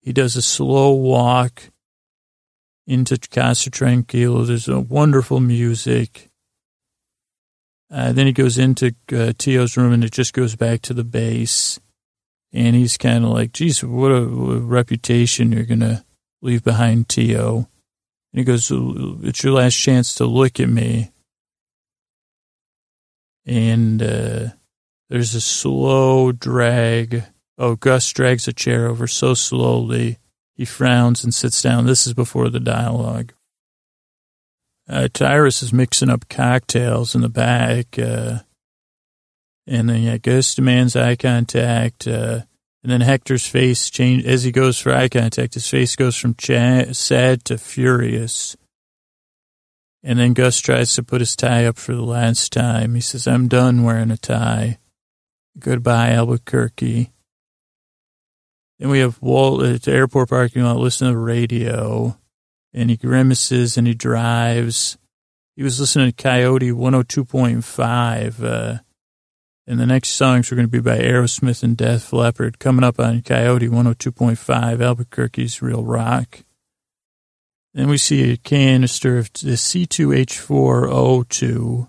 He 0.00 0.12
does 0.12 0.36
a 0.36 0.42
slow 0.42 0.92
walk 0.92 1.70
into 2.86 3.18
Casa 3.18 3.70
Tranquila. 3.70 4.44
There's 4.44 4.68
a 4.68 4.80
wonderful 4.80 5.40
music. 5.40 6.30
Uh, 7.90 8.12
then 8.12 8.26
he 8.26 8.32
goes 8.32 8.56
into 8.58 8.94
uh, 9.12 9.32
Tio's 9.36 9.76
room 9.76 9.92
and 9.92 10.04
it 10.04 10.12
just 10.12 10.32
goes 10.32 10.54
back 10.54 10.80
to 10.82 10.94
the 10.94 11.04
bass. 11.04 11.80
And 12.52 12.74
he's 12.76 12.96
kind 12.96 13.24
of 13.24 13.30
like, 13.30 13.52
geez, 13.52 13.82
what 13.82 14.10
a, 14.10 14.24
what 14.24 14.56
a 14.56 14.60
reputation 14.60 15.52
you're 15.52 15.64
going 15.64 15.80
to 15.80 16.04
leave 16.42 16.64
behind, 16.64 17.08
Tio. 17.08 17.68
And 18.32 18.38
he 18.38 18.44
goes, 18.44 18.70
it's 18.70 19.42
your 19.42 19.54
last 19.54 19.74
chance 19.74 20.14
to 20.16 20.26
look 20.26 20.60
at 20.60 20.68
me. 20.68 21.10
And 23.44 24.00
uh, 24.00 24.48
there's 25.08 25.34
a 25.34 25.40
slow 25.40 26.30
drag. 26.30 27.24
Oh, 27.58 27.74
Gus 27.74 28.08
drags 28.12 28.46
a 28.46 28.52
chair 28.52 28.86
over 28.86 29.08
so 29.08 29.34
slowly. 29.34 30.19
He 30.60 30.66
frowns 30.66 31.24
and 31.24 31.32
sits 31.32 31.62
down. 31.62 31.86
This 31.86 32.06
is 32.06 32.12
before 32.12 32.50
the 32.50 32.60
dialogue. 32.60 33.32
Uh, 34.86 35.08
Tyrus 35.10 35.62
is 35.62 35.72
mixing 35.72 36.10
up 36.10 36.28
cocktails 36.28 37.14
in 37.14 37.22
the 37.22 37.30
back. 37.30 37.98
Uh, 37.98 38.40
and 39.66 39.88
then 39.88 40.02
yeah, 40.02 40.18
Gus 40.18 40.54
demands 40.54 40.96
eye 40.96 41.16
contact. 41.16 42.06
Uh, 42.06 42.40
and 42.82 42.92
then 42.92 43.00
Hector's 43.00 43.46
face 43.46 43.88
change 43.88 44.26
as 44.26 44.42
he 44.42 44.52
goes 44.52 44.78
for 44.78 44.92
eye 44.92 45.08
contact. 45.08 45.54
His 45.54 45.66
face 45.66 45.96
goes 45.96 46.14
from 46.14 46.34
cha- 46.34 46.92
sad 46.92 47.42
to 47.46 47.56
furious. 47.56 48.54
And 50.02 50.18
then 50.18 50.34
Gus 50.34 50.60
tries 50.60 50.94
to 50.96 51.02
put 51.02 51.22
his 51.22 51.34
tie 51.34 51.64
up 51.64 51.78
for 51.78 51.94
the 51.94 52.04
last 52.04 52.52
time. 52.52 52.94
He 52.96 53.00
says, 53.00 53.26
I'm 53.26 53.48
done 53.48 53.82
wearing 53.82 54.10
a 54.10 54.18
tie. 54.18 54.78
Goodbye, 55.58 56.10
Albuquerque. 56.10 57.12
Then 58.80 58.88
we 58.88 58.98
have 59.00 59.20
Walt 59.20 59.62
at 59.62 59.82
the 59.82 59.92
airport 59.92 60.30
parking 60.30 60.64
lot 60.64 60.78
listening 60.78 61.12
to 61.12 61.18
the 61.18 61.22
radio, 61.22 62.16
and 62.72 62.88
he 62.88 62.96
grimaces 62.96 63.76
and 63.76 63.86
he 63.86 63.92
drives. 63.92 64.96
He 65.54 65.62
was 65.62 65.78
listening 65.78 66.10
to 66.10 66.22
Coyote 66.22 66.70
102.5. 66.70 68.42
Uh, 68.42 68.78
and 69.66 69.78
the 69.78 69.84
next 69.84 70.12
songs 70.12 70.50
are 70.50 70.54
going 70.54 70.66
to 70.66 70.72
be 70.72 70.80
by 70.80 70.98
Aerosmith 70.98 71.62
and 71.62 71.76
Def 71.76 72.10
Leppard 72.14 72.58
coming 72.58 72.82
up 72.82 72.98
on 72.98 73.20
Coyote 73.20 73.68
102.5, 73.68 74.82
Albuquerque's 74.82 75.60
Real 75.60 75.84
Rock. 75.84 76.38
Then 77.74 77.88
we 77.88 77.98
see 77.98 78.32
a 78.32 78.38
canister 78.38 79.18
of 79.18 79.30
the 79.34 79.56
C2H4O2, 79.56 81.88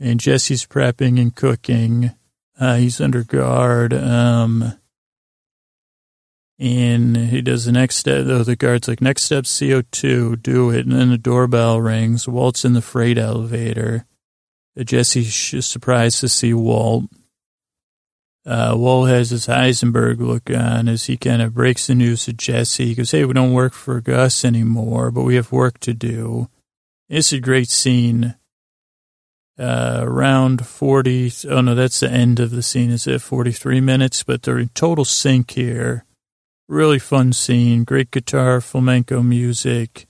and 0.00 0.18
Jesse's 0.18 0.64
prepping 0.64 1.20
and 1.20 1.36
cooking. 1.36 2.12
Uh, 2.58 2.76
he's 2.76 2.98
under 2.98 3.24
guard. 3.24 3.92
Um, 3.92 4.79
and 6.60 7.16
he 7.16 7.40
does 7.40 7.64
the 7.64 7.72
next 7.72 7.96
step. 7.96 8.26
Though 8.26 8.44
the 8.44 8.54
guard's 8.54 8.86
like, 8.86 9.00
next 9.00 9.22
step, 9.22 9.44
CO2, 9.44 10.42
do 10.42 10.70
it. 10.70 10.84
And 10.84 10.92
then 10.92 11.08
the 11.08 11.16
doorbell 11.16 11.80
rings. 11.80 12.28
Walt's 12.28 12.66
in 12.66 12.74
the 12.74 12.82
freight 12.82 13.16
elevator. 13.16 14.04
Jesse's 14.76 15.34
surprised 15.64 16.20
to 16.20 16.28
see 16.28 16.52
Walt. 16.52 17.04
Uh, 18.44 18.74
Walt 18.76 19.08
has 19.08 19.30
his 19.30 19.46
Heisenberg 19.46 20.18
look 20.18 20.50
on 20.50 20.88
as 20.88 21.06
he 21.06 21.16
kind 21.16 21.40
of 21.40 21.54
breaks 21.54 21.86
the 21.86 21.94
news 21.94 22.26
to 22.26 22.34
Jesse. 22.34 22.86
He 22.86 22.94
goes, 22.94 23.10
Hey, 23.10 23.24
we 23.24 23.32
don't 23.32 23.52
work 23.52 23.72
for 23.72 24.00
Gus 24.00 24.44
anymore, 24.44 25.10
but 25.10 25.22
we 25.22 25.36
have 25.36 25.52
work 25.52 25.80
to 25.80 25.94
do. 25.94 26.48
It's 27.08 27.32
a 27.32 27.40
great 27.40 27.68
scene. 27.68 28.36
Uh, 29.58 30.00
around 30.02 30.66
40, 30.66 31.32
oh 31.50 31.60
no, 31.60 31.74
that's 31.74 32.00
the 32.00 32.10
end 32.10 32.40
of 32.40 32.50
the 32.50 32.62
scene. 32.62 32.90
Is 32.90 33.06
it 33.06 33.20
43 33.20 33.80
minutes? 33.80 34.22
But 34.22 34.42
they're 34.42 34.58
in 34.58 34.70
total 34.70 35.04
sync 35.04 35.50
here. 35.50 36.06
Really 36.70 37.00
fun 37.00 37.32
scene. 37.32 37.82
Great 37.82 38.12
guitar, 38.12 38.60
flamenco 38.60 39.24
music. 39.24 40.06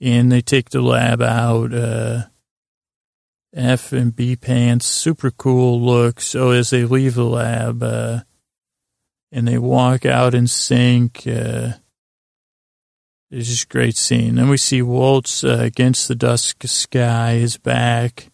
And 0.00 0.32
they 0.32 0.40
take 0.40 0.70
the 0.70 0.80
lab 0.80 1.20
out. 1.20 1.74
Uh, 1.74 2.22
F 3.54 3.92
and 3.92 4.16
B 4.16 4.34
pants, 4.34 4.86
super 4.86 5.30
cool 5.30 5.78
look. 5.78 6.22
So 6.22 6.52
as 6.52 6.70
they 6.70 6.86
leave 6.86 7.16
the 7.16 7.24
lab, 7.24 7.82
uh, 7.82 8.20
and 9.30 9.46
they 9.46 9.58
walk 9.58 10.06
out 10.06 10.32
in 10.32 10.46
sync, 10.46 11.24
uh, 11.26 11.74
it's 13.30 13.48
just 13.48 13.64
a 13.64 13.68
great 13.68 13.98
scene. 13.98 14.36
Then 14.36 14.48
we 14.48 14.56
see 14.56 14.80
Walt's 14.80 15.44
uh, 15.44 15.58
against 15.60 16.08
the 16.08 16.14
dusk 16.14 16.62
sky, 16.64 17.34
his 17.34 17.58
back. 17.58 18.30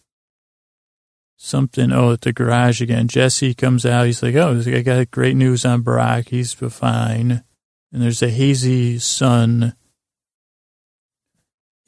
Something, 1.43 1.91
oh, 1.91 2.13
at 2.13 2.21
the 2.21 2.33
garage 2.33 2.81
again. 2.81 3.07
Jesse 3.07 3.53
comes 3.53 3.85
out. 3.85 4.05
He's 4.05 4.21
like, 4.21 4.35
oh, 4.35 4.61
I 4.65 4.81
got 4.81 5.09
great 5.09 5.35
news 5.35 5.65
on 5.65 5.81
Brock. 5.81 6.27
He's 6.27 6.53
fine. 6.53 7.43
And 7.91 8.01
there's 8.01 8.21
a 8.21 8.29
hazy 8.29 8.99
sun 8.99 9.73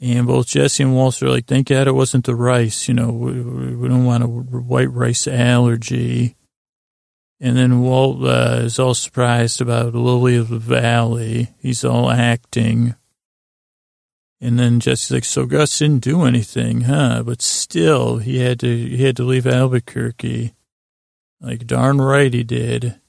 and 0.04 0.28
both 0.28 0.47
Jesse 0.47 0.84
and 0.84 0.93
Walter 0.93 1.28
are 1.28 1.30
like, 1.30 1.45
thank 1.45 1.70
God 1.70 1.88
it 1.88 1.93
wasn't 1.93 2.26
the 2.26 2.36
rice. 2.36 2.89
You 2.89 2.93
know, 2.93 3.10
we, 3.10 3.41
we 3.41 3.88
don't 3.88 4.04
want 4.04 4.22
a 4.22 4.28
white 4.28 4.91
rice 4.91 5.30
allergy. 5.30 6.36
And 7.39 7.56
then 7.56 7.80
Walt 7.80 8.22
uh, 8.22 8.60
is 8.64 8.80
all 8.80 8.95
surprised 8.95 9.62
about 9.62 9.95
Lily 9.95 10.36
of 10.36 10.49
the 10.49 10.60
Valley. 10.60 11.51
He's 11.58 11.86
all 11.86 12.12
acting. 12.12 12.95
And 14.43 14.59
then 14.59 14.81
Jesse's 14.81 15.09
like, 15.09 15.23
so 15.23 15.45
Gus 15.45 15.79
didn't 15.79 16.03
do 16.03 16.23
anything, 16.23 16.81
huh? 16.81 17.23
But 17.23 17.41
still, 17.41 18.17
he 18.17 18.39
had 18.39 18.59
to 18.59 18.67
he 18.67 19.01
had 19.01 19.15
to 19.15 19.23
leave 19.23 19.47
Albuquerque. 19.47 20.53
Like 21.39 21.65
darn 21.65 22.01
right 22.01 22.33
he 22.33 22.43
did. 22.43 22.99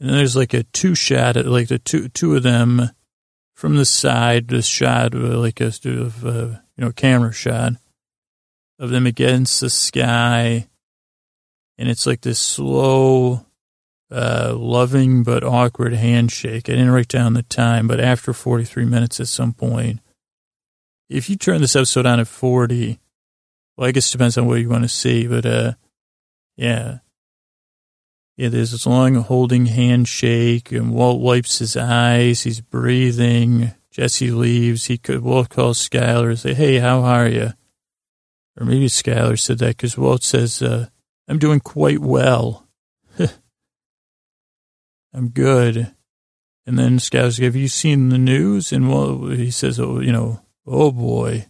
And 0.00 0.08
then 0.08 0.16
there's 0.16 0.34
like 0.34 0.54
a 0.54 0.62
two 0.62 0.94
shot 0.94 1.36
at 1.36 1.44
like 1.44 1.68
the 1.68 1.78
two 1.78 2.08
two 2.08 2.36
of 2.36 2.42
them 2.42 2.90
from 3.54 3.76
the 3.76 3.84
side, 3.84 4.48
the 4.48 4.62
shot 4.62 5.12
like 5.12 5.60
a 5.60 5.66
of, 5.84 6.24
uh, 6.24 6.46
you 6.78 6.84
know 6.84 6.92
camera 6.92 7.32
shot 7.32 7.74
of 8.78 8.88
them 8.88 9.04
against 9.04 9.60
the 9.60 9.68
sky, 9.68 10.68
and 11.76 11.90
it's 11.90 12.06
like 12.06 12.22
this 12.22 12.38
slow, 12.38 13.44
uh, 14.10 14.54
loving 14.56 15.22
but 15.22 15.44
awkward 15.44 15.92
handshake. 15.92 16.68
I 16.68 16.72
didn't 16.72 16.90
write 16.90 17.08
down 17.08 17.34
the 17.34 17.42
time, 17.42 17.86
but 17.86 18.00
after 18.00 18.32
43 18.32 18.84
minutes, 18.84 19.20
at 19.20 19.28
some 19.28 19.52
point, 19.52 20.00
if 21.08 21.28
you 21.30 21.36
turn 21.36 21.60
this 21.60 21.76
episode 21.76 22.06
on 22.06 22.20
at 22.20 22.28
40, 22.28 22.98
well, 23.76 23.88
I 23.88 23.92
guess 23.92 24.08
it 24.08 24.12
depends 24.12 24.36
on 24.38 24.46
what 24.46 24.60
you 24.60 24.68
want 24.68 24.84
to 24.84 24.88
see, 24.88 25.26
but 25.26 25.46
uh, 25.46 25.72
yeah, 26.56 26.98
yeah, 28.38 28.48
there's 28.50 28.70
this 28.70 28.86
long 28.86 29.16
holding 29.16 29.66
handshake, 29.66 30.70
and 30.70 30.92
Walt 30.92 31.20
wipes 31.20 31.58
his 31.58 31.76
eyes. 31.76 32.42
He's 32.42 32.60
breathing. 32.60 33.72
Jesse 33.90 34.30
leaves. 34.30 34.84
He 34.84 34.96
could 34.96 35.22
Walt 35.22 35.48
calls 35.48 35.88
Skyler 35.88 36.28
and 36.28 36.38
say, 36.38 36.54
"Hey, 36.54 36.78
how 36.78 37.02
are 37.02 37.26
you?" 37.26 37.52
Or 38.56 38.64
maybe 38.64 38.86
Skyler 38.86 39.36
said 39.36 39.58
that 39.58 39.76
because 39.76 39.98
Walt 39.98 40.22
says, 40.22 40.62
uh, 40.62 40.86
"I'm 41.26 41.40
doing 41.40 41.58
quite 41.58 41.98
well. 41.98 42.67
I'm 45.12 45.28
good." 45.28 45.94
And 46.66 46.78
then 46.78 46.98
Skyler's, 46.98 47.38
"Have 47.38 47.56
you 47.56 47.68
seen 47.68 48.10
the 48.10 48.18
news?" 48.18 48.72
And 48.72 48.88
Walt 48.88 49.32
he 49.32 49.50
says, 49.50 49.80
"Oh, 49.80 50.00
you 50.00 50.12
know, 50.12 50.42
oh 50.66 50.92
boy." 50.92 51.46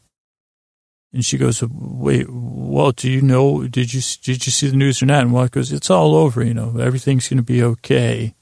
And 1.12 1.24
she 1.24 1.38
goes, 1.38 1.62
"Wait, 1.62 2.28
Walt, 2.28 2.96
do 2.96 3.11
you 3.11 3.22
know? 3.22 3.66
Did 3.66 3.92
you 3.94 4.00
did 4.22 4.46
you 4.46 4.52
see 4.52 4.68
the 4.68 4.76
news 4.76 5.02
or 5.02 5.06
not?" 5.06 5.22
And 5.22 5.32
Walt 5.32 5.50
goes, 5.50 5.72
"It's 5.72 5.90
all 5.90 6.14
over. 6.14 6.44
You 6.44 6.54
know, 6.54 6.78
everything's 6.78 7.28
going 7.28 7.38
to 7.38 7.42
be 7.42 7.62
okay." 7.62 8.34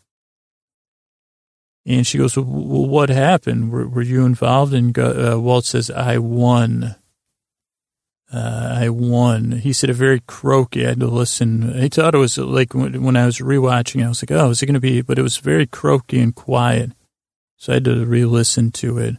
And 1.86 2.06
she 2.06 2.18
goes, 2.18 2.36
"Well, 2.36 2.44
what 2.44 3.08
happened? 3.08 3.70
Were, 3.70 3.86
were 3.86 4.02
you 4.02 4.26
involved?" 4.26 4.74
And 4.74 4.98
uh, 4.98 5.38
Walt 5.40 5.64
says, 5.64 5.90
"I 5.90 6.18
won. 6.18 6.96
Uh, 8.32 8.76
I 8.80 8.88
won." 8.88 9.52
He 9.52 9.72
said, 9.72 9.90
"A 9.90 9.94
very 9.94 10.20
croaky." 10.26 10.84
I 10.84 10.90
had 10.90 11.00
to 11.00 11.06
listen. 11.06 11.78
I 11.80 11.88
thought 11.88 12.14
it 12.14 12.18
was 12.18 12.38
like 12.38 12.74
when, 12.74 13.02
when 13.02 13.16
I 13.16 13.26
was 13.26 13.38
rewatching. 13.38 14.04
I 14.04 14.08
was 14.08 14.22
like, 14.22 14.32
"Oh, 14.32 14.50
is 14.50 14.62
it 14.62 14.66
going 14.66 14.74
to 14.74 14.80
be?" 14.80 15.00
But 15.02 15.18
it 15.18 15.22
was 15.22 15.36
very 15.38 15.66
croaky 15.66 16.20
and 16.20 16.34
quiet, 16.34 16.92
so 17.56 17.72
I 17.72 17.74
had 17.74 17.84
to 17.84 18.04
re-listen 18.04 18.72
to 18.72 18.98
it. 18.98 19.16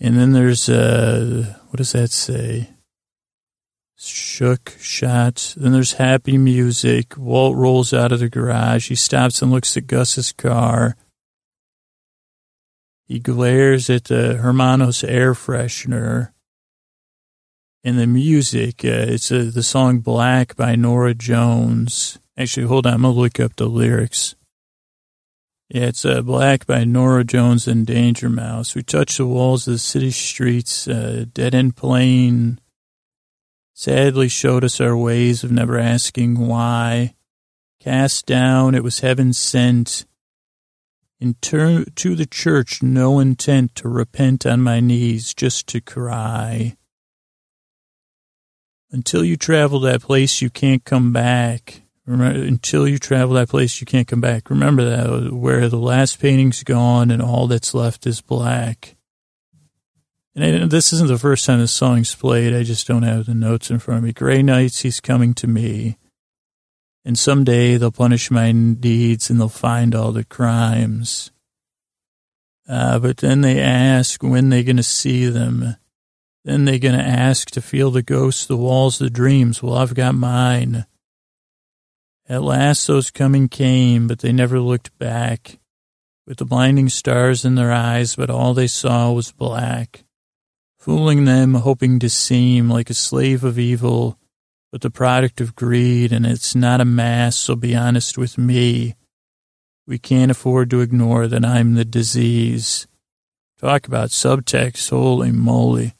And 0.00 0.18
then 0.18 0.32
there's, 0.32 0.68
uh, 0.68 1.54
what 1.68 1.78
does 1.78 1.92
that 1.92 2.10
say? 2.10 2.70
Shook 3.96 4.76
shot. 4.78 5.54
Then 5.56 5.72
there's 5.72 5.94
happy 5.94 6.36
music. 6.36 7.16
Walt 7.16 7.56
rolls 7.56 7.94
out 7.94 8.12
of 8.12 8.20
the 8.20 8.28
garage. 8.28 8.88
He 8.88 8.96
stops 8.96 9.40
and 9.40 9.50
looks 9.50 9.76
at 9.76 9.86
Gus's 9.86 10.32
car. 10.32 10.96
He 13.06 13.18
glares 13.18 13.88
at 13.88 14.04
the 14.04 14.34
Hermanos 14.34 15.04
air 15.04 15.32
freshener. 15.32 16.33
And 17.86 17.98
the 17.98 18.06
music, 18.06 18.82
uh, 18.82 19.12
it's 19.12 19.30
uh, 19.30 19.50
the 19.52 19.62
song 19.62 19.98
Black 19.98 20.56
by 20.56 20.74
Norah 20.74 21.12
Jones. 21.12 22.18
Actually, 22.34 22.66
hold 22.66 22.86
on, 22.86 22.94
I'm 22.94 23.02
going 23.02 23.14
to 23.14 23.20
look 23.20 23.38
up 23.38 23.56
the 23.56 23.66
lyrics. 23.66 24.34
Yeah, 25.68 25.88
it's 25.88 26.02
uh, 26.06 26.22
Black 26.22 26.66
by 26.66 26.84
Norah 26.84 27.24
Jones 27.24 27.68
and 27.68 27.86
Danger 27.86 28.30
Mouse. 28.30 28.74
We 28.74 28.82
touch 28.82 29.18
the 29.18 29.26
walls 29.26 29.68
of 29.68 29.74
the 29.74 29.78
city 29.78 30.12
streets, 30.12 30.88
uh, 30.88 31.26
dead 31.30 31.54
end 31.54 31.76
plane. 31.76 32.58
Sadly 33.74 34.28
showed 34.28 34.64
us 34.64 34.80
our 34.80 34.96
ways 34.96 35.44
of 35.44 35.52
never 35.52 35.78
asking 35.78 36.38
why. 36.38 37.14
Cast 37.80 38.24
down, 38.24 38.74
it 38.74 38.82
was 38.82 39.00
heaven 39.00 39.34
sent. 39.34 40.06
And 41.20 41.40
turn 41.42 41.84
to 41.96 42.14
the 42.14 42.24
church, 42.24 42.82
no 42.82 43.18
intent 43.18 43.74
to 43.74 43.88
repent 43.90 44.46
on 44.46 44.62
my 44.62 44.80
knees, 44.80 45.34
just 45.34 45.66
to 45.68 45.82
cry. 45.82 46.76
Until 48.94 49.24
you 49.24 49.36
travel 49.36 49.80
that 49.80 50.02
place, 50.02 50.40
you 50.40 50.50
can't 50.50 50.84
come 50.84 51.12
back. 51.12 51.82
Remember, 52.06 52.38
until 52.38 52.86
you 52.86 52.96
travel 52.96 53.34
that 53.34 53.48
place, 53.48 53.80
you 53.80 53.86
can't 53.86 54.06
come 54.06 54.20
back. 54.20 54.48
Remember 54.48 54.84
that, 54.84 55.32
where 55.32 55.68
the 55.68 55.80
last 55.80 56.20
painting's 56.20 56.62
gone 56.62 57.10
and 57.10 57.20
all 57.20 57.48
that's 57.48 57.74
left 57.74 58.06
is 58.06 58.20
black. 58.20 58.94
And 60.36 60.70
this 60.70 60.92
isn't 60.92 61.08
the 61.08 61.18
first 61.18 61.44
time 61.44 61.58
this 61.58 61.72
song's 61.72 62.14
played. 62.14 62.54
I 62.54 62.62
just 62.62 62.86
don't 62.86 63.02
have 63.02 63.26
the 63.26 63.34
notes 63.34 63.68
in 63.68 63.80
front 63.80 63.98
of 63.98 64.04
me. 64.04 64.12
Gray 64.12 64.42
nights, 64.42 64.82
he's 64.82 65.00
coming 65.00 65.34
to 65.34 65.48
me. 65.48 65.98
And 67.04 67.18
someday 67.18 67.76
they'll 67.76 67.90
punish 67.90 68.30
my 68.30 68.52
deeds 68.52 69.28
and 69.28 69.40
they'll 69.40 69.48
find 69.48 69.96
all 69.96 70.12
the 70.12 70.24
crimes. 70.24 71.32
Uh, 72.68 73.00
but 73.00 73.16
then 73.16 73.40
they 73.40 73.60
ask 73.60 74.22
when 74.22 74.50
they're 74.50 74.62
going 74.62 74.76
to 74.76 74.84
see 74.84 75.26
them. 75.26 75.74
Then 76.44 76.64
they're 76.66 76.78
going 76.78 76.98
to 76.98 77.04
ask 77.04 77.50
to 77.52 77.62
feel 77.62 77.90
the 77.90 78.02
ghosts, 78.02 78.46
the 78.46 78.56
walls, 78.56 78.98
the 78.98 79.08
dreams. 79.08 79.62
Well, 79.62 79.78
I've 79.78 79.94
got 79.94 80.14
mine. 80.14 80.86
At 82.28 82.42
last 82.42 82.86
those 82.86 83.10
coming 83.10 83.48
came, 83.48 84.06
but 84.08 84.18
they 84.18 84.32
never 84.32 84.60
looked 84.60 84.96
back, 84.98 85.58
with 86.26 86.38
the 86.38 86.44
blinding 86.44 86.88
stars 86.88 87.44
in 87.44 87.54
their 87.54 87.72
eyes, 87.72 88.16
but 88.16 88.30
all 88.30 88.54
they 88.54 88.66
saw 88.66 89.10
was 89.12 89.32
black. 89.32 90.04
Fooling 90.78 91.24
them, 91.24 91.54
hoping 91.54 91.98
to 91.98 92.10
seem 92.10 92.68
like 92.68 92.90
a 92.90 92.94
slave 92.94 93.42
of 93.42 93.58
evil, 93.58 94.18
but 94.70 94.82
the 94.82 94.90
product 94.90 95.40
of 95.40 95.54
greed, 95.54 96.12
and 96.12 96.26
it's 96.26 96.54
not 96.54 96.80
a 96.80 96.84
mass, 96.84 97.36
so 97.36 97.56
be 97.56 97.74
honest 97.74 98.18
with 98.18 98.36
me. 98.36 98.94
We 99.86 99.98
can't 99.98 100.30
afford 100.30 100.70
to 100.70 100.80
ignore 100.80 101.26
that 101.26 101.44
I'm 101.44 101.74
the 101.74 101.84
disease. 101.84 102.86
Talk 103.58 103.86
about 103.86 104.10
subtext, 104.10 104.90
holy 104.90 105.30
moly. 105.30 105.94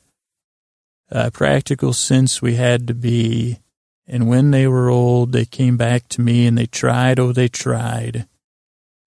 Uh, 1.15 1.31
practical 1.31 1.93
sense 1.93 2.43
we 2.43 2.57
had 2.57 2.89
to 2.89 2.95
be 2.95 3.61
and 4.07 4.29
when 4.29 4.51
they 4.51 4.67
were 4.67 4.91
old, 4.91 5.33
they 5.33 5.45
came 5.45 5.77
back 5.77 6.09
to 6.09 6.21
me 6.21 6.47
and 6.47 6.59
they 6.59 6.67
tried, 6.67 7.19
oh, 7.19 7.33
they 7.33 7.49
tried. 7.49 8.27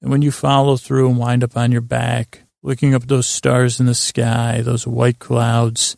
And 0.01 0.11
when 0.11 0.21
you 0.21 0.31
follow 0.31 0.77
through 0.77 1.09
and 1.09 1.17
wind 1.17 1.43
up 1.43 1.55
on 1.55 1.71
your 1.71 1.81
back, 1.81 2.43
looking 2.63 2.93
up 2.95 3.03
those 3.03 3.27
stars 3.27 3.79
in 3.79 3.85
the 3.85 3.95
sky, 3.95 4.61
those 4.61 4.87
white 4.87 5.19
clouds 5.19 5.97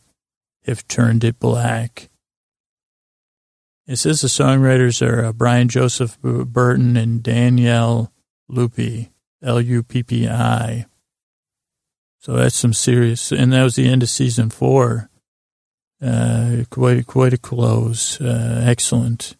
have 0.66 0.86
turned 0.86 1.24
it 1.24 1.38
black. 1.38 2.10
It 3.86 3.96
says 3.96 4.20
the 4.20 4.28
songwriters 4.28 5.04
are 5.04 5.24
uh, 5.24 5.32
Brian 5.32 5.68
Joseph 5.68 6.20
Burton 6.20 6.96
and 6.96 7.22
Daniele 7.22 8.12
Luppi, 8.50 9.10
L 9.42 9.60
U 9.60 9.82
P 9.82 10.02
P 10.02 10.28
I. 10.28 10.86
So 12.18 12.34
that's 12.34 12.54
some 12.54 12.74
serious, 12.74 13.32
and 13.32 13.52
that 13.52 13.64
was 13.64 13.76
the 13.76 13.88
end 13.88 14.02
of 14.02 14.10
season 14.10 14.50
four. 14.50 15.09
Uh, 16.02 16.64
quite 16.70 17.06
quite 17.06 17.34
a 17.34 17.38
close. 17.38 18.20
Uh, 18.20 18.62
excellent. 18.66 19.36